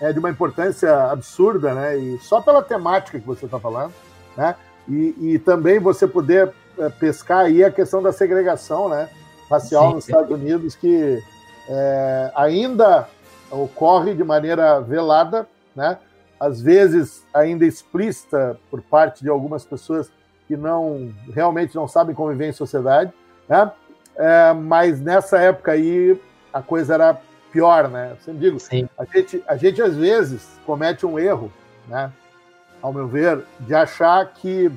é 0.00 0.12
de 0.12 0.18
uma 0.18 0.30
importância 0.30 1.10
absurda, 1.10 1.74
né? 1.74 1.96
E 1.96 2.18
só 2.18 2.40
pela 2.40 2.62
temática 2.62 3.18
que 3.18 3.26
você 3.26 3.46
está 3.46 3.58
falando, 3.58 3.92
né? 4.36 4.54
E, 4.88 5.14
e, 5.18 5.38
também 5.38 5.78
você 5.78 6.06
poder 6.06 6.52
é, 6.78 6.88
pescar 6.90 7.46
aí 7.46 7.64
a 7.64 7.70
questão 7.70 8.02
da 8.02 8.12
segregação, 8.12 8.88
né? 8.88 9.08
Racial 9.50 9.88
Sim. 9.88 9.94
nos 9.94 10.08
Estados 10.08 10.30
Unidos, 10.30 10.74
que 10.74 11.22
é, 11.68 12.32
ainda 12.34 13.08
ocorre 13.50 14.14
de 14.14 14.24
maneira 14.24 14.80
velada, 14.80 15.46
né? 15.74 15.98
Às 16.38 16.60
vezes 16.60 17.24
ainda 17.32 17.64
explícita 17.64 18.58
por 18.70 18.82
parte 18.82 19.22
de 19.22 19.30
algumas 19.30 19.64
pessoas 19.64 20.10
que 20.46 20.56
não 20.56 21.10
realmente 21.32 21.74
não 21.74 21.88
sabem 21.88 22.14
conviver 22.14 22.48
em 22.48 22.52
sociedade, 22.52 23.12
né? 23.48 23.70
É, 24.16 24.52
mas 24.52 25.00
nessa 25.00 25.38
época 25.38 25.72
aí 25.72 26.20
a 26.52 26.62
coisa 26.62 26.94
era 26.94 27.20
pior, 27.54 27.88
né? 27.88 28.10
Eu 28.10 28.16
sempre 28.16 28.40
digo, 28.40 28.58
Sim. 28.58 28.88
a 28.98 29.04
gente, 29.04 29.44
a 29.46 29.56
gente 29.56 29.80
às 29.80 29.94
vezes 29.94 30.58
comete 30.66 31.06
um 31.06 31.16
erro, 31.16 31.52
né? 31.86 32.12
Ao 32.82 32.92
meu 32.92 33.06
ver, 33.06 33.44
de 33.60 33.72
achar 33.72 34.26
que 34.34 34.70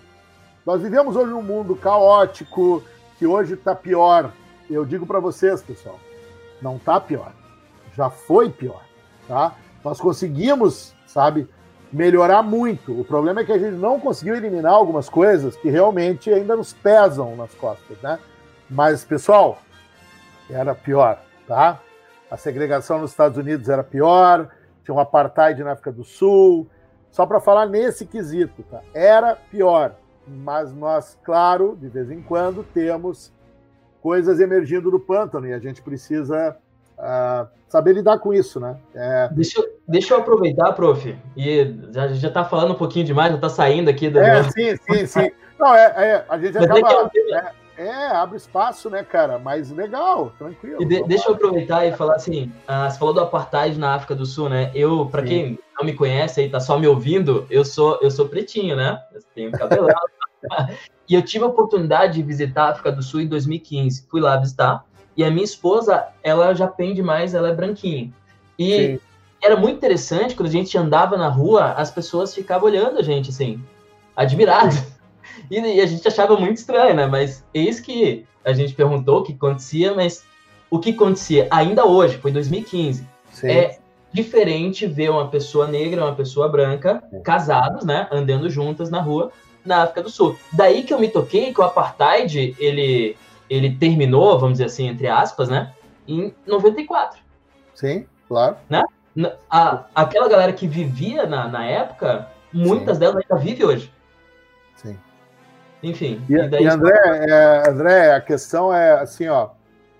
nós 0.63 0.79
vivemos 0.79 1.15
hoje 1.15 1.31
num 1.31 1.41
mundo 1.41 1.75
caótico, 1.75 2.83
que 3.17 3.25
hoje 3.25 3.55
está 3.55 3.73
pior. 3.73 4.31
Eu 4.69 4.85
digo 4.85 5.07
para 5.07 5.19
vocês, 5.19 5.63
pessoal, 5.63 5.99
não 6.61 6.75
está 6.75 7.01
pior, 7.01 7.33
já 7.95 8.11
foi 8.11 8.51
pior, 8.51 8.83
tá? 9.27 9.55
Nós 9.83 9.99
conseguimos, 9.99 10.93
sabe, 11.07 11.49
melhorar 11.91 12.43
muito. 12.43 12.99
O 12.99 13.03
problema 13.03 13.41
é 13.41 13.43
que 13.43 13.53
a 13.53 13.57
gente 13.57 13.75
não 13.75 13.99
conseguiu 13.99 14.35
eliminar 14.35 14.73
algumas 14.73 15.09
coisas 15.09 15.55
que 15.55 15.69
realmente 15.69 16.31
ainda 16.31 16.55
nos 16.55 16.73
pesam 16.73 17.35
nas 17.35 17.53
costas, 17.55 17.97
né? 18.03 18.19
Mas, 18.69 19.03
pessoal, 19.03 19.57
era 20.47 20.75
pior, 20.75 21.19
tá? 21.47 21.79
A 22.29 22.37
segregação 22.37 22.99
nos 22.99 23.11
Estados 23.11 23.37
Unidos 23.37 23.69
era 23.69 23.83
pior, 23.83 24.49
tinha 24.83 24.95
um 24.95 24.99
apartheid 24.99 25.63
na 25.63 25.71
África 25.71 25.91
do 25.91 26.03
Sul. 26.03 26.67
Só 27.09 27.25
para 27.25 27.39
falar 27.39 27.65
nesse 27.65 28.05
quesito, 28.05 28.63
tá? 28.69 28.81
Era 28.93 29.35
pior, 29.35 29.95
mas 30.27 30.73
nós, 30.73 31.17
claro, 31.23 31.77
de 31.79 31.87
vez 31.87 32.11
em 32.11 32.21
quando 32.21 32.63
temos 32.63 33.33
coisas 34.01 34.39
emergindo 34.39 34.91
do 34.91 34.99
pântano 34.99 35.47
e 35.47 35.53
a 35.53 35.59
gente 35.59 35.81
precisa 35.81 36.55
uh, 36.97 37.47
saber 37.67 37.93
lidar 37.93 38.19
com 38.19 38.33
isso, 38.33 38.59
né? 38.59 38.77
É... 38.93 39.29
Deixa, 39.31 39.61
deixa 39.87 40.13
eu 40.13 40.19
aproveitar, 40.19 40.73
prof, 40.73 41.17
e 41.35 41.75
já, 41.91 42.07
já 42.09 42.29
tá 42.29 42.43
falando 42.43 42.73
um 42.73 42.77
pouquinho 42.77 43.05
demais, 43.05 43.31
já 43.31 43.39
tá 43.39 43.49
saindo 43.49 43.89
aqui. 43.89 44.09
Do... 44.09 44.19
É, 44.19 44.43
sim, 44.43 44.75
sim, 44.75 45.05
sim. 45.05 45.31
Não, 45.57 45.73
é, 45.73 45.85
é 45.85 46.25
a 46.29 46.37
gente 46.37 46.57
acaba... 46.57 47.09
É, 47.33 47.66
é, 47.77 48.07
abre 48.07 48.37
espaço, 48.37 48.89
né, 48.89 49.03
cara? 49.03 49.37
Mas 49.37 49.69
legal, 49.71 50.33
tranquilo. 50.37 50.81
E 50.81 50.85
de, 50.85 51.03
deixa 51.03 51.29
eu 51.29 51.35
aproveitar 51.35 51.85
e 51.85 51.91
falar 51.91 52.15
assim, 52.15 52.51
uh, 52.67 52.89
você 52.89 52.97
falou 52.97 53.13
do 53.13 53.21
apartheid 53.21 53.77
na 53.77 53.93
África 53.93 54.15
do 54.15 54.25
Sul, 54.25 54.49
né? 54.49 54.71
Eu, 54.73 55.05
para 55.05 55.21
quem 55.21 55.59
não 55.77 55.85
me 55.85 55.93
conhece 55.93 56.41
aí, 56.41 56.49
tá 56.49 56.59
só 56.59 56.79
me 56.79 56.87
ouvindo, 56.87 57.45
eu 57.51 57.63
sou, 57.63 57.99
eu 58.01 58.09
sou 58.09 58.27
pretinho, 58.27 58.75
né? 58.75 58.99
Eu 59.13 59.21
tenho 59.35 59.51
cabelão. 59.51 59.93
e 61.07 61.13
eu 61.13 61.21
tive 61.21 61.45
a 61.45 61.47
oportunidade 61.47 62.15
de 62.15 62.23
visitar 62.23 62.63
a 62.63 62.69
África 62.69 62.91
do 62.91 63.03
Sul 63.03 63.21
em 63.21 63.27
2015. 63.27 64.07
Fui 64.09 64.19
lá 64.19 64.37
visitar. 64.37 64.83
E 65.15 65.23
a 65.23 65.29
minha 65.29 65.43
esposa, 65.45 66.07
ela 66.23 66.53
já 66.55 66.67
pende 66.67 67.03
mais, 67.03 67.35
ela 67.35 67.49
é 67.49 67.53
branquinha. 67.53 68.11
E 68.57 68.75
Sim. 68.75 68.99
era 69.41 69.55
muito 69.55 69.77
interessante, 69.77 70.35
quando 70.35 70.49
a 70.49 70.51
gente 70.51 70.75
andava 70.77 71.15
na 71.15 71.29
rua, 71.29 71.73
as 71.73 71.91
pessoas 71.91 72.33
ficavam 72.33 72.67
olhando 72.67 72.97
a 72.97 73.03
gente, 73.03 73.29
assim, 73.29 73.63
admiradas. 74.15 74.96
E, 75.49 75.59
e, 75.59 75.81
a 75.81 75.85
gente 75.85 76.07
achava 76.07 76.35
muito 76.37 76.57
estranho, 76.57 76.95
né? 76.95 77.05
Mas 77.05 77.45
eis 77.53 77.79
que 77.79 78.25
a 78.43 78.53
gente 78.53 78.73
perguntou 78.73 79.19
o 79.19 79.23
que 79.23 79.33
acontecia, 79.33 79.93
mas 79.93 80.25
o 80.69 80.79
que 80.79 80.91
acontecia 80.91 81.47
ainda 81.49 81.85
hoje, 81.85 82.17
foi 82.17 82.31
2015, 82.31 83.07
Sim. 83.31 83.47
é 83.47 83.79
diferente 84.11 84.85
ver 84.85 85.09
uma 85.11 85.27
pessoa 85.27 85.67
negra 85.67 86.01
e 86.01 86.03
uma 86.03 86.15
pessoa 86.15 86.49
branca 86.49 87.03
é. 87.11 87.19
casados, 87.19 87.85
né, 87.85 88.07
andando 88.11 88.49
juntas 88.49 88.89
na 88.89 88.99
rua 88.99 89.31
na 89.65 89.83
África 89.83 90.01
do 90.01 90.09
Sul. 90.09 90.37
Daí 90.51 90.83
que 90.83 90.93
eu 90.93 90.99
me 90.99 91.09
toquei 91.09 91.53
que 91.53 91.61
o 91.61 91.63
apartheid, 91.63 92.55
ele 92.57 93.15
ele 93.49 93.75
terminou, 93.75 94.37
vamos 94.37 94.53
dizer 94.53 94.65
assim, 94.65 94.87
entre 94.87 95.07
aspas, 95.07 95.47
né, 95.47 95.73
em 96.07 96.33
94. 96.45 97.19
Sim, 97.73 98.05
claro. 98.27 98.57
Né? 98.69 98.83
A, 99.49 99.85
aquela 99.95 100.27
galera 100.27 100.51
que 100.53 100.67
vivia 100.67 101.25
na, 101.25 101.47
na 101.47 101.65
época, 101.65 102.27
muitas 102.51 102.97
Sim. 102.97 102.99
delas 102.99 103.23
ainda 103.23 103.41
vivem 103.41 103.65
hoje. 103.65 103.91
Enfim. 105.81 106.21
E, 106.29 106.33
e, 106.33 106.63
e 106.63 106.67
André, 106.67 106.97
é, 107.29 107.69
André, 107.69 108.13
a 108.13 108.21
questão 108.21 108.73
é 108.73 108.99
assim, 108.99 109.27
ó, 109.27 109.49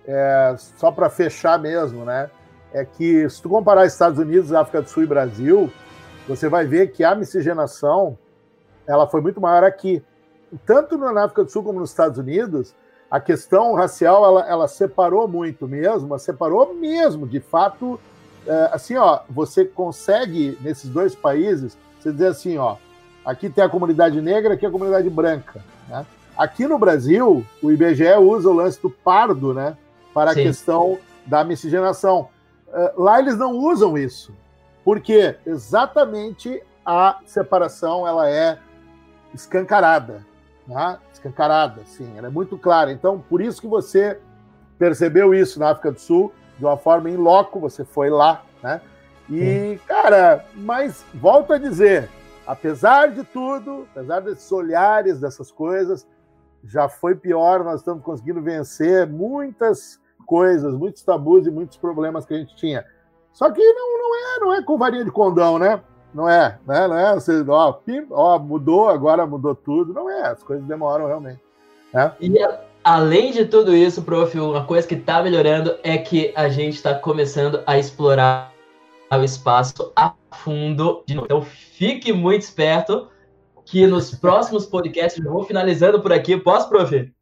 é, 0.06 0.54
só 0.56 0.90
para 0.90 1.08
fechar 1.10 1.58
mesmo, 1.58 2.04
né? 2.04 2.30
É 2.72 2.84
que 2.84 3.28
se 3.28 3.40
tu 3.40 3.48
comparar 3.48 3.86
Estados 3.86 4.18
Unidos, 4.18 4.52
África 4.52 4.82
do 4.82 4.88
Sul 4.88 5.04
e 5.04 5.06
Brasil, 5.06 5.70
você 6.26 6.48
vai 6.48 6.66
ver 6.66 6.92
que 6.92 7.02
a 7.02 7.14
miscigenação 7.14 8.18
ela 8.86 9.06
foi 9.06 9.20
muito 9.20 9.40
maior 9.40 9.64
aqui. 9.64 10.02
Tanto 10.64 10.96
na 10.96 11.24
África 11.24 11.44
do 11.44 11.50
Sul 11.50 11.62
como 11.62 11.80
nos 11.80 11.90
Estados 11.90 12.18
Unidos, 12.18 12.74
a 13.10 13.20
questão 13.20 13.74
racial 13.74 14.24
ela, 14.24 14.48
ela 14.48 14.68
separou 14.68 15.28
muito 15.28 15.66
mesmo, 15.68 16.18
separou 16.18 16.74
mesmo, 16.74 17.26
de 17.26 17.40
fato. 17.40 17.98
É, 18.46 18.70
assim, 18.72 18.96
ó, 18.96 19.20
você 19.28 19.64
consegue 19.64 20.58
nesses 20.60 20.88
dois 20.88 21.14
países, 21.14 21.76
você 21.98 22.12
dizer 22.12 22.28
assim, 22.28 22.56
ó, 22.56 22.76
Aqui 23.28 23.50
tem 23.50 23.62
a 23.62 23.68
comunidade 23.68 24.22
negra, 24.22 24.54
aqui 24.54 24.64
a 24.64 24.70
comunidade 24.70 25.10
branca. 25.10 25.62
Né? 25.86 26.06
Aqui 26.34 26.66
no 26.66 26.78
Brasil, 26.78 27.44
o 27.62 27.70
IBGE 27.70 28.14
usa 28.14 28.48
o 28.48 28.54
lance 28.54 28.80
do 28.80 28.88
pardo 28.88 29.52
né, 29.52 29.76
para 30.14 30.32
Sim. 30.32 30.40
a 30.40 30.42
questão 30.44 30.98
da 31.26 31.44
miscigenação. 31.44 32.30
Uh, 32.68 33.02
lá 33.02 33.18
eles 33.18 33.36
não 33.36 33.52
usam 33.52 33.98
isso, 33.98 34.34
porque 34.82 35.36
exatamente 35.44 36.62
a 36.86 37.18
separação 37.26 38.08
ela 38.08 38.30
é 38.30 38.58
escancarada, 39.34 40.24
né? 40.66 40.98
escancarada, 41.12 41.82
sim, 41.84 42.10
ela 42.16 42.28
é 42.28 42.30
muito 42.30 42.56
clara. 42.56 42.90
Então, 42.90 43.22
por 43.28 43.42
isso 43.42 43.60
que 43.60 43.66
você 43.66 44.18
percebeu 44.78 45.34
isso 45.34 45.60
na 45.60 45.68
África 45.68 45.92
do 45.92 46.00
Sul, 46.00 46.32
de 46.58 46.64
uma 46.64 46.78
forma 46.78 47.10
em 47.10 47.16
loco, 47.16 47.60
você 47.60 47.84
foi 47.84 48.08
lá, 48.08 48.42
né? 48.62 48.80
E, 49.28 49.78
cara, 49.86 50.46
mas 50.54 51.04
volto 51.12 51.52
a 51.52 51.58
dizer, 51.58 52.08
apesar 52.48 53.12
de 53.12 53.22
tudo, 53.24 53.86
apesar 53.92 54.20
desses 54.20 54.50
olhares, 54.50 55.20
dessas 55.20 55.52
coisas, 55.52 56.08
já 56.64 56.88
foi 56.88 57.14
pior, 57.14 57.62
nós 57.62 57.80
estamos 57.80 58.02
conseguindo 58.02 58.40
vencer 58.40 59.06
muitas 59.06 60.00
coisas, 60.24 60.72
muitos 60.72 61.02
tabus 61.02 61.46
e 61.46 61.50
muitos 61.50 61.76
problemas 61.76 62.24
que 62.24 62.32
a 62.32 62.38
gente 62.38 62.56
tinha. 62.56 62.86
Só 63.34 63.50
que 63.50 63.62
não, 63.62 63.98
não 63.98 64.16
é, 64.16 64.40
não 64.40 64.54
é 64.54 64.62
com 64.62 64.78
varinha 64.78 65.04
de 65.04 65.10
condão, 65.10 65.58
né? 65.58 65.78
Não 66.14 66.26
é, 66.26 66.58
né? 66.66 66.88
Não 66.88 66.96
é 66.96 67.14
você, 67.14 67.44
ó, 67.46 67.70
pim, 67.70 68.06
ó, 68.10 68.38
mudou, 68.38 68.88
agora 68.88 69.26
mudou 69.26 69.54
tudo. 69.54 69.92
Não 69.92 70.08
é, 70.10 70.28
as 70.28 70.42
coisas 70.42 70.64
demoram 70.64 71.06
realmente. 71.06 71.40
Né? 71.92 72.12
E 72.18 72.34
além 72.82 73.30
de 73.30 73.44
tudo 73.44 73.76
isso, 73.76 74.02
prof, 74.02 74.40
uma 74.40 74.64
coisa 74.64 74.88
que 74.88 74.94
está 74.94 75.22
melhorando 75.22 75.76
é 75.82 75.98
que 75.98 76.32
a 76.34 76.48
gente 76.48 76.76
está 76.76 76.94
começando 76.94 77.62
a 77.66 77.78
explorar 77.78 78.52
o 79.16 79.24
espaço 79.24 79.92
a 79.96 80.12
fundo 80.32 81.02
de 81.06 81.14
novo. 81.14 81.26
Então 81.26 81.42
fique 81.42 82.12
muito 82.12 82.42
esperto 82.42 83.08
que 83.64 83.86
nos 83.86 84.14
próximos 84.18 84.66
podcasts 84.66 85.24
eu 85.24 85.32
vou 85.32 85.44
finalizando 85.44 86.00
por 86.00 86.12
aqui. 86.12 86.36
Posso, 86.36 86.68
prof? 86.68 87.12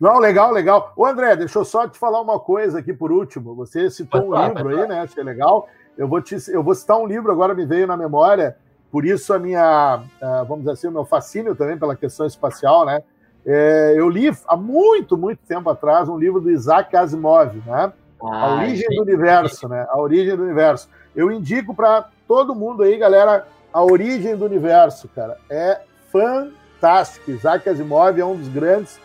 Não, 0.00 0.18
legal, 0.18 0.52
legal. 0.52 0.92
Ô, 0.96 1.06
André, 1.06 1.36
deixa 1.36 1.58
eu 1.58 1.64
só 1.64 1.88
te 1.88 1.98
falar 1.98 2.20
uma 2.20 2.38
coisa 2.38 2.80
aqui 2.80 2.92
por 2.92 3.10
último. 3.10 3.54
Você 3.54 3.90
citou 3.90 4.20
pode 4.20 4.26
um 4.26 4.34
falar, 4.34 4.54
livro 4.54 4.80
aí, 4.80 4.88
né? 4.88 5.00
Achei 5.00 5.22
legal. 5.22 5.68
Eu 5.96 6.06
vou, 6.06 6.20
te, 6.20 6.36
eu 6.48 6.62
vou 6.62 6.74
citar 6.74 6.98
um 6.98 7.06
livro, 7.06 7.32
agora 7.32 7.54
me 7.54 7.64
veio 7.64 7.86
na 7.86 7.96
memória, 7.96 8.56
por 8.90 9.06
isso 9.06 9.32
a 9.32 9.38
minha, 9.38 10.02
vamos 10.46 10.58
dizer 10.58 10.72
assim, 10.72 10.88
o 10.88 10.92
meu 10.92 11.06
fascínio 11.06 11.56
também 11.56 11.78
pela 11.78 11.96
questão 11.96 12.26
espacial, 12.26 12.84
né? 12.84 13.02
É, 13.46 13.94
eu 13.96 14.08
li 14.08 14.28
há 14.46 14.56
muito, 14.56 15.16
muito 15.16 15.38
tempo 15.46 15.70
atrás 15.70 16.08
um 16.08 16.18
livro 16.18 16.40
do 16.40 16.50
Isaac 16.50 16.94
Asimov, 16.94 17.54
né? 17.64 17.92
Ah, 18.22 18.26
a 18.26 18.54
origem 18.56 18.88
do 18.88 19.02
universo, 19.02 19.68
né? 19.68 19.86
A 19.88 19.98
origem 19.98 20.36
do 20.36 20.42
universo. 20.42 20.88
Eu 21.14 21.30
indico 21.30 21.74
para 21.74 22.08
todo 22.26 22.54
mundo 22.54 22.82
aí, 22.82 22.96
galera, 22.96 23.46
a 23.72 23.82
origem 23.82 24.36
do 24.36 24.44
universo, 24.44 25.08
cara. 25.08 25.38
É 25.50 25.80
fantástico. 26.10 27.30
Isaac 27.30 27.68
Asimov 27.68 28.18
é 28.18 28.24
um 28.24 28.36
dos 28.36 28.48
grandes 28.48 28.98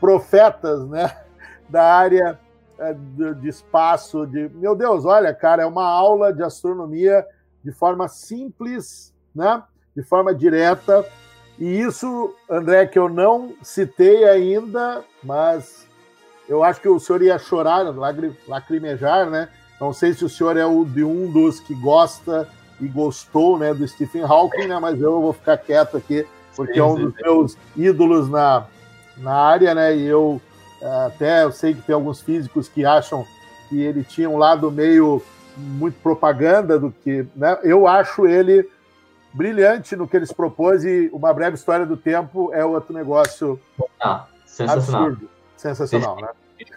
profetas, 0.00 0.86
né? 0.88 1.16
Da 1.68 1.84
área 1.84 2.40
é, 2.78 2.94
de 2.94 3.46
espaço, 3.46 4.26
de 4.26 4.48
meu 4.54 4.74
Deus, 4.74 5.04
olha, 5.04 5.34
cara, 5.34 5.64
é 5.64 5.66
uma 5.66 5.84
aula 5.84 6.32
de 6.32 6.42
astronomia 6.42 7.26
de 7.62 7.72
forma 7.72 8.08
simples, 8.08 9.12
né? 9.34 9.62
De 9.94 10.02
forma 10.02 10.34
direta. 10.34 11.04
E 11.58 11.80
isso, 11.80 12.32
André, 12.48 12.86
que 12.86 12.98
eu 12.98 13.08
não 13.08 13.52
citei 13.62 14.24
ainda, 14.24 15.04
mas 15.22 15.87
eu 16.48 16.64
acho 16.64 16.80
que 16.80 16.88
o 16.88 16.98
senhor 16.98 17.22
ia 17.22 17.38
chorar, 17.38 17.84
lacrimejar, 18.46 19.28
né? 19.28 19.48
Não 19.80 19.92
sei 19.92 20.12
se 20.12 20.24
o 20.24 20.28
senhor 20.28 20.56
é 20.56 20.64
o 20.64 20.84
de 20.84 21.04
um 21.04 21.30
dos 21.30 21.60
que 21.60 21.74
gosta 21.74 22.48
e 22.80 22.86
gostou, 22.86 23.58
né, 23.58 23.74
do 23.74 23.86
Stephen 23.86 24.22
Hawking, 24.22 24.66
né? 24.66 24.78
Mas 24.78 25.00
eu 25.00 25.20
vou 25.20 25.32
ficar 25.32 25.56
quieto 25.58 25.96
aqui 25.96 26.26
porque 26.56 26.74
sim, 26.74 26.80
é 26.80 26.84
um 26.84 26.94
dos 26.96 27.14
sim. 27.14 27.22
meus 27.22 27.58
ídolos 27.76 28.28
na, 28.28 28.66
na 29.16 29.32
área, 29.32 29.74
né? 29.74 29.96
E 29.96 30.04
eu 30.04 30.40
até 31.06 31.44
eu 31.44 31.52
sei 31.52 31.74
que 31.74 31.82
tem 31.82 31.94
alguns 31.94 32.20
físicos 32.20 32.68
que 32.68 32.84
acham 32.84 33.24
que 33.68 33.80
ele 33.80 34.02
tinha 34.02 34.28
um 34.28 34.38
lado 34.38 34.70
meio 34.70 35.22
muito 35.56 36.00
propaganda 36.00 36.78
do 36.78 36.90
que, 36.90 37.26
né? 37.36 37.58
Eu 37.62 37.86
acho 37.86 38.26
ele 38.26 38.68
brilhante 39.32 39.94
no 39.94 40.08
que 40.08 40.16
eles 40.16 40.32
propôs 40.32 40.84
e 40.84 41.10
uma 41.12 41.32
breve 41.32 41.56
história 41.56 41.84
do 41.84 41.96
tempo 41.96 42.52
é 42.52 42.64
outro 42.64 42.94
negócio 42.94 43.60
ah, 44.00 44.24
sensacional. 44.46 45.06
absurdo. 45.06 45.37
Sensacional, 45.58 46.16
né? 46.20 46.28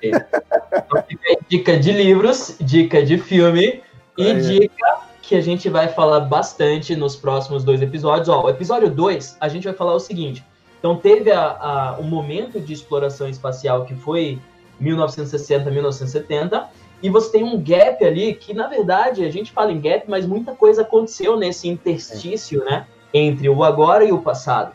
Então, 0.01 1.03
dica 1.47 1.79
de 1.79 1.91
livros, 1.91 2.57
dica 2.59 3.03
de 3.03 3.17
filme 3.17 3.81
e 4.17 4.27
é. 4.27 4.33
dica 4.33 5.01
que 5.21 5.35
a 5.35 5.41
gente 5.41 5.69
vai 5.69 5.87
falar 5.87 6.21
bastante 6.21 6.95
nos 6.95 7.15
próximos 7.15 7.63
dois 7.63 7.81
episódios. 7.81 8.27
Ó, 8.27 8.43
o 8.43 8.49
episódio 8.49 8.89
2, 8.89 9.37
a 9.39 9.47
gente 9.47 9.63
vai 9.65 9.73
falar 9.73 9.93
o 9.93 9.99
seguinte. 9.99 10.43
Então, 10.79 10.97
teve 10.97 11.31
a, 11.31 11.41
a, 11.41 11.97
o 11.99 12.03
momento 12.03 12.59
de 12.59 12.73
exploração 12.73 13.29
espacial 13.29 13.85
que 13.85 13.93
foi 13.93 14.39
1960, 14.79 15.69
1970, 15.69 16.69
e 17.03 17.09
você 17.09 17.31
tem 17.31 17.43
um 17.43 17.61
gap 17.61 18.03
ali 18.03 18.33
que, 18.33 18.53
na 18.53 18.67
verdade, 18.67 19.23
a 19.23 19.29
gente 19.29 19.51
fala 19.51 19.71
em 19.71 19.79
gap, 19.79 20.05
mas 20.09 20.25
muita 20.25 20.53
coisa 20.53 20.81
aconteceu 20.81 21.37
nesse 21.37 21.67
interstício, 21.67 22.65
né? 22.65 22.87
Entre 23.13 23.47
o 23.47 23.63
agora 23.63 24.03
e 24.03 24.11
o 24.11 24.19
passado. 24.19 24.73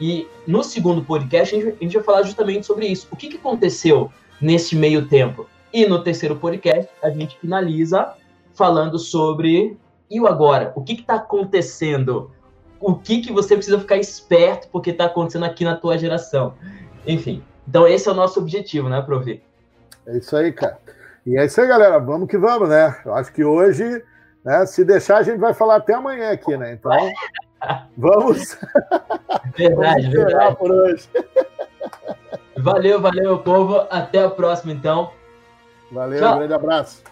E 0.00 0.28
no 0.46 0.62
segundo 0.62 1.02
podcast, 1.02 1.54
a 1.54 1.58
gente, 1.58 1.76
a 1.80 1.84
gente 1.84 1.94
vai 1.94 2.04
falar 2.04 2.22
justamente 2.22 2.66
sobre 2.66 2.86
isso. 2.86 3.08
O 3.10 3.16
que, 3.16 3.28
que 3.28 3.36
aconteceu 3.36 4.10
nesse 4.40 4.76
meio 4.76 5.06
tempo? 5.08 5.46
E 5.72 5.86
no 5.86 6.02
terceiro 6.02 6.36
podcast, 6.36 6.90
a 7.02 7.10
gente 7.10 7.38
finaliza 7.38 8.14
falando 8.54 8.98
sobre 8.98 9.76
e 10.10 10.20
o 10.20 10.26
agora? 10.26 10.72
O 10.74 10.82
que 10.82 10.92
está 10.94 11.16
acontecendo? 11.16 12.30
O 12.80 12.94
que, 12.94 13.20
que 13.20 13.32
você 13.32 13.56
precisa 13.56 13.78
ficar 13.78 13.96
esperto 13.96 14.68
porque 14.70 14.90
está 14.90 15.06
acontecendo 15.06 15.44
aqui 15.44 15.64
na 15.64 15.76
tua 15.76 15.98
geração? 15.98 16.54
Enfim, 17.06 17.42
então 17.66 17.86
esse 17.86 18.08
é 18.08 18.12
o 18.12 18.14
nosso 18.14 18.38
objetivo, 18.38 18.88
né, 18.88 19.00
Provi? 19.02 19.42
É 20.06 20.18
isso 20.18 20.36
aí, 20.36 20.52
cara. 20.52 20.78
E 21.26 21.36
é 21.36 21.44
isso 21.44 21.60
aí, 21.60 21.66
galera. 21.66 21.98
Vamos 21.98 22.28
que 22.28 22.38
vamos, 22.38 22.68
né? 22.68 22.96
Eu 23.04 23.14
acho 23.14 23.32
que 23.32 23.44
hoje, 23.44 24.02
né, 24.44 24.64
se 24.66 24.84
deixar, 24.84 25.18
a 25.18 25.22
gente 25.22 25.38
vai 25.38 25.52
falar 25.52 25.76
até 25.76 25.94
amanhã 25.94 26.30
aqui, 26.30 26.56
né? 26.56 26.72
Então, 26.72 26.92
vamos. 27.96 28.58
Verdade, 29.56 30.02
vamos 30.02 30.12
verdade. 30.12 30.56
por 30.56 30.70
hoje. 30.70 31.08
Valeu, 32.58 33.00
valeu, 33.00 33.38
povo. 33.38 33.86
Até 33.90 34.24
a 34.24 34.30
próxima, 34.30 34.72
então. 34.72 35.10
Valeu, 35.92 36.20
Tchau. 36.20 36.34
um 36.34 36.38
grande 36.38 36.54
abraço. 36.54 37.02